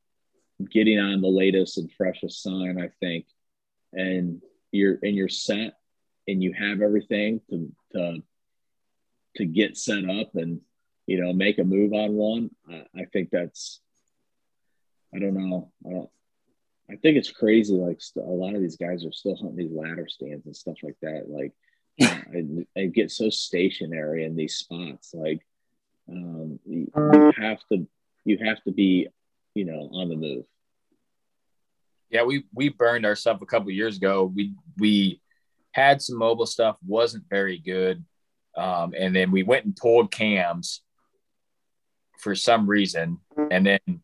getting 0.71 0.99
on 0.99 1.21
the 1.21 1.29
latest 1.29 1.79
and 1.79 1.93
freshest 1.93 2.43
sign, 2.43 2.81
I 2.81 2.91
think, 3.01 3.27
and 3.93 4.43
you're, 4.73 4.99
and 5.03 5.15
you're 5.15 5.29
set 5.29 5.75
and 6.29 6.43
you 6.43 6.53
have 6.53 6.81
everything 6.81 7.41
to, 7.51 7.73
to, 7.93 8.23
to 9.37 9.45
get 9.45 9.77
set 9.77 10.09
up 10.09 10.35
and, 10.35 10.61
you 11.07 11.21
know, 11.21 11.33
make 11.33 11.59
a 11.59 11.65
move 11.65 11.93
on 11.93 12.15
one. 12.15 12.51
I, 12.69 12.85
I 12.97 13.05
think 13.13 13.31
that's, 13.31 13.81
I 15.15 15.19
don't 15.19 15.35
know. 15.35 15.71
I 15.87 15.91
don't. 15.91 16.11
I 16.89 16.95
think 16.97 17.17
it's 17.17 17.31
crazy. 17.31 17.75
Like 17.75 18.01
st- 18.01 18.27
a 18.27 18.31
lot 18.31 18.55
of 18.55 18.61
these 18.61 18.77
guys 18.77 19.05
are 19.05 19.13
still 19.13 19.37
hunting 19.37 19.57
these 19.57 19.73
ladder 19.73 20.07
stands 20.09 20.47
and 20.47 20.57
stuff 20.57 20.77
like 20.83 20.97
that. 21.03 21.25
Like, 21.29 21.53
and, 22.33 22.67
and 22.77 22.95
get 22.95 23.11
so 23.11 23.31
stationary 23.31 24.25
in 24.25 24.37
these 24.37 24.57
spots. 24.57 25.13
Like, 25.15 25.45
um, 26.09 26.61
you 26.65 26.91
have 27.37 27.59
to, 27.73 27.87
you 28.25 28.39
have 28.45 28.63
to 28.65 28.73
be, 28.73 29.09
you 29.57 29.65
know, 29.65 29.89
on 29.93 30.09
the 30.11 30.17
move. 30.17 30.45
Yeah, 32.11 32.23
we 32.23 32.45
we 32.55 32.69
burned 32.69 33.07
ourselves 33.07 33.43
a 33.43 33.47
couple 33.47 33.71
years 33.71 33.97
ago. 33.97 34.31
We 34.33 34.55
we 34.77 35.21
had 35.73 36.03
some 36.03 36.19
mobile 36.19 36.47
stuff, 36.47 36.77
wasn't 36.87 37.25
very 37.29 37.59
good, 37.59 38.05
um, 38.57 38.95
and 38.97 39.17
then 39.17 39.31
we 39.31 39.43
went 39.43 39.65
and 39.65 39.75
pulled 39.75 40.13
cams 40.13 40.83
for 42.19 42.35
some 42.35 42.69
reason, 42.69 43.19
and 43.51 43.67
then 43.67 44.03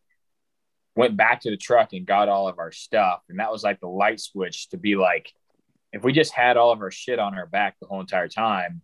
went 0.95 1.17
back 1.17 1.41
to 1.41 1.51
the 1.51 1.57
truck 1.57 1.93
and 1.93 2.05
got 2.05 2.29
all 2.29 2.47
of 2.47 2.59
our 2.59 2.71
stuff. 2.71 3.21
And 3.29 3.39
that 3.39 3.51
was 3.51 3.63
like 3.63 3.79
the 3.79 3.87
light 3.87 4.19
switch 4.19 4.69
to 4.69 4.77
be 4.77 4.95
like, 4.95 5.31
if 5.91 6.03
we 6.03 6.13
just 6.13 6.33
had 6.33 6.57
all 6.57 6.71
of 6.71 6.81
our 6.81 6.91
shit 6.91 7.19
on 7.19 7.35
our 7.35 7.47
back 7.47 7.75
the 7.79 7.87
whole 7.87 8.01
entire 8.01 8.27
time, 8.27 8.81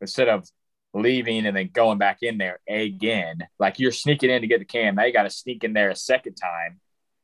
instead 0.00 0.28
of 0.28 0.46
leaving 0.94 1.44
and 1.44 1.56
then 1.56 1.68
going 1.72 1.98
back 1.98 2.18
in 2.22 2.38
there 2.38 2.60
again, 2.68 3.38
like 3.58 3.78
you're 3.78 3.92
sneaking 3.92 4.30
in 4.30 4.42
to 4.42 4.46
get 4.46 4.60
the 4.60 4.64
cam, 4.64 4.94
now 4.94 5.04
you 5.04 5.12
got 5.12 5.24
to 5.24 5.30
sneak 5.30 5.64
in 5.64 5.72
there 5.72 5.90
a 5.90 5.96
second 5.96 6.34
time. 6.34 6.80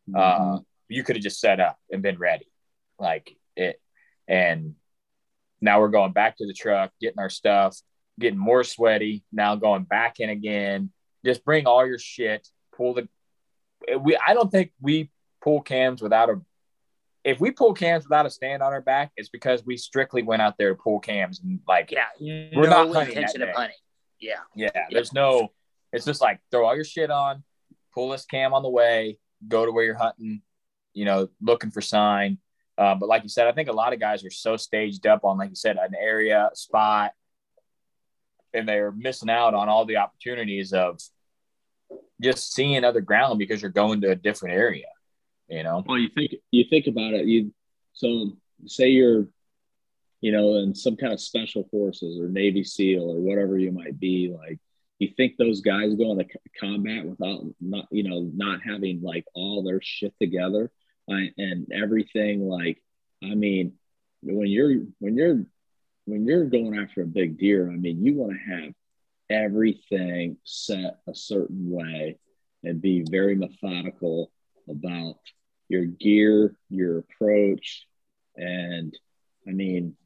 Mm-hmm. 0.08 0.54
Uh, 0.56 0.58
you 0.88 1.04
could 1.04 1.16
have 1.16 1.22
just 1.22 1.40
set 1.40 1.60
up 1.60 1.78
and 1.90 2.02
been 2.02 2.18
ready, 2.18 2.50
like 2.98 3.36
it. 3.56 3.80
And 4.26 4.74
now 5.60 5.80
we're 5.80 5.88
going 5.88 6.12
back 6.12 6.36
to 6.38 6.46
the 6.46 6.52
truck, 6.52 6.90
getting 7.00 7.20
our 7.20 7.30
stuff, 7.30 7.76
getting 8.18 8.38
more 8.38 8.64
sweaty. 8.64 9.24
Now 9.32 9.54
going 9.54 9.84
back 9.84 10.20
in 10.20 10.30
again. 10.30 10.90
Just 11.24 11.44
bring 11.44 11.66
all 11.66 11.86
your 11.86 11.98
shit, 11.98 12.48
pull 12.74 12.94
the 12.94 13.08
we 13.98 14.16
I 14.16 14.34
don't 14.34 14.50
think 14.50 14.72
we 14.80 15.10
pull 15.42 15.60
cams 15.60 16.02
without 16.02 16.30
a 16.30 16.40
if 17.24 17.40
we 17.40 17.50
pull 17.50 17.74
cams 17.74 18.04
without 18.04 18.26
a 18.26 18.30
stand 18.30 18.62
on 18.62 18.72
our 18.72 18.80
back, 18.80 19.12
it's 19.16 19.28
because 19.28 19.64
we 19.64 19.76
strictly 19.76 20.22
went 20.22 20.42
out 20.42 20.56
there 20.58 20.70
to 20.70 20.74
pull 20.74 21.00
cams 21.00 21.40
and 21.40 21.60
like 21.68 21.90
yeah, 21.90 22.06
we're 22.18 22.68
no 22.68 22.84
not 22.84 22.94
hunting 22.94 23.16
intention 23.16 23.42
of 23.42 23.50
hunting. 23.50 23.76
Yeah. 24.20 24.34
yeah. 24.54 24.70
Yeah. 24.74 24.86
There's 24.90 25.12
no 25.12 25.50
it's 25.92 26.04
just 26.04 26.20
like 26.20 26.40
throw 26.50 26.66
all 26.66 26.74
your 26.74 26.84
shit 26.84 27.10
on, 27.10 27.42
pull 27.92 28.10
this 28.10 28.24
cam 28.24 28.54
on 28.54 28.62
the 28.62 28.68
way, 28.68 29.18
go 29.46 29.66
to 29.66 29.72
where 29.72 29.84
you're 29.84 29.94
hunting, 29.94 30.42
you 30.94 31.04
know, 31.04 31.28
looking 31.40 31.70
for 31.70 31.80
sign. 31.80 32.38
Uh, 32.78 32.94
but 32.94 33.08
like 33.08 33.22
you 33.22 33.28
said, 33.28 33.46
I 33.46 33.52
think 33.52 33.68
a 33.68 33.72
lot 33.72 33.92
of 33.92 34.00
guys 34.00 34.24
are 34.24 34.30
so 34.30 34.56
staged 34.56 35.06
up 35.06 35.24
on, 35.24 35.36
like 35.36 35.50
you 35.50 35.56
said, 35.56 35.76
an 35.76 35.94
area 36.00 36.50
spot, 36.54 37.12
and 38.54 38.68
they're 38.68 38.92
missing 38.92 39.28
out 39.28 39.54
on 39.54 39.68
all 39.68 39.84
the 39.84 39.98
opportunities 39.98 40.72
of 40.72 40.98
just 42.22 42.52
seeing 42.52 42.84
other 42.84 43.00
ground 43.00 43.38
because 43.38 43.60
you're 43.60 43.70
going 43.70 44.00
to 44.00 44.10
a 44.10 44.16
different 44.16 44.56
area, 44.56 44.86
you 45.50 45.62
know? 45.62 45.84
Well, 45.86 45.98
you 45.98 46.08
think, 46.14 46.32
you 46.50 46.64
think 46.70 46.86
about 46.86 47.14
it, 47.14 47.26
you, 47.26 47.52
so 47.92 48.36
say 48.66 48.88
you're, 48.88 49.28
you 50.20 50.32
know, 50.32 50.56
in 50.56 50.74
some 50.74 50.96
kind 50.96 51.12
of 51.12 51.20
special 51.20 51.66
forces 51.70 52.20
or 52.20 52.28
Navy 52.28 52.62
SEAL 52.62 53.02
or 53.02 53.20
whatever 53.20 53.58
you 53.58 53.72
might 53.72 53.98
be, 53.98 54.34
like, 54.34 54.58
you 54.98 55.08
think 55.16 55.36
those 55.36 55.62
guys 55.62 55.94
go 55.94 56.12
into 56.12 56.26
combat 56.58 57.06
without 57.06 57.42
not, 57.58 57.86
you 57.90 58.02
know, 58.02 58.30
not 58.34 58.60
having 58.62 59.00
like 59.02 59.24
all 59.34 59.62
their 59.62 59.80
shit 59.82 60.12
together 60.20 60.70
uh, 61.10 61.16
and 61.38 61.72
everything. 61.72 62.46
Like, 62.46 62.82
I 63.24 63.34
mean, 63.34 63.72
when 64.22 64.48
you're, 64.48 64.82
when 64.98 65.16
you're, 65.16 65.46
when 66.04 66.26
you're 66.26 66.44
going 66.44 66.78
after 66.78 67.02
a 67.02 67.06
big 67.06 67.38
deer, 67.38 67.70
I 67.70 67.76
mean, 67.76 68.04
you 68.04 68.14
want 68.14 68.32
to 68.32 68.54
have 68.54 68.74
everything 69.30 70.36
set 70.44 70.98
a 71.08 71.14
certain 71.14 71.70
way 71.70 72.18
and 72.62 72.82
be 72.82 73.06
very 73.10 73.36
methodical 73.36 74.30
about 74.68 75.16
your 75.70 75.84
gear, 75.84 76.56
your 76.68 76.98
approach. 76.98 77.86
And 78.36 78.92
I 79.48 79.52
mean, 79.52 79.96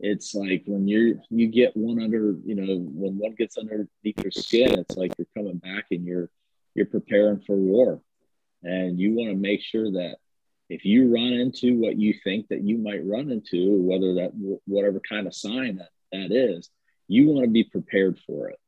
it's 0.00 0.34
like 0.34 0.62
when 0.66 0.88
you're 0.88 1.16
you 1.28 1.48
get 1.48 1.76
one 1.76 2.02
under, 2.02 2.34
you 2.44 2.54
know, 2.54 2.78
when 2.78 3.18
one 3.18 3.34
gets 3.34 3.58
underneath 3.58 3.88
your 4.22 4.30
skin, 4.30 4.78
it's 4.78 4.96
like 4.96 5.12
you're 5.18 5.26
coming 5.36 5.58
back 5.58 5.84
and 5.90 6.04
you're 6.04 6.30
you're 6.74 6.86
preparing 6.86 7.40
for 7.40 7.54
war. 7.54 8.00
And 8.62 8.98
you 8.98 9.14
want 9.14 9.30
to 9.30 9.36
make 9.36 9.60
sure 9.60 9.90
that 9.92 10.16
if 10.70 10.84
you 10.84 11.12
run 11.12 11.32
into 11.32 11.78
what 11.78 11.98
you 11.98 12.14
think 12.24 12.48
that 12.48 12.62
you 12.62 12.78
might 12.78 13.06
run 13.06 13.30
into, 13.30 13.78
whether 13.82 14.14
that 14.14 14.30
whatever 14.64 15.00
kind 15.00 15.26
of 15.26 15.34
sign 15.34 15.76
that 15.76 15.90
that 16.12 16.32
is, 16.32 16.70
you 17.08 17.28
want 17.28 17.44
to 17.44 17.50
be 17.50 17.64
prepared 17.64 18.18
for 18.26 18.48
it 18.48 18.58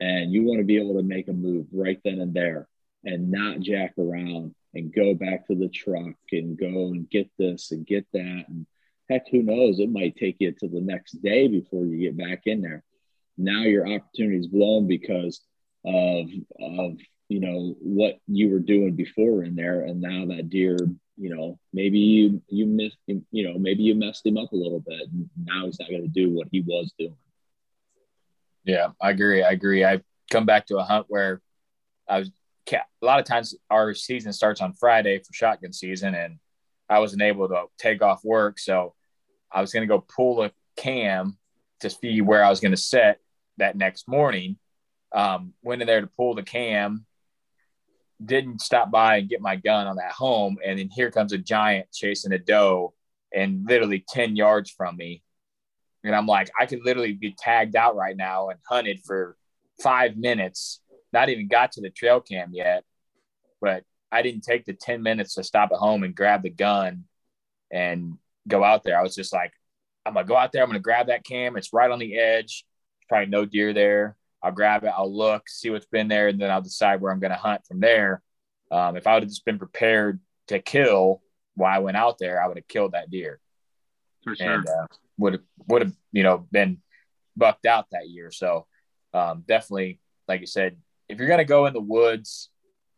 and 0.00 0.32
you 0.32 0.42
want 0.42 0.58
to 0.58 0.64
be 0.64 0.76
able 0.76 0.96
to 0.96 1.02
make 1.02 1.28
a 1.28 1.32
move 1.32 1.66
right 1.72 2.00
then 2.04 2.20
and 2.20 2.34
there 2.34 2.68
and 3.04 3.30
not 3.30 3.60
jack 3.60 3.94
around 3.98 4.54
and 4.74 4.94
go 4.94 5.14
back 5.14 5.46
to 5.46 5.54
the 5.54 5.68
truck 5.68 6.16
and 6.32 6.58
go 6.58 6.88
and 6.92 7.08
get 7.10 7.30
this 7.38 7.70
and 7.72 7.86
get 7.86 8.06
that. 8.12 8.44
And 8.48 8.66
heck 9.08 9.28
who 9.30 9.42
knows? 9.42 9.78
It 9.78 9.90
might 9.90 10.16
take 10.16 10.36
you 10.40 10.52
to 10.52 10.68
the 10.68 10.80
next 10.80 11.22
day 11.22 11.48
before 11.48 11.84
you 11.84 11.98
get 11.98 12.16
back 12.16 12.42
in 12.46 12.62
there. 12.62 12.82
Now 13.36 13.62
your 13.62 13.86
opportunity 13.86 14.38
is 14.38 14.46
blown 14.46 14.86
because 14.86 15.40
of 15.84 16.28
of 16.60 16.98
you 17.28 17.40
know 17.40 17.74
what 17.80 18.18
you 18.26 18.50
were 18.50 18.60
doing 18.60 18.94
before 18.94 19.44
in 19.44 19.54
there. 19.54 19.82
And 19.82 20.00
now 20.00 20.26
that 20.26 20.50
deer 20.50 20.76
you 21.16 21.34
know 21.34 21.58
maybe 21.72 21.98
you 21.98 22.42
you 22.48 22.66
missed 22.66 22.96
you 23.06 23.22
know 23.32 23.58
maybe 23.58 23.82
you 23.82 23.94
messed 23.94 24.26
him 24.26 24.36
up 24.36 24.52
a 24.52 24.56
little 24.56 24.80
bit 24.80 25.08
and 25.12 25.28
now 25.44 25.66
he's 25.66 25.78
not 25.78 25.90
going 25.90 26.02
to 26.02 26.08
do 26.08 26.30
what 26.30 26.48
he 26.50 26.60
was 26.60 26.92
doing. 26.98 27.16
Yeah, 28.64 28.88
I 29.00 29.10
agree. 29.10 29.42
I 29.42 29.50
agree. 29.50 29.84
I 29.84 30.00
come 30.30 30.46
back 30.46 30.66
to 30.66 30.78
a 30.78 30.84
hunt 30.84 31.06
where 31.08 31.40
I 32.08 32.20
was 32.20 32.30
a 32.72 32.82
lot 33.02 33.20
of 33.20 33.26
times 33.26 33.54
our 33.70 33.94
season 33.94 34.32
starts 34.32 34.60
on 34.60 34.72
Friday 34.72 35.18
for 35.18 35.32
shotgun 35.32 35.72
season, 35.72 36.14
and 36.14 36.38
I 36.88 36.98
wasn't 36.98 37.22
able 37.22 37.48
to 37.48 37.64
take 37.78 38.02
off 38.02 38.24
work, 38.24 38.58
so 38.58 38.94
I 39.52 39.60
was 39.60 39.72
going 39.72 39.82
to 39.82 39.86
go 39.86 40.00
pull 40.00 40.42
a 40.42 40.52
cam 40.76 41.38
to 41.80 41.90
see 41.90 42.20
where 42.20 42.44
I 42.44 42.50
was 42.50 42.60
going 42.60 42.72
to 42.72 42.76
set 42.76 43.20
that 43.58 43.76
next 43.76 44.08
morning. 44.08 44.58
Um, 45.12 45.52
went 45.62 45.80
in 45.80 45.86
there 45.86 46.00
to 46.00 46.08
pull 46.08 46.34
the 46.34 46.42
cam, 46.42 47.06
didn't 48.24 48.60
stop 48.60 48.90
by 48.90 49.18
and 49.18 49.28
get 49.28 49.40
my 49.40 49.56
gun 49.56 49.86
on 49.86 49.96
that 49.96 50.12
home, 50.12 50.58
and 50.64 50.78
then 50.78 50.88
here 50.88 51.10
comes 51.10 51.32
a 51.32 51.38
giant 51.38 51.92
chasing 51.92 52.32
a 52.32 52.38
doe, 52.38 52.94
and 53.32 53.66
literally 53.68 54.04
ten 54.08 54.36
yards 54.36 54.70
from 54.70 54.96
me, 54.96 55.22
and 56.02 56.14
I'm 56.14 56.26
like, 56.26 56.50
I 56.58 56.66
could 56.66 56.84
literally 56.84 57.12
be 57.12 57.34
tagged 57.38 57.76
out 57.76 57.96
right 57.96 58.16
now 58.16 58.48
and 58.48 58.58
hunted 58.68 59.00
for 59.04 59.36
five 59.82 60.16
minutes. 60.16 60.80
Not 61.14 61.28
even 61.28 61.46
got 61.46 61.72
to 61.72 61.80
the 61.80 61.90
trail 61.90 62.20
cam 62.20 62.50
yet, 62.52 62.84
but 63.60 63.84
I 64.10 64.22
didn't 64.22 64.42
take 64.42 64.64
the 64.64 64.74
10 64.74 65.00
minutes 65.00 65.34
to 65.34 65.44
stop 65.44 65.70
at 65.72 65.78
home 65.78 66.02
and 66.02 66.14
grab 66.14 66.42
the 66.42 66.50
gun 66.50 67.04
and 67.70 68.18
go 68.48 68.64
out 68.64 68.82
there. 68.82 68.98
I 68.98 69.02
was 69.02 69.14
just 69.14 69.32
like, 69.32 69.52
I'm 70.04 70.14
gonna 70.14 70.26
go 70.26 70.36
out 70.36 70.50
there. 70.50 70.62
I'm 70.62 70.68
gonna 70.68 70.80
grab 70.80 71.06
that 71.06 71.24
cam. 71.24 71.56
It's 71.56 71.72
right 71.72 71.90
on 71.90 72.00
the 72.00 72.18
edge. 72.18 72.66
There's 72.98 73.06
probably 73.08 73.30
no 73.30 73.44
deer 73.44 73.72
there. 73.72 74.16
I'll 74.42 74.50
grab 74.50 74.82
it. 74.82 74.92
I'll 74.94 75.14
look, 75.14 75.48
see 75.48 75.70
what's 75.70 75.86
been 75.86 76.08
there, 76.08 76.26
and 76.28 76.40
then 76.40 76.50
I'll 76.50 76.60
decide 76.60 77.00
where 77.00 77.12
I'm 77.12 77.20
gonna 77.20 77.36
hunt 77.36 77.64
from 77.66 77.78
there. 77.78 78.20
Um, 78.72 78.96
if 78.96 79.06
I 79.06 79.14
would 79.14 79.22
have 79.22 79.30
just 79.30 79.44
been 79.44 79.58
prepared 79.58 80.20
to 80.48 80.58
kill 80.58 81.22
while 81.54 81.74
I 81.74 81.78
went 81.78 81.96
out 81.96 82.18
there, 82.18 82.42
I 82.42 82.48
would 82.48 82.56
have 82.56 82.66
killed 82.66 82.92
that 82.92 83.08
deer. 83.08 83.40
For 84.24 84.34
sure. 84.34 84.54
And, 84.54 84.68
uh, 84.68 84.86
would 85.16 85.34
have 85.34 85.42
would 85.68 85.82
have 85.82 85.92
you 86.10 86.24
know 86.24 86.46
been 86.50 86.82
bucked 87.36 87.66
out 87.66 87.86
that 87.92 88.08
year. 88.08 88.32
So 88.32 88.66
um, 89.12 89.44
definitely, 89.46 90.00
like 90.28 90.40
you 90.40 90.46
said, 90.46 90.76
if 91.08 91.18
you're 91.18 91.28
gonna 91.28 91.44
go 91.44 91.66
in 91.66 91.72
the 91.72 91.80
woods 91.80 92.50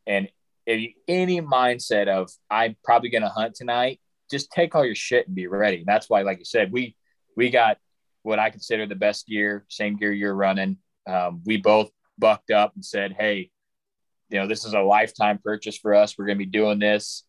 and 0.07 0.29
if 0.67 0.93
any 1.07 1.41
mindset 1.41 2.09
of 2.09 2.31
I'm 2.51 2.77
probably 2.85 3.11
gonna 3.11 3.29
hunt 3.29 3.55
tonight, 3.55 4.01
just 4.31 4.51
take 4.51 4.75
all 4.75 4.85
your 4.85 4.95
shit 4.95 5.27
and 5.27 5.37
be 5.37 5.47
ready. 5.47 5.79
And 5.79 5.87
that's 5.87 6.09
why, 6.11 6.23
like 6.23 6.39
you 6.39 6.45
said, 6.45 6.73
we 6.73 6.97
we 7.37 7.51
got 7.51 7.79
what 8.23 8.39
I 8.39 8.51
consider 8.51 8.87
the 8.87 8.95
best 8.95 9.27
gear, 9.27 9.65
same 9.69 9.97
gear 9.97 10.13
you're 10.13 10.35
running. 10.35 10.79
Um, 11.07 11.43
we 11.45 11.59
both 11.59 11.91
bucked 12.19 12.51
up 12.51 12.75
and 12.75 12.85
said, 12.85 13.15
"Hey, 13.19 13.51
you 14.31 14.41
know, 14.41 14.47
this 14.47 14.65
is 14.65 14.73
a 14.75 14.81
lifetime 14.81 15.39
purchase 15.43 15.79
for 15.79 15.95
us. 15.95 16.17
We're 16.19 16.27
gonna 16.27 16.37
be 16.37 16.47
doing 16.47 16.79
this. 16.79 17.25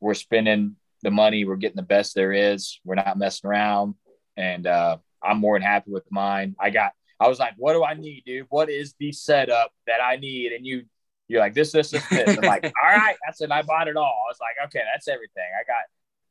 We're 0.00 0.14
spending 0.14 0.76
the 1.02 1.10
money. 1.10 1.44
We're 1.44 1.56
getting 1.56 1.76
the 1.76 1.82
best 1.82 2.14
there 2.14 2.32
is. 2.32 2.80
We're 2.84 2.96
not 2.96 3.18
messing 3.18 3.48
around 3.48 3.94
and 4.36 4.66
uh, 4.66 4.98
I'm 5.22 5.38
more 5.38 5.58
than 5.58 5.66
happy 5.66 5.90
with 5.90 6.10
mine. 6.10 6.56
I 6.58 6.70
got. 6.70 6.92
I 7.22 7.28
was 7.28 7.38
like, 7.38 7.54
what 7.56 7.72
do 7.74 7.84
I 7.84 7.94
need, 7.94 8.24
dude? 8.26 8.46
What 8.50 8.68
is 8.68 8.94
the 8.98 9.12
setup 9.12 9.72
that 9.86 10.00
I 10.02 10.16
need? 10.16 10.52
And 10.52 10.66
you 10.66 10.84
You're 11.28 11.40
like 11.40 11.54
this, 11.54 11.72
this, 11.72 11.90
this, 11.90 12.06
this. 12.08 12.36
I'm 12.36 12.44
like, 12.44 12.64
all 12.64 12.90
right, 12.96 13.16
that's 13.24 13.40
it. 13.40 13.50
I 13.50 13.62
bought 13.62 13.88
it 13.88 13.96
all. 13.96 14.24
I 14.26 14.28
was 14.30 14.38
like, 14.40 14.66
okay, 14.66 14.82
that's 14.92 15.08
everything. 15.08 15.48
I 15.58 15.62
got, 15.64 15.84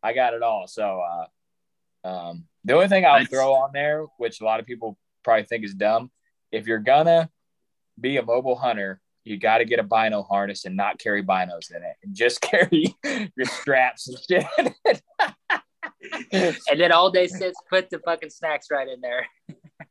I 0.03 0.13
got 0.13 0.33
it 0.33 0.43
all. 0.43 0.67
So, 0.67 1.01
uh, 1.01 2.07
um, 2.07 2.45
the 2.65 2.73
only 2.73 2.87
thing 2.87 3.05
I'll 3.05 3.19
Nice. 3.19 3.29
throw 3.29 3.53
on 3.53 3.71
there, 3.73 4.05
which 4.17 4.41
a 4.41 4.43
lot 4.43 4.59
of 4.59 4.65
people 4.65 4.97
probably 5.23 5.45
think 5.45 5.63
is 5.63 5.73
dumb, 5.73 6.11
if 6.51 6.67
you're 6.67 6.79
gonna 6.79 7.29
be 7.99 8.17
a 8.17 8.23
mobile 8.23 8.55
hunter, 8.55 8.99
you 9.23 9.37
got 9.37 9.59
to 9.59 9.65
get 9.65 9.79
a 9.79 9.83
bino 9.83 10.23
harness 10.23 10.65
and 10.65 10.75
not 10.75 10.97
carry 10.99 11.23
binos 11.23 11.69
in 11.69 11.83
it, 11.83 11.95
and 12.03 12.15
just 12.15 12.41
carry 12.51 12.95
your 13.03 13.45
straps 13.45 14.07
and 14.07 14.17
shit. 14.27 14.73
And 16.71 16.79
then 16.79 16.91
all 16.91 17.11
day 17.11 17.27
sits, 17.27 17.59
put 17.69 17.89
the 17.91 17.99
fucking 17.99 18.31
snacks 18.31 18.67
right 18.71 18.87
in 18.87 19.01
there. 19.01 19.27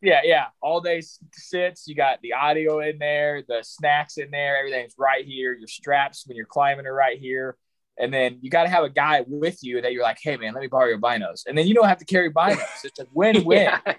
Yeah, 0.02 0.20
yeah. 0.24 0.46
All 0.62 0.80
day 0.80 1.02
sits. 1.32 1.86
You 1.86 1.94
got 1.94 2.20
the 2.22 2.32
audio 2.34 2.80
in 2.80 2.98
there, 2.98 3.42
the 3.46 3.62
snacks 3.62 4.16
in 4.18 4.30
there. 4.30 4.58
Everything's 4.58 4.94
right 4.98 5.24
here. 5.24 5.52
Your 5.52 5.68
straps 5.68 6.26
when 6.26 6.36
you're 6.36 6.46
climbing 6.46 6.86
are 6.86 6.94
right 6.94 7.18
here. 7.18 7.56
And 7.98 8.14
then 8.14 8.38
you 8.40 8.48
got 8.48 8.62
to 8.62 8.70
have 8.70 8.84
a 8.84 8.88
guy 8.88 9.24
with 9.26 9.58
you 9.62 9.82
that 9.82 9.92
you're 9.92 10.02
like, 10.02 10.18
hey 10.22 10.36
man, 10.38 10.54
let 10.54 10.60
me 10.62 10.68
borrow 10.68 10.88
your 10.88 10.98
binos. 10.98 11.42
And 11.46 11.56
then 11.58 11.66
you 11.66 11.74
don't 11.74 11.88
have 11.88 11.98
to 11.98 12.06
carry 12.06 12.32
binos. 12.32 12.60
It's 12.84 12.98
a 12.98 13.06
win-win. 13.12 13.70
Yeah. 13.84 13.94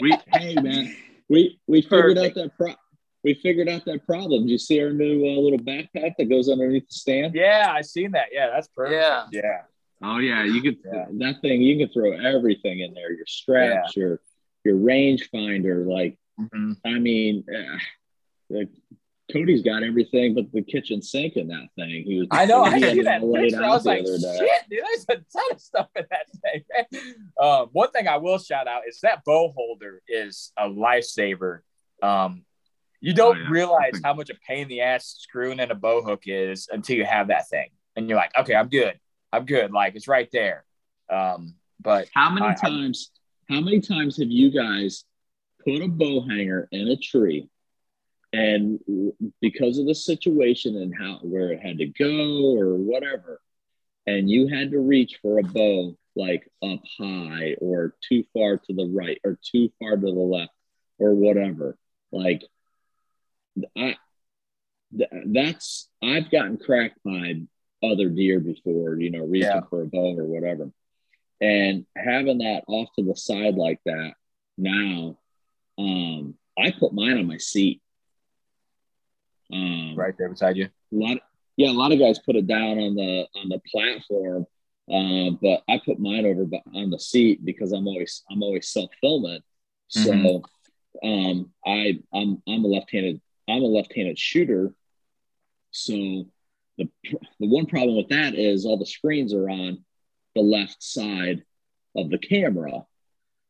We 0.00 0.16
hey 0.32 0.54
man, 0.56 0.96
we 1.28 1.60
we 1.68 1.82
figured 1.82 2.18
out 2.18 2.34
that 2.34 2.50
pro- 2.56 2.74
we 3.22 3.34
figured 3.34 3.68
out 3.68 3.84
that 3.84 4.04
problem. 4.04 4.42
Did 4.42 4.50
you 4.50 4.58
see 4.58 4.82
our 4.82 4.90
new 4.90 5.24
uh, 5.24 5.38
little 5.40 5.58
backpack 5.60 6.14
that 6.18 6.28
goes 6.28 6.48
underneath 6.48 6.88
the 6.88 6.94
stand? 6.94 7.34
Yeah, 7.36 7.70
I 7.72 7.82
seen 7.82 8.10
that. 8.12 8.26
Yeah, 8.32 8.48
that's 8.52 8.66
perfect. 8.68 9.00
Yeah. 9.00 9.26
Yeah. 9.30 9.60
Oh 10.02 10.18
yeah, 10.18 10.42
you 10.42 10.60
could 10.60 10.78
Yeah. 10.84 11.04
that 11.18 11.40
thing. 11.42 11.62
You 11.62 11.78
can 11.78 11.92
throw 11.92 12.10
everything 12.12 12.80
in 12.80 12.92
there. 12.94 13.12
Your 13.12 13.26
straps, 13.26 13.94
your 13.96 14.20
your 14.64 14.76
range 14.76 15.28
finder. 15.30 15.84
Like 15.84 16.18
Mhm. 16.40 16.76
I 16.84 16.98
mean, 16.98 17.44
uh, 17.54 17.78
like, 18.48 18.68
Cody's 19.32 19.62
got 19.62 19.82
everything 19.82 20.34
but 20.34 20.50
the 20.52 20.62
kitchen 20.62 21.00
sink 21.00 21.36
in 21.36 21.48
that 21.48 21.68
thing. 21.76 22.04
He 22.04 22.18
was 22.18 22.28
I 22.30 22.44
know. 22.46 22.64
I 22.64 22.78
see 22.80 23.02
that 23.02 23.22
all 23.22 23.34
picture. 23.34 23.62
I 23.62 23.68
was 23.68 23.84
like, 23.86 24.00
other 24.02 24.18
day. 24.18 24.36
shit, 24.38 24.68
dude, 24.70 24.80
there's 24.84 25.04
a 25.08 25.14
ton 25.32 25.44
of 25.52 25.60
stuff 25.60 25.88
in 25.96 26.04
that 26.10 26.26
thing. 26.90 27.14
um, 27.40 27.68
one 27.72 27.90
thing 27.92 28.08
I 28.08 28.16
will 28.18 28.38
shout 28.38 28.66
out 28.68 28.82
is 28.88 29.00
that 29.02 29.24
bow 29.24 29.52
holder 29.56 30.02
is 30.08 30.52
a 30.58 30.68
lifesaver. 30.68 31.60
Um, 32.02 32.44
you 33.00 33.14
don't 33.14 33.38
Oh, 33.38 33.40
yeah. 33.42 33.48
realize 33.50 34.00
how 34.04 34.14
much 34.14 34.30
a 34.30 34.34
pain 34.46 34.62
in 34.62 34.68
the 34.68 34.80
ass 34.82 35.16
screwing 35.18 35.60
in 35.60 35.70
a 35.70 35.74
bow 35.74 36.02
hook 36.02 36.22
is 36.26 36.68
until 36.70 36.96
you 36.96 37.04
have 37.04 37.28
that 37.28 37.48
thing, 37.48 37.70
and 37.96 38.08
you're 38.08 38.18
like, 38.18 38.36
okay, 38.38 38.54
I'm 38.54 38.68
good. 38.68 38.98
I'm 39.32 39.44
good. 39.46 39.72
Like 39.72 39.94
it's 39.96 40.08
right 40.08 40.28
there. 40.32 40.64
Um, 41.10 41.54
but 41.80 42.08
How 42.14 42.28
many 42.30 42.46
I- 42.46 42.50
I- 42.50 42.54
times? 42.54 43.10
How 43.52 43.60
many 43.60 43.80
times 43.80 44.16
have 44.16 44.30
you 44.30 44.50
guys 44.50 45.04
put 45.62 45.82
a 45.82 45.86
bow 45.88 46.22
hanger 46.22 46.68
in 46.72 46.88
a 46.88 46.96
tree, 46.96 47.50
and 48.32 48.80
because 49.42 49.76
of 49.76 49.84
the 49.84 49.94
situation 49.94 50.74
and 50.76 50.94
how 50.98 51.18
where 51.20 51.52
it 51.52 51.60
had 51.60 51.76
to 51.76 51.86
go 51.86 52.56
or 52.56 52.76
whatever, 52.76 53.42
and 54.06 54.30
you 54.30 54.48
had 54.48 54.70
to 54.70 54.78
reach 54.78 55.18
for 55.20 55.38
a 55.38 55.42
bow 55.42 55.94
like 56.16 56.50
up 56.62 56.80
high 56.98 57.54
or 57.60 57.94
too 58.08 58.24
far 58.32 58.56
to 58.56 58.72
the 58.72 58.86
right 58.86 59.20
or 59.22 59.38
too 59.42 59.70
far 59.78 59.96
to 59.96 60.00
the 60.00 60.10
left 60.10 60.52
or 60.98 61.14
whatever, 61.14 61.76
like 62.10 62.42
I. 63.76 63.96
That's 65.26 65.90
I've 66.02 66.30
gotten 66.30 66.56
cracked 66.56 66.98
by 67.04 67.42
other 67.82 68.08
deer 68.08 68.40
before, 68.40 68.98
you 68.98 69.10
know, 69.10 69.26
reaching 69.26 69.48
Yeah. 69.50 69.60
for 69.68 69.82
a 69.82 69.86
bow 69.86 70.16
or 70.18 70.24
whatever. 70.24 70.70
And 71.42 71.86
having 71.96 72.38
that 72.38 72.62
off 72.68 72.88
to 72.96 73.04
the 73.04 73.16
side 73.16 73.56
like 73.56 73.80
that 73.84 74.12
now, 74.56 75.18
um, 75.76 76.34
I 76.56 76.70
put 76.70 76.92
mine 76.94 77.18
on 77.18 77.26
my 77.26 77.38
seat. 77.38 77.82
Um, 79.52 79.94
right 79.96 80.14
there 80.16 80.28
beside 80.28 80.56
you. 80.56 80.66
a 80.66 80.70
lot, 80.92 81.18
yeah, 81.56 81.70
a 81.70 81.72
lot 81.72 81.92
of 81.92 81.98
guys 81.98 82.20
put 82.20 82.36
it 82.36 82.46
down 82.46 82.78
on 82.78 82.94
the 82.94 83.26
on 83.34 83.48
the 83.48 83.60
platform, 83.70 84.46
uh, 84.88 85.30
but 85.42 85.62
I 85.68 85.80
put 85.84 85.98
mine 85.98 86.24
over 86.26 86.46
on 86.74 86.90
the 86.90 86.98
seat 86.98 87.44
because 87.44 87.72
I'm 87.72 87.88
always 87.88 88.22
I'm 88.30 88.42
always 88.42 88.68
self 88.68 88.90
filming. 89.00 89.40
So, 89.88 90.12
Mhm. 90.12 90.44
um, 91.02 91.52
I 91.66 91.98
I'm 92.14 92.40
I'm 92.46 92.64
a 92.64 92.68
left 92.68 92.90
handed 92.92 93.20
I'm 93.48 93.62
a 93.62 93.66
left 93.66 93.92
handed 93.94 94.18
shooter. 94.18 94.74
So 95.72 95.92
the 96.78 96.88
the 97.40 97.48
one 97.48 97.66
problem 97.66 97.96
with 97.96 98.08
that 98.08 98.36
is 98.36 98.64
all 98.64 98.78
the 98.78 98.86
screens 98.86 99.34
are 99.34 99.50
on 99.50 99.84
the 100.34 100.42
left 100.42 100.82
side 100.82 101.42
of 101.96 102.10
the 102.10 102.18
camera. 102.18 102.84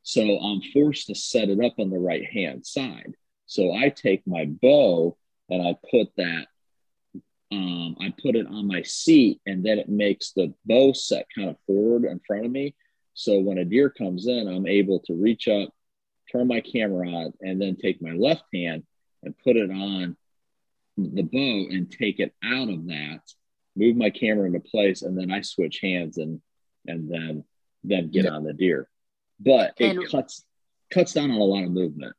So 0.02 0.38
I'm 0.38 0.60
forced 0.72 1.06
to 1.06 1.14
set 1.14 1.48
it 1.48 1.64
up 1.64 1.74
on 1.78 1.90
the 1.90 1.98
right 1.98 2.24
hand 2.24 2.66
side. 2.66 3.14
So 3.46 3.72
I 3.72 3.90
take 3.90 4.26
my 4.26 4.46
bow 4.46 5.16
and 5.48 5.62
I 5.62 5.76
put 5.90 6.08
that, 6.16 6.46
um, 7.52 7.96
I 8.00 8.12
put 8.22 8.34
it 8.34 8.46
on 8.46 8.66
my 8.66 8.82
seat, 8.82 9.40
and 9.46 9.64
then 9.64 9.78
it 9.78 9.88
makes 9.88 10.32
the 10.32 10.54
bow 10.64 10.92
set 10.92 11.26
kind 11.34 11.50
of 11.50 11.56
forward 11.66 12.04
in 12.04 12.20
front 12.26 12.46
of 12.46 12.50
me. 12.50 12.74
So 13.14 13.40
when 13.40 13.58
a 13.58 13.64
deer 13.64 13.90
comes 13.90 14.26
in, 14.26 14.48
I'm 14.48 14.66
able 14.66 15.00
to 15.00 15.14
reach 15.14 15.48
up, 15.48 15.68
turn 16.30 16.48
my 16.48 16.62
camera 16.62 17.08
on, 17.08 17.34
and 17.40 17.60
then 17.60 17.76
take 17.76 18.00
my 18.00 18.12
left 18.12 18.44
hand 18.54 18.84
and 19.22 19.38
put 19.38 19.56
it 19.56 19.70
on 19.70 20.16
the 20.96 21.22
bow 21.22 21.66
and 21.70 21.90
take 21.90 22.20
it 22.20 22.34
out 22.42 22.70
of 22.70 22.86
that, 22.86 23.20
move 23.76 23.96
my 23.96 24.10
camera 24.10 24.46
into 24.46 24.60
place, 24.60 25.02
and 25.02 25.18
then 25.18 25.30
I 25.30 25.42
switch 25.42 25.80
hands 25.80 26.16
and 26.16 26.40
and 26.86 27.10
then 27.10 27.44
then 27.84 28.10
get 28.10 28.24
Yeah. 28.24 28.30
on 28.32 28.44
the 28.44 28.52
deer. 28.52 28.88
But 29.40 29.74
it 29.78 29.96
And- 29.96 30.08
cuts 30.08 30.44
cuts 30.90 31.14
down 31.14 31.30
on 31.30 31.40
a 31.40 31.44
lot 31.44 31.64
of 31.64 31.70
movement. 31.70 32.14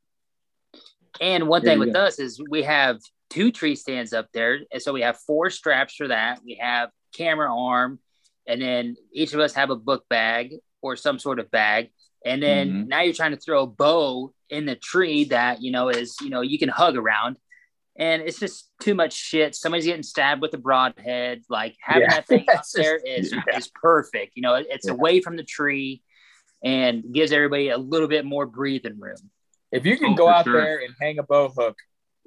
And 1.21 1.47
one 1.47 1.63
There 1.63 1.73
thing 1.73 1.79
with 1.79 1.93
go. 1.93 2.01
us 2.05 2.17
is 2.19 2.41
we 2.49 2.63
have 2.63 2.99
two 3.29 3.51
tree 3.51 3.75
stands 3.75 4.13
up 4.13 4.27
there. 4.33 4.61
And 4.71 4.81
so 4.81 4.91
we 4.93 5.01
have 5.01 5.17
four 5.19 5.49
straps 5.51 5.95
for 5.95 6.07
that. 6.07 6.41
We 6.43 6.55
have 6.55 6.89
camera 7.15 7.55
arm, 7.55 7.99
and 8.47 8.61
then 8.61 8.95
each 9.11 9.33
of 9.33 9.39
us 9.39 9.53
have 9.53 9.69
a 9.69 9.75
book 9.75 10.05
bag 10.09 10.55
or 10.81 10.95
some 10.95 11.19
sort 11.19 11.39
of 11.39 11.51
bag. 11.51 11.91
And 12.25 12.41
then 12.41 12.71
Mhm. 12.71 12.87
now 12.87 13.01
you're 13.01 13.13
trying 13.13 13.31
to 13.31 13.39
throw 13.39 13.63
a 13.63 13.67
bow 13.67 14.33
in 14.49 14.65
the 14.65 14.75
tree 14.75 15.25
that, 15.25 15.61
you 15.61 15.71
know, 15.71 15.89
is, 15.89 16.15
you 16.21 16.29
know, 16.29 16.41
you 16.41 16.57
can 16.57 16.69
hug 16.69 16.95
around. 16.97 17.37
And 17.95 18.23
it's 18.23 18.39
just 18.39 18.71
too 18.81 18.95
much 18.95 19.13
shit. 19.13 19.53
Somebody's 19.55 19.85
getting 19.85 20.01
stabbed 20.03 20.41
with 20.41 20.53
a 20.55 20.57
broadhead. 20.57 21.43
Like 21.49 21.75
having 21.79 22.03
Yeah. 22.03 22.09
that 22.15 22.27
thing 22.27 22.45
up 22.53 22.59
It's 22.61 22.71
there 22.73 22.95
just- 22.97 23.07
is, 23.07 23.31
yeah. 23.33 23.57
is 23.57 23.67
perfect. 23.73 24.33
You 24.35 24.41
know, 24.41 24.55
it's 24.55 24.87
Yeah. 24.87 24.93
away 24.93 25.21
from 25.21 25.35
the 25.37 25.43
tree 25.43 26.01
and 26.63 27.03
gives 27.13 27.31
everybody 27.31 27.69
a 27.69 27.77
little 27.77 28.07
bit 28.07 28.25
more 28.25 28.45
breathing 28.45 28.99
room. 28.99 29.17
If 29.71 29.85
you 29.85 29.97
can 29.97 30.13
Oh, 30.13 30.15
go 30.15 30.27
out 30.29 30.45
sure. 30.45 30.53
there 30.59 30.79
and 30.79 30.93
hang 30.99 31.19
a 31.19 31.23
bow 31.23 31.49
hook 31.49 31.77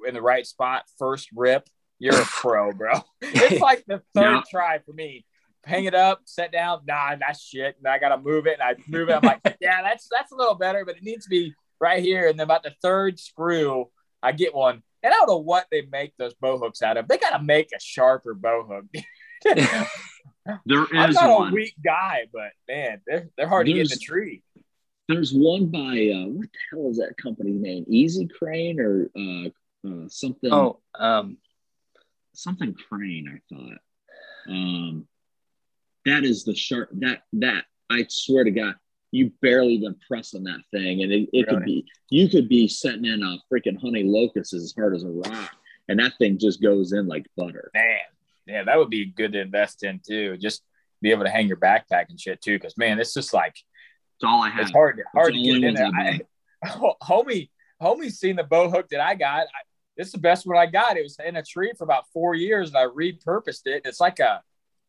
in 0.05 0.13
the 0.13 0.21
right 0.21 0.45
spot 0.45 0.83
first 0.99 1.29
rip, 1.35 1.67
you're 1.99 2.15
a 2.19 2.25
pro, 2.25 2.71
bro. 2.71 2.93
It's 3.21 3.59
like 3.61 3.83
the 3.87 4.01
third 4.13 4.35
Yeah. 4.35 4.41
try 4.49 4.79
for 4.79 4.93
me. 4.93 5.25
Hang 5.65 5.83
it 5.85 5.95
up, 5.95 6.21
set 6.25 6.51
down. 6.53 6.83
Nah, 6.87 7.15
that's 7.19 7.43
shit. 7.43 7.75
And 7.77 7.87
I 7.87 7.97
gotta 7.99 8.17
move 8.17 8.47
it, 8.47 8.57
and 8.59 8.63
I 8.63 8.75
move 8.87 9.09
it. 9.09 9.13
I'm 9.13 9.21
like, 9.21 9.41
yeah, 9.59 9.81
that's 9.81 10.07
that's 10.09 10.31
a 10.31 10.35
little 10.35 10.55
better, 10.55 10.85
but 10.85 10.95
it 10.95 11.03
needs 11.03 11.25
to 11.25 11.29
be 11.29 11.53
right 11.81 12.01
here. 12.01 12.29
And 12.29 12.39
then 12.39 12.45
about 12.45 12.63
the 12.63 12.73
third 12.81 13.19
screw, 13.19 13.89
I 14.23 14.31
get 14.31 14.55
one. 14.55 14.81
And 15.03 15.13
I 15.13 15.17
don't 15.17 15.27
know 15.27 15.37
what 15.37 15.67
they 15.71 15.83
make 15.91 16.13
those 16.17 16.33
bow 16.33 16.57
hooks 16.57 16.81
out 16.81 16.97
of. 16.97 17.07
They 17.07 17.17
gotta 17.17 17.43
make 17.43 17.69
a 17.75 17.79
sharper 17.79 18.33
bow 18.33 18.63
hook. 18.67 19.05
There 20.65 20.85
I'm 20.93 21.11
not 21.11 21.39
one. 21.39 21.51
a 21.51 21.53
weak 21.53 21.75
guy, 21.83 22.27
but 22.31 22.51
man, 22.69 23.01
they're 23.05 23.29
they're 23.37 23.49
hard 23.49 23.65
to 23.65 23.73
get 23.73 23.79
in 23.81 23.83
the 23.83 23.89
There's- 23.89 23.99
tree. 24.01 24.43
There's 25.09 25.33
one 25.33 25.67
by 25.67 25.79
uh, 26.13 26.27
what 26.27 26.47
the 26.51 26.59
hell 26.71 26.89
is 26.89 26.97
that 26.97 27.15
company 27.21 27.51
name? 27.51 27.85
Easy 27.89 28.27
Crane 28.27 28.79
or 28.79 29.09
uh, 29.17 29.49
uh, 29.87 30.07
something? 30.09 30.51
Oh, 30.53 30.79
um, 30.97 31.37
something 32.33 32.73
Crane. 32.89 33.27
I 33.33 33.53
thought. 33.53 33.77
Um, 34.49 35.07
that 36.05 36.23
is 36.25 36.43
the 36.45 36.55
sharp. 36.55 36.89
That 36.93 37.23
that 37.33 37.65
I 37.89 38.05
swear 38.09 38.43
to 38.45 38.51
God, 38.51 38.75
you 39.11 39.31
barely 39.41 39.73
even 39.73 39.95
press 40.07 40.33
on 40.33 40.43
that 40.43 40.59
thing, 40.71 41.01
and 41.03 41.11
it, 41.11 41.29
it 41.33 41.47
could 41.47 41.63
be 41.63 41.85
you 42.09 42.27
could 42.29 42.49
be 42.49 42.67
setting 42.67 43.05
in 43.05 43.23
a 43.23 43.37
freaking 43.51 43.79
honey 43.79 44.03
locust 44.03 44.53
as 44.53 44.73
hard 44.77 44.95
as 44.95 45.03
a 45.03 45.07
rock, 45.09 45.51
and 45.87 45.99
that 45.99 46.13
thing 46.17 46.37
just 46.37 46.61
goes 46.61 46.91
in 46.93 47.07
like 47.07 47.25
butter. 47.37 47.71
Man, 47.73 47.97
yeah, 48.45 48.63
that 48.63 48.77
would 48.77 48.89
be 48.89 49.05
good 49.05 49.31
to 49.33 49.39
invest 49.41 49.83
in 49.83 50.01
too. 50.05 50.37
Just 50.37 50.63
be 51.01 51.11
able 51.11 51.23
to 51.23 51.29
hang 51.29 51.47
your 51.47 51.57
backpack 51.57 52.09
and 52.09 52.19
shit 52.19 52.41
too. 52.41 52.55
Because 52.55 52.77
man, 52.77 52.99
it's 52.99 53.13
just 53.13 53.33
like 53.33 53.55
That's 54.19 54.29
all 54.31 54.41
I 54.43 54.49
have. 54.49 54.61
it's 54.63 54.71
hard, 54.71 55.01
hard 55.13 55.33
to 55.33 55.41
get 55.41 55.63
in 55.63 55.73
there. 55.75 55.85
I 55.95 56.19
homie, 57.01 57.49
homie's 57.81 58.19
seen 58.19 58.35
the 58.35 58.43
bow 58.43 58.69
hook 58.69 58.87
that 58.89 58.99
I 58.99 59.15
got. 59.15 59.41
I, 59.43 59.61
it's 59.95 60.11
the 60.11 60.17
best 60.17 60.45
one 60.45 60.57
I 60.57 60.65
got. 60.65 60.97
It 60.97 61.03
was 61.03 61.17
in 61.25 61.35
a 61.37 61.43
tree 61.43 61.71
for 61.77 61.83
about 61.85 62.05
four 62.13 62.35
years, 62.35 62.69
and 62.69 62.77
I 62.77 62.85
repurposed 62.85 63.61
it. 63.65 63.83
It's 63.85 63.99
like 63.99 64.19
a 64.19 64.41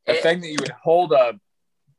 a 0.07 0.19
Eh. 0.19 0.23
thing 0.23 0.41
that 0.41 0.49
you 0.49 0.57
would 0.59 0.71
hold 0.71 1.13
a 1.13 1.39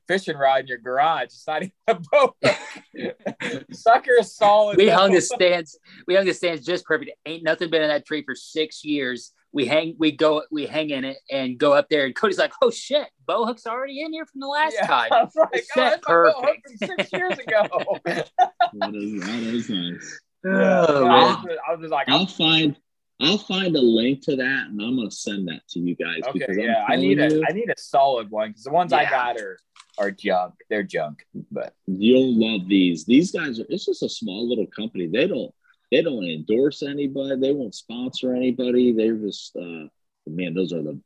fishing 0.10 0.36
rod 0.36 0.62
in 0.62 0.68
your 0.68 0.80
garage. 0.80 1.26
It's 1.26 1.48
not 1.48 1.62
even 1.62 1.72
a 1.88 1.96
boat. 1.96 2.36
Sucker 3.72 4.14
is 4.20 4.36
solid. 4.36 4.78
we 4.78 4.90
hung 4.90 5.14
the 5.14 5.22
stands. 5.22 5.78
We 6.08 6.16
hung 6.16 6.26
the 6.26 6.34
stands 6.34 6.66
just 6.66 6.84
perfect. 6.86 7.12
Ain't 7.26 7.44
nothing 7.44 7.70
been 7.70 7.84
in 7.84 7.90
that 7.90 8.06
tree 8.08 8.24
for 8.26 8.34
six 8.36 8.84
years. 8.84 9.32
We 9.52 9.66
hang, 9.66 9.96
we 9.98 10.12
go, 10.12 10.44
we 10.52 10.66
hang 10.66 10.90
in 10.90 11.06
it 11.06 11.18
and 11.32 11.58
go 11.58 11.74
up 11.74 11.90
there. 11.90 12.06
And 12.06 12.16
Cody's 12.16 12.38
like, 12.38 12.54
"Oh 12.62 12.70
shit, 12.72 13.08
bow 13.26 13.46
hook's 13.46 13.66
already 13.66 14.02
in 14.02 14.12
here 14.14 14.26
from 14.26 14.42
the 14.42 14.48
last 14.48 14.76
Yeah, 14.80 14.88
time." 14.88 15.10
I 15.12 15.24
was 15.24 15.36
like, 15.36 15.50
It's 15.54 15.70
oh, 15.76 15.82
set 15.82 15.90
that's 15.92 16.08
my 16.08 16.14
bow 16.14 16.34
hook 16.42 16.44
perfect. 16.44 16.68
from 16.68 16.78
six 16.98 17.14
years 17.14 17.38
ago. 17.38 18.00
That 18.06 18.96
is 18.96 19.22
that 19.22 19.44
is 19.44 19.70
nice. 19.70 20.20
Oh, 20.46 20.60
yeah, 20.60 20.86
Oh, 20.88 21.06
I, 21.06 21.10
man. 21.10 21.28
was 21.28 21.36
just, 21.44 21.60
I 21.68 21.72
was 21.72 21.80
just 21.82 21.92
like, 21.92 22.10
I'll 22.10 22.22
oh, 22.24 22.26
find 22.28 22.76
I'll 23.22 23.38
find 23.38 23.76
a 23.76 23.82
link 23.82 24.22
to 24.26 24.36
that 24.38 24.68
and 24.68 24.82
I'm 24.82 24.96
gonna 24.96 25.12
send 25.12 25.48
that 25.50 25.68
to 25.70 25.80
you 25.80 25.96
guys. 25.96 26.22
Okay, 26.28 26.40
because 26.40 26.58
yeah, 26.58 26.86
I 26.88 26.96
need 26.96 27.18
telling 27.18 27.32
a 27.32 27.36
you, 27.36 27.46
I 27.50 27.52
need 27.52 27.70
a 27.70 27.78
solid 27.78 28.30
one 28.32 28.50
because 28.50 28.64
the 28.64 28.72
ones 28.72 28.94
I 28.94 29.10
got 29.10 29.38
are 29.38 29.58
are 30.00 30.12
junk. 30.12 30.56
They're 30.70 30.84
junk, 30.84 31.26
but 31.52 31.74
you'll 31.86 32.40
love 32.40 32.68
these. 32.68 33.06
These 33.06 33.32
guys 33.32 33.60
are. 33.60 33.66
It's 33.70 33.86
just 33.86 34.04
a 34.04 34.10
small 34.10 34.48
little 34.48 34.68
company. 34.68 35.08
They 35.08 35.28
don't. 35.28 35.54
They 35.92 36.02
don't 36.02 36.24
endorse 36.24 36.84
anybody. 36.84 37.36
They 37.40 37.52
won't 37.52 37.76
sponsor 37.76 38.34
anybody. 38.34 38.94
They're 38.94 39.16
just. 39.16 39.56
uh 39.56 39.88
Man, 40.26 40.54
those 40.54 40.74
are 40.74 40.82
the. 40.82 41.00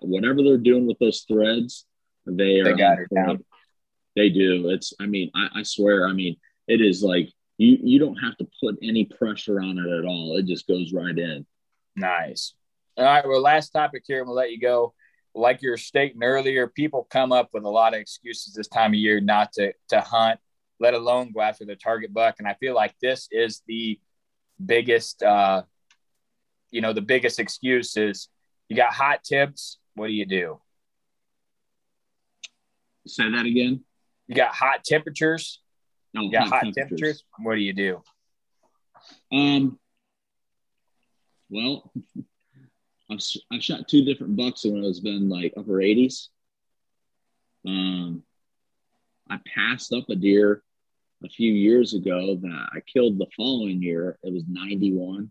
Whatever 0.00 0.42
they're 0.42 0.58
doing 0.58 0.86
with 0.86 0.98
those 0.98 1.24
threads, 1.28 1.86
they 2.26 2.60
are. 2.60 2.64
They 2.64 2.72
got 2.74 2.98
it 2.98 3.08
down. 3.14 3.44
They 4.16 4.28
do. 4.28 4.70
It's. 4.70 4.92
I 5.00 5.06
mean, 5.06 5.30
I, 5.34 5.60
I 5.60 5.62
swear. 5.62 6.06
I 6.06 6.12
mean, 6.12 6.36
it 6.66 6.80
is 6.80 7.02
like 7.02 7.28
you. 7.58 7.78
You 7.82 7.98
don't 7.98 8.16
have 8.16 8.36
to 8.38 8.48
put 8.62 8.78
any 8.82 9.04
pressure 9.04 9.60
on 9.60 9.78
it 9.78 9.98
at 9.98 10.04
all. 10.04 10.36
It 10.36 10.46
just 10.46 10.66
goes 10.66 10.92
right 10.92 11.16
in. 11.16 11.46
Nice. 11.96 12.54
All 12.96 13.04
right. 13.04 13.26
Well, 13.26 13.40
last 13.40 13.70
topic 13.70 14.02
here, 14.06 14.18
and 14.18 14.26
we'll 14.26 14.36
let 14.36 14.50
you 14.50 14.60
go. 14.60 14.94
Like 15.34 15.62
you're 15.62 15.76
stating 15.76 16.22
earlier, 16.22 16.66
people 16.66 17.06
come 17.08 17.32
up 17.32 17.50
with 17.52 17.64
a 17.64 17.68
lot 17.68 17.94
of 17.94 18.00
excuses 18.00 18.54
this 18.54 18.68
time 18.68 18.90
of 18.90 18.96
year 18.96 19.20
not 19.20 19.52
to 19.54 19.72
to 19.88 20.00
hunt, 20.00 20.40
let 20.80 20.94
alone 20.94 21.32
go 21.32 21.40
after 21.40 21.64
the 21.64 21.76
target 21.76 22.12
buck. 22.12 22.36
And 22.38 22.48
I 22.48 22.54
feel 22.54 22.74
like 22.74 22.94
this 23.00 23.28
is 23.30 23.62
the 23.66 24.00
biggest, 24.64 25.22
uh, 25.22 25.62
you 26.70 26.80
know, 26.80 26.92
the 26.92 27.00
biggest 27.00 27.38
excuse 27.38 27.96
is 27.96 28.28
you 28.68 28.76
got 28.76 28.92
hot 28.92 29.22
tips. 29.22 29.78
What 29.94 30.08
do 30.08 30.12
you 30.12 30.26
do? 30.26 30.60
Say 33.06 33.30
that 33.30 33.46
again. 33.46 33.84
You 34.26 34.34
got 34.34 34.54
hot 34.54 34.84
temperatures. 34.84 35.60
No, 36.14 36.22
You 36.22 36.32
got 36.32 36.48
hot 36.48 36.66
temperatures. 36.76 37.24
What 37.42 37.54
do 37.54 37.60
you 37.60 37.72
do? 37.72 38.02
Um. 39.32 39.78
Well, 41.48 41.92
I've 43.10 43.20
I've 43.52 43.62
shot 43.62 43.88
two 43.88 44.04
different 44.04 44.36
bucks 44.36 44.64
when 44.64 44.84
it's 44.84 45.00
been 45.00 45.28
like 45.28 45.54
upper 45.56 45.72
80s. 45.72 46.28
Um, 47.66 48.22
I 49.28 49.38
passed 49.54 49.92
up 49.92 50.08
a 50.08 50.16
deer 50.16 50.62
a 51.24 51.28
few 51.28 51.52
years 51.52 51.94
ago 51.94 52.36
that 52.36 52.68
I 52.72 52.80
killed 52.80 53.18
the 53.18 53.26
following 53.36 53.82
year. 53.82 54.18
It 54.22 54.32
was 54.32 54.44
91. 54.48 55.30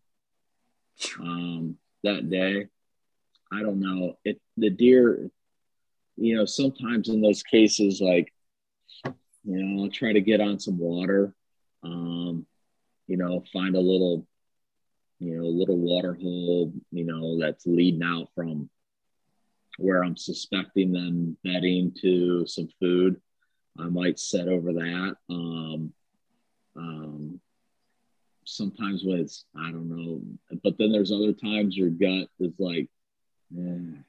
Um, 1.20 1.78
that 2.04 2.30
day, 2.30 2.68
I 3.52 3.62
don't 3.62 3.80
know. 3.80 4.18
It 4.24 4.40
the 4.58 4.70
deer, 4.70 5.30
you 6.18 6.36
know, 6.36 6.46
sometimes 6.46 7.10
in 7.10 7.22
those 7.22 7.44
cases, 7.44 8.02
like, 8.02 8.32
you 9.06 9.64
know, 9.64 9.84
I'll 9.84 9.90
try 9.90 10.14
to 10.14 10.22
get 10.22 10.42
on 10.42 10.60
some 10.60 10.78
water. 10.78 11.34
Um, 11.84 12.46
you 13.08 13.18
know, 13.18 13.44
find 13.52 13.76
a 13.76 13.80
little, 13.80 14.28
you 15.20 15.38
know, 15.38 15.44
a 15.44 15.48
little 15.48 15.78
water 15.78 16.14
hole, 16.14 16.74
you 16.92 17.04
know, 17.06 17.40
that's 17.40 17.66
leading 17.66 18.04
out 18.04 18.30
from 18.36 18.70
where 19.78 20.04
I'm 20.04 20.18
suspecting 20.18 20.92
them 20.92 21.38
bedding 21.44 21.94
to 22.02 22.46
some 22.48 22.70
food. 22.80 23.20
I 23.78 23.88
might 23.88 24.20
set 24.20 24.48
over 24.48 24.74
that. 24.74 25.16
Um, 25.30 25.94
um, 26.76 27.40
sometimes 28.46 29.04
when 29.04 29.20
it's, 29.20 29.46
I 29.56 29.72
don't 29.72 29.90
know, 29.90 30.22
but 30.64 30.78
then 30.78 30.92
there's 30.92 31.12
other 31.12 31.34
times 31.34 31.78
your 31.78 31.90
gut 31.90 32.30
is 32.40 32.54
like, 32.58 32.90
eh, 33.58 34.00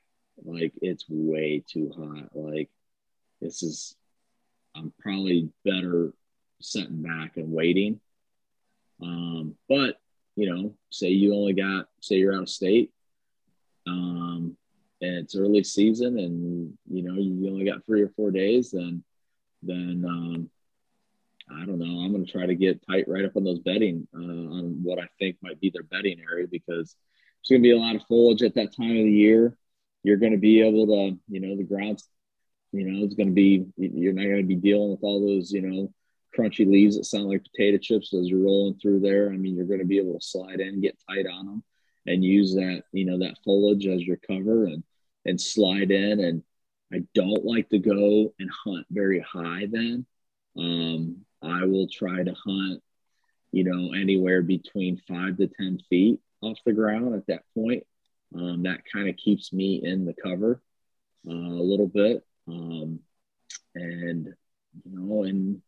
like 0.44 0.72
it's 0.80 1.04
way 1.08 1.62
too 1.66 1.92
hot. 1.96 2.30
Like 2.34 2.70
this 3.40 3.62
is, 3.62 3.96
I'm 4.74 4.92
probably 5.00 5.50
better 5.64 6.12
sitting 6.60 7.02
back 7.02 7.36
and 7.36 7.52
waiting. 7.52 8.00
Um, 9.02 9.56
but 9.68 9.96
you 10.40 10.50
know, 10.50 10.74
say 10.90 11.08
you 11.08 11.34
only 11.34 11.52
got, 11.52 11.86
say 12.00 12.16
you're 12.16 12.34
out 12.34 12.42
of 12.42 12.48
state, 12.48 12.92
um, 13.86 14.56
and 15.02 15.18
it's 15.18 15.36
early 15.36 15.62
season, 15.62 16.18
and 16.18 16.72
you 16.90 17.02
know 17.02 17.14
you 17.14 17.46
only 17.50 17.66
got 17.66 17.84
three 17.84 18.00
or 18.00 18.08
four 18.16 18.30
days, 18.30 18.70
then, 18.70 19.04
then 19.62 20.02
um, 20.08 20.50
I 21.50 21.66
don't 21.66 21.78
know. 21.78 22.00
I'm 22.00 22.12
going 22.12 22.24
to 22.24 22.32
try 22.32 22.46
to 22.46 22.54
get 22.54 22.86
tight 22.86 23.04
right 23.06 23.26
up 23.26 23.36
on 23.36 23.44
those 23.44 23.58
bedding 23.58 24.08
uh, 24.14 24.18
on 24.18 24.80
what 24.82 24.98
I 24.98 25.08
think 25.18 25.36
might 25.42 25.60
be 25.60 25.68
their 25.68 25.82
bedding 25.82 26.20
area 26.20 26.46
because 26.50 26.96
there's 26.96 27.50
going 27.50 27.62
to 27.62 27.68
be 27.68 27.72
a 27.72 27.78
lot 27.78 27.96
of 27.96 28.06
foliage 28.08 28.42
at 28.42 28.54
that 28.54 28.74
time 28.74 28.96
of 28.96 29.04
the 29.04 29.10
year. 29.10 29.54
You're 30.02 30.16
going 30.16 30.32
to 30.32 30.38
be 30.38 30.62
able 30.62 30.86
to, 30.86 31.18
you 31.28 31.40
know, 31.40 31.54
the 31.54 31.64
ground's, 31.64 32.08
you 32.72 32.90
know, 32.90 33.04
it's 33.04 33.14
going 33.14 33.28
to 33.28 33.34
be, 33.34 33.66
you're 33.76 34.14
not 34.14 34.24
going 34.24 34.38
to 34.38 34.42
be 34.42 34.54
dealing 34.54 34.90
with 34.92 35.00
all 35.02 35.20
those, 35.20 35.52
you 35.52 35.60
know, 35.60 35.92
crunchy 36.36 36.66
leaves 36.66 36.96
that 36.96 37.04
sound 37.04 37.28
like 37.28 37.44
potato 37.44 37.78
chips 37.78 38.14
as 38.14 38.28
you're 38.28 38.44
rolling 38.44 38.74
through 38.74 39.00
there. 39.00 39.30
I 39.30 39.36
mean, 39.36 39.56
you're 39.56 39.66
going 39.66 39.80
to 39.80 39.86
be 39.86 39.98
able 39.98 40.18
to 40.18 40.26
slide 40.26 40.60
in, 40.60 40.80
get 40.80 40.98
tight 41.08 41.26
on 41.26 41.46
them, 41.46 41.62
and 42.06 42.24
use 42.24 42.54
that, 42.54 42.84
you 42.92 43.04
know, 43.04 43.18
that 43.18 43.38
foliage 43.44 43.86
as 43.86 44.02
your 44.02 44.16
cover 44.16 44.64
and 44.64 44.82
and 45.26 45.40
slide 45.40 45.90
in. 45.90 46.20
And 46.20 46.42
I 46.92 47.02
don't 47.14 47.44
like 47.44 47.68
to 47.70 47.78
go 47.78 48.32
and 48.38 48.50
hunt 48.64 48.86
very 48.90 49.20
high. 49.20 49.66
Then 49.70 50.06
um, 50.56 51.24
I 51.42 51.64
will 51.64 51.88
try 51.88 52.22
to 52.22 52.34
hunt, 52.34 52.82
you 53.52 53.64
know, 53.64 53.92
anywhere 53.92 54.42
between 54.42 55.02
five 55.08 55.36
to 55.38 55.48
ten 55.48 55.80
feet 55.88 56.20
off 56.40 56.58
the 56.64 56.72
ground 56.72 57.14
at 57.14 57.26
that 57.26 57.42
point. 57.54 57.84
Um, 58.34 58.62
that 58.62 58.82
kind 58.92 59.08
of 59.08 59.16
keeps 59.16 59.52
me 59.52 59.80
in 59.82 60.04
the 60.04 60.14
cover 60.14 60.62
uh, 61.28 61.32
a 61.32 61.62
little 61.62 61.88
bit. 61.88 62.24
Um, 62.46 63.00
and 63.74 64.34
you 64.84 64.98
know, 64.98 65.24
and 65.24 65.62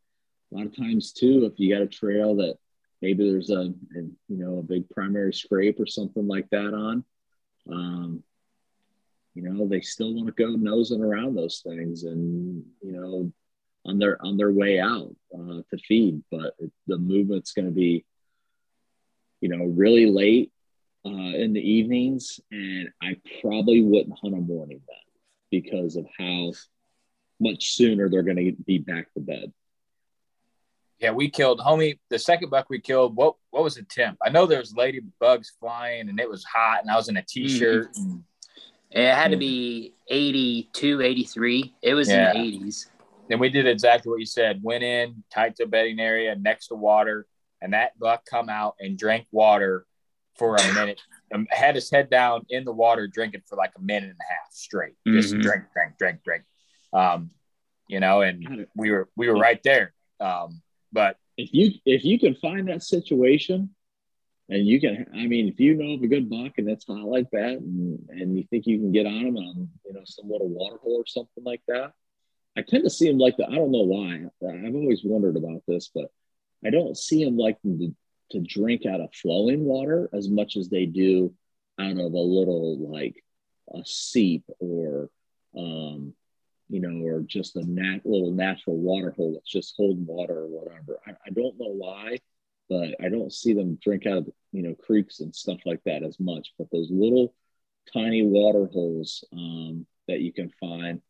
a 0.53 0.57
lot 0.57 0.66
of 0.66 0.76
times 0.76 1.12
too, 1.12 1.44
if 1.50 1.59
you 1.59 1.72
got 1.72 1.82
a 1.82 1.86
trail 1.86 2.36
that 2.36 2.57
maybe 3.00 3.28
there's 3.30 3.50
a, 3.50 3.61
a 3.61 4.03
you 4.28 4.36
know 4.36 4.59
a 4.59 4.62
big 4.62 4.88
primary 4.90 5.32
scrape 5.32 5.80
or 5.80 5.86
something 5.86 6.26
like 6.28 6.48
that 6.50 6.74
on, 6.74 7.05
um, 7.70 8.22
you 9.34 9.42
know, 9.42 9.66
they 9.66 9.80
still 9.80 10.14
want 10.14 10.26
to 10.26 10.32
go 10.32 10.50
nosing 10.50 11.03
around 11.03 11.34
those 11.34 11.62
things, 11.66 12.05
and 12.05 12.64
you 12.82 12.92
know, 12.92 13.32
on 13.84 13.98
their 13.98 14.18
on 14.24 14.36
their 14.36 14.53
way 14.53 14.78
out 14.78 15.14
uh, 15.34 15.62
to 15.70 15.78
feed. 15.86 16.22
But 16.30 16.55
it, 16.59 16.70
the 16.86 16.98
movement's 16.98 17.53
going 17.53 17.66
to 17.66 17.72
be, 17.72 18.05
you 19.40 19.48
know, 19.48 19.64
really 19.64 20.07
late 20.07 20.53
uh, 21.07 21.09
in 21.11 21.55
the 21.55 21.61
evenings, 21.61 22.40
and 22.50 22.90
I 23.03 23.16
probably 23.40 23.80
wouldn't 23.80 24.18
hunt 24.20 24.34
a 24.34 24.40
morning 24.40 24.82
then 24.86 24.96
because 25.50 25.96
of 25.96 26.07
how 26.18 26.53
much 27.40 27.72
sooner 27.72 28.09
they're 28.09 28.22
going 28.22 28.36
to 28.36 28.53
be 28.64 28.78
back 28.78 29.12
to 29.14 29.20
bed. 29.20 29.53
Yeah, 31.03 31.11
we 31.11 31.28
killed 31.28 31.59
homie. 31.59 31.98
The 32.11 32.18
second 32.18 32.50
buck 32.50 32.70
we 32.70 32.80
killed. 32.80 33.16
What 33.16 33.34
what 33.50 33.64
was 33.64 33.74
the 33.74 33.82
temp? 33.82 34.18
I 34.24 34.30
know 34.30 34.46
there 34.46 34.61
was 34.61 34.72
ladybugs 34.72 35.48
flying 35.59 36.09
and 36.09 36.18
it 36.20 36.30
was 36.30 36.44
hot, 36.44 36.80
and 36.82 36.90
I 36.90 36.94
was 36.96 37.09
in 37.09 37.16
a 37.16 37.22
t-shirt. 37.22 37.94
and- 37.96 38.22
It 38.92 39.12
had 39.12 39.30
to 39.32 39.36
be 39.38 39.94
82, 40.09 41.00
83. 41.00 41.74
It 41.82 41.94
was 41.94 42.09
Yeah. 42.09 42.30
in 42.32 42.36
the 42.36 42.42
80s. 42.42 42.88
and 43.30 43.40
we 43.40 43.48
did 43.48 43.66
exactly 43.66 44.11
what 44.11 44.20
you 44.20 44.26
said. 44.26 44.62
Went 44.62 44.84
in 44.84 45.24
tight 45.30 45.57
to 45.57 45.62
a 45.62 45.66
bedding 45.66 45.98
area 45.98 46.36
next 46.36 46.66
to 46.68 46.74
water, 46.74 47.26
and 47.62 47.72
that 47.72 47.98
buck 47.98 48.26
come 48.26 48.50
out 48.50 48.74
and 48.78 48.98
drank 48.98 49.26
water 49.32 49.86
for 50.36 50.57
a 50.57 50.72
minute. 50.74 51.00
Um, 51.34 51.46
had 51.50 51.74
his 51.74 51.90
head 51.90 52.11
down 52.11 52.44
in 52.50 52.64
the 52.66 52.72
water, 52.72 53.07
drinking 53.09 53.40
for 53.46 53.57
like 53.57 53.72
a 53.78 53.80
minute 53.80 54.11
and 54.11 54.18
a 54.20 54.32
half 54.32 54.53
straight. 54.53 54.94
Just 55.09 55.32
Mhm. 55.32 55.40
drink, 55.40 55.64
drink, 55.72 55.96
drink, 55.98 56.22
drink. 56.22 56.44
Um, 56.92 57.30
you 57.88 58.00
know, 58.00 58.20
and 58.20 58.66
we 58.76 58.90
were 58.90 59.09
we 59.16 59.28
were 59.30 59.36
right 59.38 59.62
there. 59.62 59.94
Um, 60.20 60.61
but 60.93 61.16
if 61.36 61.53
you 61.53 61.72
if 61.84 62.05
you 62.05 62.18
can 62.18 62.34
find 62.34 62.68
that 62.68 62.82
situation 62.82 63.70
and 64.49 64.66
you 64.66 64.80
can 64.80 65.07
i 65.14 65.26
mean 65.26 65.49
if 65.49 65.59
you 65.59 65.74
know 65.74 65.95
of 65.95 66.03
a 66.03 66.07
good 66.07 66.28
buck 66.28 66.53
and 66.59 66.68
it's 66.68 66.86
hot 66.86 67.05
like 67.05 67.30
that 67.30 67.59
and, 67.59 67.99
and 68.11 68.36
you 68.36 68.45
think 68.51 68.66
you 68.66 68.78
can 68.78 68.93
get 68.93 69.07
on 69.07 69.24
them 69.24 69.36
on 69.36 69.68
you 69.84 69.93
know 69.93 70.03
somewhat 70.05 70.43
a 70.43 70.45
water 70.45 70.76
hole 70.82 71.01
or 71.01 71.07
something 71.07 71.45
like 71.45 71.62
that 71.68 71.93
i 72.57 72.62
tend 72.62 72.84
to 72.84 72.90
see 72.90 73.09
them 73.09 73.18
like 73.18 73.36
that 73.36 73.49
i 73.49 73.55
don't 73.55 73.72
know 73.72 73.82
why. 73.82 74.24
I've 74.47 74.74
always 74.74 75.03
wondered 75.05 75.36
about 75.36 75.62
this 75.66 75.90
but 75.95 76.07
i 76.64 76.70
don't 76.70 76.97
see 76.97 77.24
them 77.24 77.36
like 77.36 77.61
to, 77.62 77.95
to 78.32 78.40
drink 78.40 78.84
out 78.86 79.01
of 79.01 79.14
flowing 79.14 79.64
water 79.64 80.11
as 80.12 80.28
much 80.28 80.57
as 80.57 80.68
they 80.68 80.86
do 80.86 81.34
out 81.78 81.93
of 81.93 81.99
a 81.99 82.05
little 82.05 82.78
like 82.90 83.24
a 83.74 83.82
seep 83.84 84.45
or 84.59 85.09
um 85.57 86.14
you 86.72 86.80
know, 86.80 87.06
or 87.06 87.20
just 87.20 87.56
a 87.56 87.62
nat- 87.70 88.06
little 88.06 88.32
natural 88.32 88.78
water 88.78 89.12
hole 89.14 89.34
that's 89.34 89.50
just 89.50 89.74
holding 89.76 90.06
water 90.06 90.38
or 90.38 90.46
whatever. 90.46 90.98
I, 91.06 91.10
I 91.10 91.30
don't 91.30 91.58
know 91.60 91.68
why, 91.68 92.16
but 92.70 92.94
I 92.98 93.10
don't 93.10 93.30
see 93.30 93.52
them 93.52 93.78
drink 93.82 94.06
out 94.06 94.16
of, 94.16 94.30
you 94.52 94.62
know, 94.62 94.74
creeks 94.74 95.20
and 95.20 95.36
stuff 95.36 95.58
like 95.66 95.84
that 95.84 96.02
as 96.02 96.18
much. 96.18 96.54
But 96.58 96.70
those 96.72 96.90
little 96.90 97.34
tiny 97.92 98.22
water 98.22 98.70
holes 98.72 99.22
um, 99.34 99.86
that 100.08 100.20
you 100.20 100.32
can 100.32 100.50
find 100.58 101.02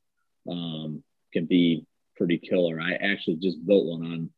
um, 0.51 1.05
can 1.33 1.47
be 1.47 1.87
pretty 2.17 2.39
killer. 2.39 2.81
I 2.81 2.95
actually 2.95 3.37
just 3.37 3.65
built 3.65 3.87
one 3.87 4.31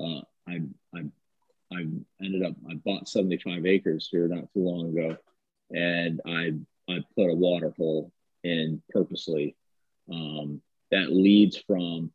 on, 0.00 0.16
uh, 0.16 0.22
I, 0.48 0.62
I, 0.98 1.04
I 1.74 1.84
ended 2.24 2.42
up, 2.42 2.54
I 2.70 2.74
bought 2.76 3.06
75 3.06 3.66
acres 3.66 4.08
here 4.10 4.28
not 4.28 4.50
too 4.54 4.60
long 4.60 4.96
ago 4.96 5.18
and 5.70 6.22
I, 6.26 6.52
I 6.88 7.04
put 7.14 7.28
a 7.28 7.34
water 7.34 7.74
hole 7.76 8.12
in 8.42 8.82
purposely 8.88 9.56
um, 10.10 10.62
that 10.90 11.12
leads 11.12 11.56
from 11.56 12.12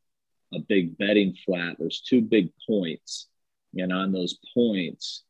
a 0.54 0.60
big 0.60 0.98
bedding 0.98 1.36
flat. 1.46 1.76
There's 1.78 2.02
two 2.02 2.22
big 2.22 2.50
points, 2.68 3.28
and 3.76 3.92
on 3.92 4.12
those 4.12 4.38
points, 4.54 5.24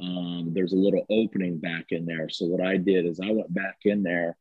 um, 0.00 0.52
there's 0.52 0.72
a 0.72 0.76
little 0.76 1.04
opening 1.10 1.58
back 1.58 1.86
in 1.90 2.06
there. 2.06 2.28
So 2.28 2.46
what 2.46 2.64
I 2.64 2.76
did 2.76 3.06
is 3.06 3.20
I 3.20 3.30
went 3.30 3.52
back 3.52 3.78
in 3.84 4.02
there 4.02 4.36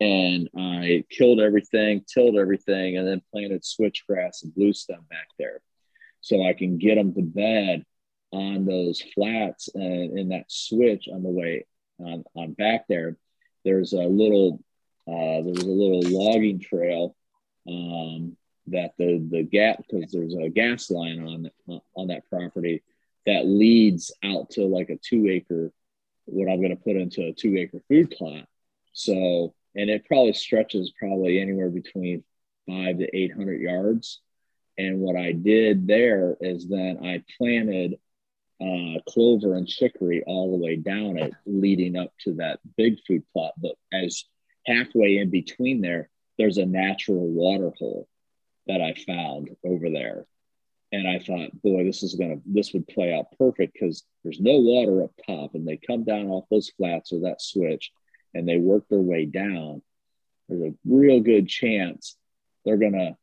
and 0.00 0.48
I 0.56 1.04
killed 1.10 1.40
everything, 1.40 2.04
tilled 2.12 2.36
everything, 2.36 2.96
and 2.96 3.06
then 3.06 3.22
planted 3.30 3.62
switchgrass 3.62 4.42
and 4.42 4.54
blue 4.54 4.72
stem 4.72 5.04
back 5.10 5.28
there, 5.38 5.60
so 6.20 6.46
I 6.46 6.54
can 6.54 6.78
get 6.78 6.96
them 6.96 7.14
to 7.14 7.22
bed 7.22 7.84
on 8.32 8.64
those 8.64 9.02
flats 9.14 9.68
and 9.74 10.18
in 10.18 10.30
that 10.30 10.50
switch 10.50 11.06
on 11.12 11.22
the 11.22 11.28
way 11.28 11.66
on, 11.98 12.24
on 12.34 12.52
back 12.52 12.86
there. 12.88 13.16
There's 13.64 13.92
a 13.92 14.02
little 14.02 14.62
uh, 15.06 15.42
there's 15.44 15.62
a 15.62 15.66
little 15.66 16.02
logging 16.04 16.60
trail 16.60 17.14
um, 17.68 18.36
that 18.68 18.92
the 18.98 19.26
the 19.30 19.42
gap 19.42 19.78
because 19.78 20.12
there's 20.12 20.34
a 20.34 20.48
gas 20.48 20.90
line 20.90 21.50
on 21.68 21.80
on 21.94 22.08
that 22.08 22.28
property 22.30 22.82
that 23.26 23.46
leads 23.46 24.12
out 24.24 24.50
to 24.50 24.66
like 24.66 24.90
a 24.90 24.96
two 24.96 25.28
acre 25.28 25.72
what 26.26 26.48
I'm 26.50 26.58
going 26.58 26.76
to 26.76 26.82
put 26.82 26.96
into 26.96 27.26
a 27.26 27.32
two 27.32 27.56
acre 27.56 27.80
food 27.88 28.10
plot. 28.10 28.46
So 28.92 29.54
and 29.74 29.90
it 29.90 30.06
probably 30.06 30.34
stretches 30.34 30.92
probably 30.98 31.40
anywhere 31.40 31.70
between 31.70 32.24
five 32.68 32.98
to 32.98 33.16
eight 33.16 33.34
hundred 33.34 33.60
yards. 33.60 34.20
And 34.78 35.00
what 35.00 35.16
I 35.16 35.32
did 35.32 35.86
there 35.86 36.36
is 36.40 36.68
then 36.68 36.98
I 37.04 37.22
planted 37.36 37.98
uh, 38.60 39.00
clover 39.08 39.54
and 39.54 39.68
chicory 39.68 40.22
all 40.26 40.52
the 40.52 40.64
way 40.64 40.76
down 40.76 41.18
it, 41.18 41.32
leading 41.46 41.96
up 41.96 42.12
to 42.24 42.34
that 42.34 42.60
big 42.76 42.98
food 43.06 43.24
plot. 43.32 43.52
But 43.58 43.74
as 43.92 44.24
halfway 44.64 45.18
in 45.18 45.30
between 45.30 45.80
there, 45.80 46.08
there's 46.42 46.58
a 46.58 46.66
natural 46.66 47.28
water 47.28 47.72
hole 47.78 48.08
that 48.66 48.80
I 48.80 48.94
found 48.94 49.50
over 49.64 49.88
there. 49.90 50.26
And 50.90 51.06
I 51.06 51.20
thought, 51.20 51.62
boy, 51.62 51.84
this 51.84 52.02
is 52.02 52.16
gonna 52.16 52.38
this 52.44 52.72
would 52.72 52.88
play 52.88 53.14
out 53.14 53.38
perfect 53.38 53.74
because 53.74 54.02
there's 54.24 54.40
no 54.40 54.58
water 54.58 55.04
up 55.04 55.12
top, 55.24 55.54
and 55.54 55.66
they 55.66 55.76
come 55.76 56.02
down 56.02 56.26
off 56.26 56.48
those 56.50 56.72
flats 56.76 57.12
or 57.12 57.20
that 57.20 57.40
switch, 57.40 57.92
and 58.34 58.46
they 58.46 58.56
work 58.56 58.88
their 58.88 58.98
way 58.98 59.24
down. 59.24 59.82
There's 60.48 60.72
a 60.72 60.74
real 60.84 61.20
good 61.20 61.48
chance 61.48 62.16
they're 62.64 62.76
gonna 62.76 63.16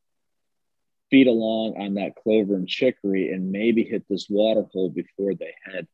feed 1.10 1.26
along 1.26 1.76
on 1.76 1.94
that 1.94 2.16
clover 2.16 2.56
and 2.56 2.66
chicory 2.66 3.30
and 3.32 3.52
maybe 3.52 3.84
hit 3.84 4.04
this 4.08 4.28
water 4.30 4.64
hole 4.72 4.88
before 4.88 5.34
they 5.34 5.52
head 5.62 5.86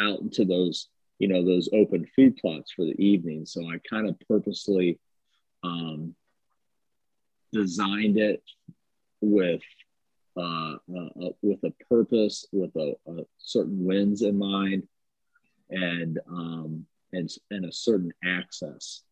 out 0.00 0.20
into 0.20 0.44
those 0.44 0.88
you 1.20 1.28
know 1.28 1.44
those 1.44 1.68
open 1.72 2.04
food 2.16 2.36
plots 2.36 2.72
for 2.72 2.84
the 2.84 3.00
evening 3.00 3.46
so 3.46 3.60
i 3.70 3.78
kind 3.88 4.08
of 4.08 4.16
purposely 4.26 4.98
um, 5.62 6.14
designed 7.54 8.18
it 8.18 8.42
with 9.20 9.62
uh, 10.36 10.74
uh, 10.74 11.30
with 11.42 11.62
a 11.62 11.72
purpose 11.88 12.46
with 12.52 12.74
a, 12.74 12.94
a, 13.06 13.24
certain 13.38 13.84
winds 13.84 14.22
in 14.22 14.36
mind 14.36 14.82
and 15.70 16.18
um, 16.28 16.84
and 17.12 17.30
and 17.50 17.64
a 17.64 17.72
certain 17.72 18.12
access 18.24 19.02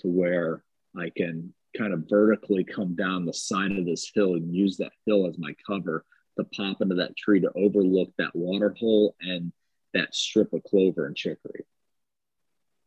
to 0.00 0.08
where 0.08 0.64
i 0.98 1.10
can 1.14 1.52
kind 1.76 1.92
of 1.92 2.04
vertically 2.08 2.64
come 2.64 2.94
down 2.94 3.24
the 3.24 3.32
side 3.32 3.72
of 3.72 3.84
this 3.84 4.10
hill 4.14 4.34
and 4.34 4.54
use 4.54 4.78
that 4.78 4.92
hill 5.06 5.26
as 5.26 5.38
my 5.38 5.54
cover 5.66 6.04
to 6.38 6.44
pop 6.56 6.80
into 6.80 6.94
that 6.94 7.16
tree 7.16 7.40
to 7.40 7.52
overlook 7.54 8.10
that 8.18 8.34
water 8.34 8.74
hole 8.78 9.14
and 9.20 9.52
that 9.94 10.14
strip 10.14 10.52
of 10.52 10.62
clover 10.64 11.06
and 11.06 11.16
chicory. 11.16 11.66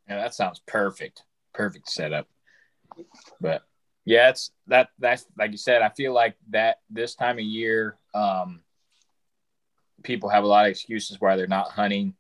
Yeah, 0.07 0.17
that 0.17 0.33
sounds 0.33 0.61
perfect. 0.67 1.23
Perfect 1.53 1.89
setup. 1.89 2.27
But 3.39 3.63
yeah, 4.05 4.29
it's 4.29 4.51
that 4.67 4.89
that's 4.99 5.25
like 5.37 5.51
you 5.51 5.57
said, 5.57 5.81
I 5.81 5.89
feel 5.89 6.13
like 6.13 6.35
that 6.49 6.77
this 6.89 7.15
time 7.15 7.37
of 7.37 7.45
year, 7.45 7.97
um, 8.13 8.61
people 10.03 10.29
have 10.29 10.43
a 10.43 10.47
lot 10.47 10.65
of 10.65 10.71
excuses 10.71 11.19
why 11.19 11.35
they're 11.35 11.47
not 11.47 11.71
hunting. 11.71 12.15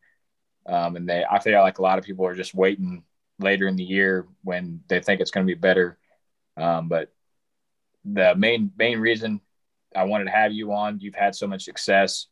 Um, 0.67 0.95
and 0.95 1.07
they 1.07 1.23
I 1.29 1.39
feel 1.39 1.61
like 1.61 1.77
a 1.77 1.83
lot 1.83 1.99
of 1.99 2.05
people 2.05 2.25
are 2.25 2.33
just 2.35 2.55
waiting 2.55 3.03
later 3.37 3.67
in 3.67 3.75
the 3.75 3.83
year 3.83 4.27
when 4.43 4.81
they 4.87 4.99
think 4.99 5.21
it's 5.21 5.29
going 5.29 5.45
to 5.45 5.53
be 5.53 5.59
better 5.59 5.99
um, 6.57 6.87
but 6.87 7.11
the 8.03 8.35
main 8.35 8.71
main 8.77 8.99
reason 8.99 9.41
I 9.95 10.03
wanted 10.03 10.25
to 10.25 10.31
have 10.31 10.51
you 10.51 10.73
on, 10.73 10.99
you've 10.99 11.15
had 11.15 11.35
so 11.35 11.47
much 11.47 11.63
success, 11.63 12.27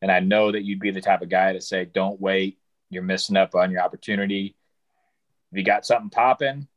and 0.00 0.10
I 0.10 0.20
know 0.20 0.52
that 0.52 0.64
you'd 0.64 0.80
be 0.80 0.90
the 0.90 1.00
type 1.00 1.22
of 1.22 1.28
guy 1.28 1.52
to 1.52 1.60
say, 1.60 1.84
"Don't 1.84 2.20
wait. 2.20 2.58
You're 2.90 3.02
missing 3.02 3.36
up 3.36 3.54
on 3.54 3.70
your 3.70 3.82
opportunity. 3.82 4.56
If 5.52 5.58
you 5.58 5.64
got 5.64 5.86
something 5.86 6.10
popping, 6.10 6.68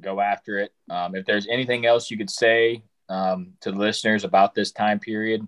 go 0.00 0.20
after 0.20 0.58
it." 0.58 0.72
Um, 0.90 1.14
if 1.14 1.26
there's 1.26 1.46
anything 1.46 1.86
else 1.86 2.10
you 2.10 2.18
could 2.18 2.30
say 2.30 2.82
um, 3.08 3.54
to 3.60 3.72
the 3.72 3.78
listeners 3.78 4.24
about 4.24 4.54
this 4.54 4.72
time 4.72 4.98
period, 4.98 5.46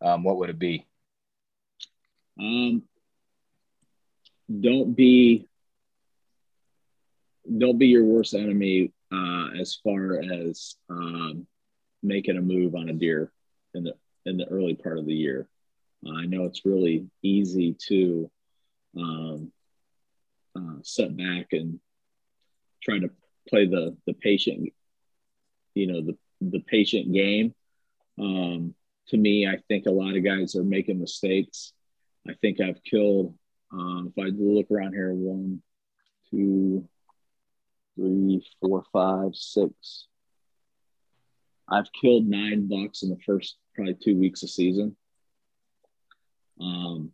um, 0.00 0.22
what 0.24 0.36
would 0.38 0.50
it 0.50 0.58
be? 0.58 0.86
Um, 2.38 2.82
don't 4.60 4.94
be 4.94 5.46
don't 7.58 7.78
be 7.78 7.88
your 7.88 8.04
worst 8.04 8.34
enemy 8.34 8.92
uh, 9.12 9.48
as 9.58 9.76
far 9.82 10.20
as 10.20 10.76
um, 10.88 11.46
making 12.02 12.36
a 12.36 12.40
move 12.40 12.74
on 12.74 12.88
a 12.88 12.92
deer 12.92 13.32
in 13.74 13.84
the 13.84 13.94
in 14.26 14.36
the 14.36 14.46
early 14.46 14.74
part 14.74 14.98
of 14.98 15.06
the 15.06 15.14
year. 15.14 15.48
Uh, 16.06 16.14
I 16.14 16.26
know 16.26 16.44
it's 16.44 16.64
really 16.64 17.06
easy 17.22 17.76
to 17.88 18.30
um, 18.96 19.52
uh, 20.56 20.76
set 20.82 21.16
back 21.16 21.48
and 21.52 21.78
try 22.82 22.98
to 22.98 23.10
play 23.48 23.66
the 23.66 23.96
the 24.06 24.14
patient, 24.14 24.72
you 25.74 25.86
know, 25.86 26.02
the 26.02 26.16
the 26.40 26.60
patient 26.60 27.12
game. 27.12 27.54
Um, 28.18 28.74
to 29.08 29.16
me, 29.16 29.46
I 29.46 29.58
think 29.68 29.86
a 29.86 29.90
lot 29.90 30.16
of 30.16 30.24
guys 30.24 30.54
are 30.54 30.64
making 30.64 31.00
mistakes. 31.00 31.72
I 32.28 32.34
think 32.40 32.60
I've 32.60 32.82
killed. 32.84 33.34
Um, 33.72 34.12
if 34.14 34.22
I 34.22 34.28
look 34.28 34.70
around 34.70 34.94
here, 34.94 35.12
one, 35.12 35.62
two, 36.30 36.88
three, 37.96 38.44
four, 38.60 38.84
five, 38.92 39.34
six. 39.34 40.06
I've 41.68 41.92
killed 41.92 42.26
nine 42.26 42.66
bucks 42.66 43.02
in 43.02 43.10
the 43.10 43.18
first 43.24 43.56
probably 43.74 43.94
two 43.94 44.16
weeks 44.16 44.42
of 44.42 44.50
season. 44.50 44.96
Um, 46.60 47.12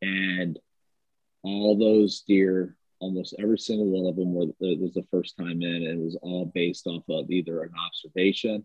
and 0.00 0.58
all 1.42 1.78
those 1.78 2.22
deer, 2.22 2.76
almost 3.04 3.34
every 3.38 3.58
single 3.58 3.86
one 3.86 4.06
of 4.06 4.16
them 4.16 4.32
were 4.32 4.46
it 4.60 4.80
was 4.80 4.94
the 4.94 5.06
first 5.10 5.36
time 5.36 5.62
in, 5.62 5.74
and 5.74 6.00
it 6.00 6.04
was 6.04 6.16
all 6.22 6.46
based 6.46 6.86
off 6.86 7.04
of 7.08 7.30
either 7.30 7.62
an 7.62 7.72
observation 7.86 8.64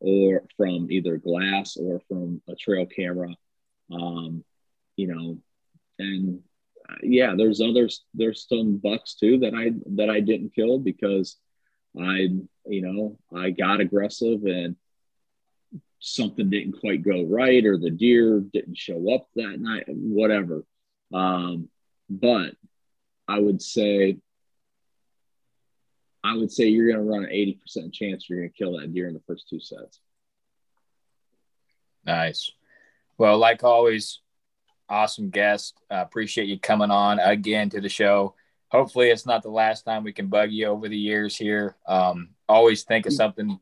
or 0.00 0.42
from 0.56 0.90
either 0.90 1.18
glass 1.18 1.76
or 1.76 2.00
from 2.08 2.40
a 2.48 2.54
trail 2.54 2.86
camera. 2.86 3.28
Um, 3.92 4.42
you 4.96 5.08
know, 5.08 5.38
and 5.98 6.40
yeah, 7.02 7.34
there's 7.36 7.60
others. 7.60 8.04
There's 8.14 8.46
some 8.48 8.78
bucks 8.78 9.14
too 9.14 9.38
that 9.40 9.54
I 9.54 9.72
that 9.96 10.08
I 10.08 10.20
didn't 10.20 10.54
kill 10.54 10.78
because 10.78 11.36
I, 11.98 12.28
you 12.66 12.82
know, 12.82 13.18
I 13.36 13.50
got 13.50 13.80
aggressive 13.80 14.44
and 14.44 14.76
something 16.00 16.50
didn't 16.50 16.80
quite 16.80 17.02
go 17.02 17.24
right, 17.24 17.64
or 17.64 17.76
the 17.76 17.90
deer 17.90 18.40
didn't 18.40 18.78
show 18.78 19.14
up 19.14 19.28
that 19.36 19.60
night, 19.60 19.84
whatever. 19.88 20.64
Um, 21.12 21.68
but 22.08 22.54
I 23.28 23.38
would 23.38 23.62
say, 23.62 24.18
I 26.22 26.36
would 26.36 26.50
say 26.50 26.68
you're 26.68 26.86
going 26.86 27.04
to 27.04 27.10
run 27.10 27.24
an 27.24 27.30
80% 27.30 27.92
chance 27.92 28.28
you're 28.28 28.40
going 28.40 28.50
to 28.50 28.56
kill 28.56 28.78
that 28.78 28.92
deer 28.92 29.08
in 29.08 29.14
the 29.14 29.22
first 29.26 29.48
two 29.48 29.60
sets. 29.60 30.00
Nice. 32.04 32.50
Well, 33.16 33.38
like 33.38 33.64
always, 33.64 34.20
awesome 34.88 35.30
guest. 35.30 35.78
Uh, 35.90 35.96
appreciate 35.96 36.48
you 36.48 36.58
coming 36.58 36.90
on 36.90 37.18
again 37.18 37.70
to 37.70 37.80
the 37.80 37.88
show. 37.88 38.34
Hopefully, 38.68 39.10
it's 39.10 39.26
not 39.26 39.42
the 39.42 39.50
last 39.50 39.82
time 39.84 40.02
we 40.02 40.12
can 40.12 40.26
bug 40.26 40.50
you 40.50 40.66
over 40.66 40.88
the 40.88 40.96
years 40.96 41.36
here. 41.36 41.76
Um, 41.86 42.30
always 42.48 42.82
think 42.82 43.06
of 43.06 43.12
something 43.12 43.58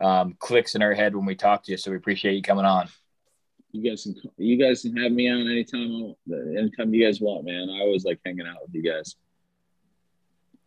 um, 0.00 0.36
clicks 0.38 0.74
in 0.74 0.82
our 0.82 0.94
head 0.94 1.16
when 1.16 1.24
we 1.24 1.34
talk 1.34 1.64
to 1.64 1.72
you, 1.72 1.78
so 1.78 1.90
we 1.90 1.96
appreciate 1.96 2.34
you 2.34 2.42
coming 2.42 2.66
on. 2.66 2.88
You 3.72 3.88
guys 3.88 4.02
can 4.02 4.16
you 4.36 4.56
guys 4.56 4.82
can 4.82 4.96
have 4.96 5.12
me 5.12 5.28
on 5.30 5.42
anytime 5.42 6.14
anytime 6.56 6.92
you 6.92 7.04
guys 7.04 7.20
want, 7.20 7.44
man. 7.44 7.68
I 7.70 7.80
always 7.80 8.04
like 8.04 8.20
hanging 8.24 8.46
out 8.46 8.62
with 8.62 8.74
you 8.74 8.82
guys. 8.82 9.16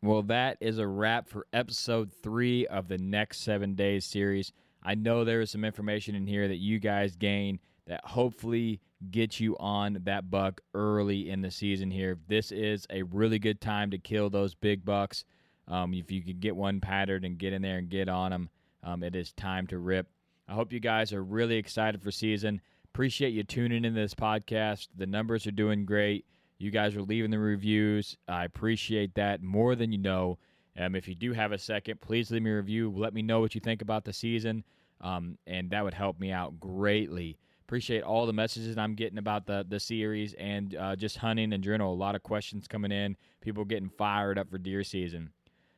Well, 0.01 0.23
that 0.23 0.57
is 0.59 0.79
a 0.79 0.87
wrap 0.87 1.29
for 1.29 1.47
episode 1.53 2.11
three 2.13 2.67
of 2.67 2.87
the 2.87 2.97
next 2.97 3.39
seven 3.39 3.75
days 3.75 4.05
series. 4.05 4.51
I 4.83 4.95
know 4.95 5.23
there 5.23 5.41
is 5.41 5.51
some 5.51 5.63
information 5.63 6.15
in 6.15 6.27
here 6.27 6.47
that 6.47 6.57
you 6.57 6.79
guys 6.79 7.15
gain 7.15 7.59
that 7.87 8.03
hopefully 8.03 8.81
get 9.11 9.39
you 9.39 9.55
on 9.57 9.99
that 10.03 10.29
buck 10.29 10.61
early 10.73 11.29
in 11.29 11.41
the 11.41 11.51
season 11.51 11.91
here. 11.91 12.17
This 12.27 12.51
is 12.51 12.85
a 12.89 13.03
really 13.03 13.39
good 13.39 13.61
time 13.61 13.91
to 13.91 13.97
kill 13.97 14.29
those 14.29 14.55
big 14.55 14.83
bucks. 14.83 15.23
Um, 15.67 15.93
if 15.93 16.11
you 16.11 16.21
can 16.21 16.39
get 16.39 16.55
one 16.55 16.81
patterned 16.81 17.25
and 17.25 17.37
get 17.37 17.53
in 17.53 17.61
there 17.61 17.77
and 17.77 17.89
get 17.89 18.09
on 18.09 18.31
them, 18.31 18.49
um, 18.83 19.03
it 19.03 19.15
is 19.15 19.31
time 19.33 19.67
to 19.67 19.77
rip. 19.77 20.07
I 20.47 20.53
hope 20.53 20.73
you 20.73 20.79
guys 20.79 21.13
are 21.13 21.23
really 21.23 21.55
excited 21.55 22.01
for 22.01 22.11
season. 22.11 22.61
Appreciate 22.93 23.33
you 23.33 23.43
tuning 23.43 23.85
in 23.85 23.95
this 23.95 24.13
podcast. 24.13 24.89
The 24.95 25.07
numbers 25.07 25.47
are 25.47 25.51
doing 25.51 25.83
great. 25.83 26.25
You 26.59 26.69
guys 26.69 26.95
are 26.95 27.01
leaving 27.01 27.31
the 27.31 27.39
reviews. 27.39 28.17
I 28.27 28.45
appreciate 28.45 29.15
that 29.15 29.41
more 29.41 29.75
than 29.75 29.91
you 29.91 29.97
know. 29.97 30.37
Um, 30.77 30.93
if 30.95 31.07
you 31.07 31.15
do 31.15 31.33
have 31.33 31.51
a 31.51 31.57
second, 31.57 32.01
please 32.01 32.29
leave 32.29 32.43
me 32.43 32.51
a 32.51 32.55
review. 32.55 32.93
Let 32.95 33.15
me 33.15 33.23
know 33.23 33.39
what 33.39 33.55
you 33.55 33.61
think 33.61 33.81
about 33.81 34.05
the 34.05 34.13
season, 34.13 34.63
um, 35.01 35.39
and 35.47 35.71
that 35.71 35.83
would 35.83 35.95
help 35.95 36.19
me 36.19 36.31
out 36.31 36.59
greatly. 36.59 37.39
appreciate 37.65 38.03
all 38.03 38.27
the 38.27 38.33
messages 38.33 38.77
I'm 38.77 38.93
getting 38.93 39.17
about 39.17 39.47
the 39.47 39.65
the 39.67 39.79
series 39.79 40.35
and 40.35 40.75
uh, 40.75 40.95
just 40.95 41.17
hunting 41.17 41.51
in 41.51 41.63
general. 41.63 41.93
A 41.93 41.95
lot 41.95 42.13
of 42.13 42.21
questions 42.21 42.67
coming 42.67 42.91
in. 42.91 43.17
People 43.41 43.65
getting 43.65 43.89
fired 43.89 44.37
up 44.37 44.51
for 44.51 44.59
deer 44.59 44.83
season. 44.83 45.31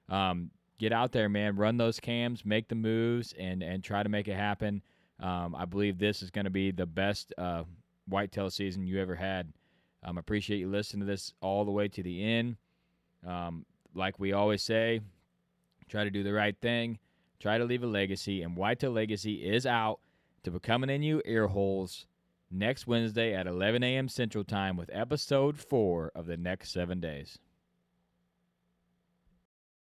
Um, 0.09 0.51
get 0.80 0.91
out 0.91 1.13
there, 1.13 1.30
man. 1.30 1.55
Run 1.55 1.78
those 1.78 2.01
cams, 2.01 2.43
make 2.43 2.68
the 2.68 2.76
moves, 2.76 3.34
and 3.39 3.63
and 3.63 3.82
try 3.86 4.03
to 4.03 4.09
make 4.09 4.28
it 4.28 4.36
happen. 4.36 4.82
Um, 5.20 5.55
I 5.55 5.66
believe 5.66 5.97
this 5.97 6.22
is 6.22 6.30
going 6.30 6.45
to 6.45 6.51
be 6.51 6.72
the 6.72 6.86
best 6.86 7.34
uh, 7.38 7.63
whitetail 8.07 8.49
season 8.49 8.86
you 8.86 9.01
ever 9.01 9.16
had. 9.16 9.51
Um, 10.03 10.18
appreciate 10.18 10.59
you 10.59 10.70
listening 10.70 11.01
to 11.01 11.05
this 11.05 11.34
all 11.41 11.66
the 11.66 11.72
way 11.72 11.88
to 11.88 12.03
the 12.03 12.24
end. 12.24 12.57
Um, 13.26 13.66
like 13.93 14.20
we 14.20 14.34
always 14.34 14.61
say, 14.61 15.01
try 15.89 16.03
to 16.03 16.11
do 16.11 16.24
the 16.24 16.34
right 16.34 16.55
thing, 16.61 16.99
try 17.39 17.57
to 17.57 17.66
leave 17.66 17.84
a 17.84 17.88
legacy, 17.88 18.41
and 18.41 18.55
Whitetail 18.55 18.91
Legacy 18.91 19.36
is 19.36 19.66
out 19.66 19.99
to 20.43 20.51
be 20.51 20.59
coming 20.59 20.89
in 20.89 21.01
you 21.01 21.22
ear 21.26 21.47
holes 21.47 22.05
next 22.51 22.86
Wednesday 22.86 23.34
at 23.34 23.47
11 23.47 23.84
a.m. 23.84 24.07
Central 24.07 24.43
Time 24.43 24.78
with 24.78 24.89
episode 24.93 25.57
four 25.57 26.11
of 26.13 26.28
the 26.28 26.38
next 26.38 26.72
seven 26.72 26.99
days. 26.99 27.39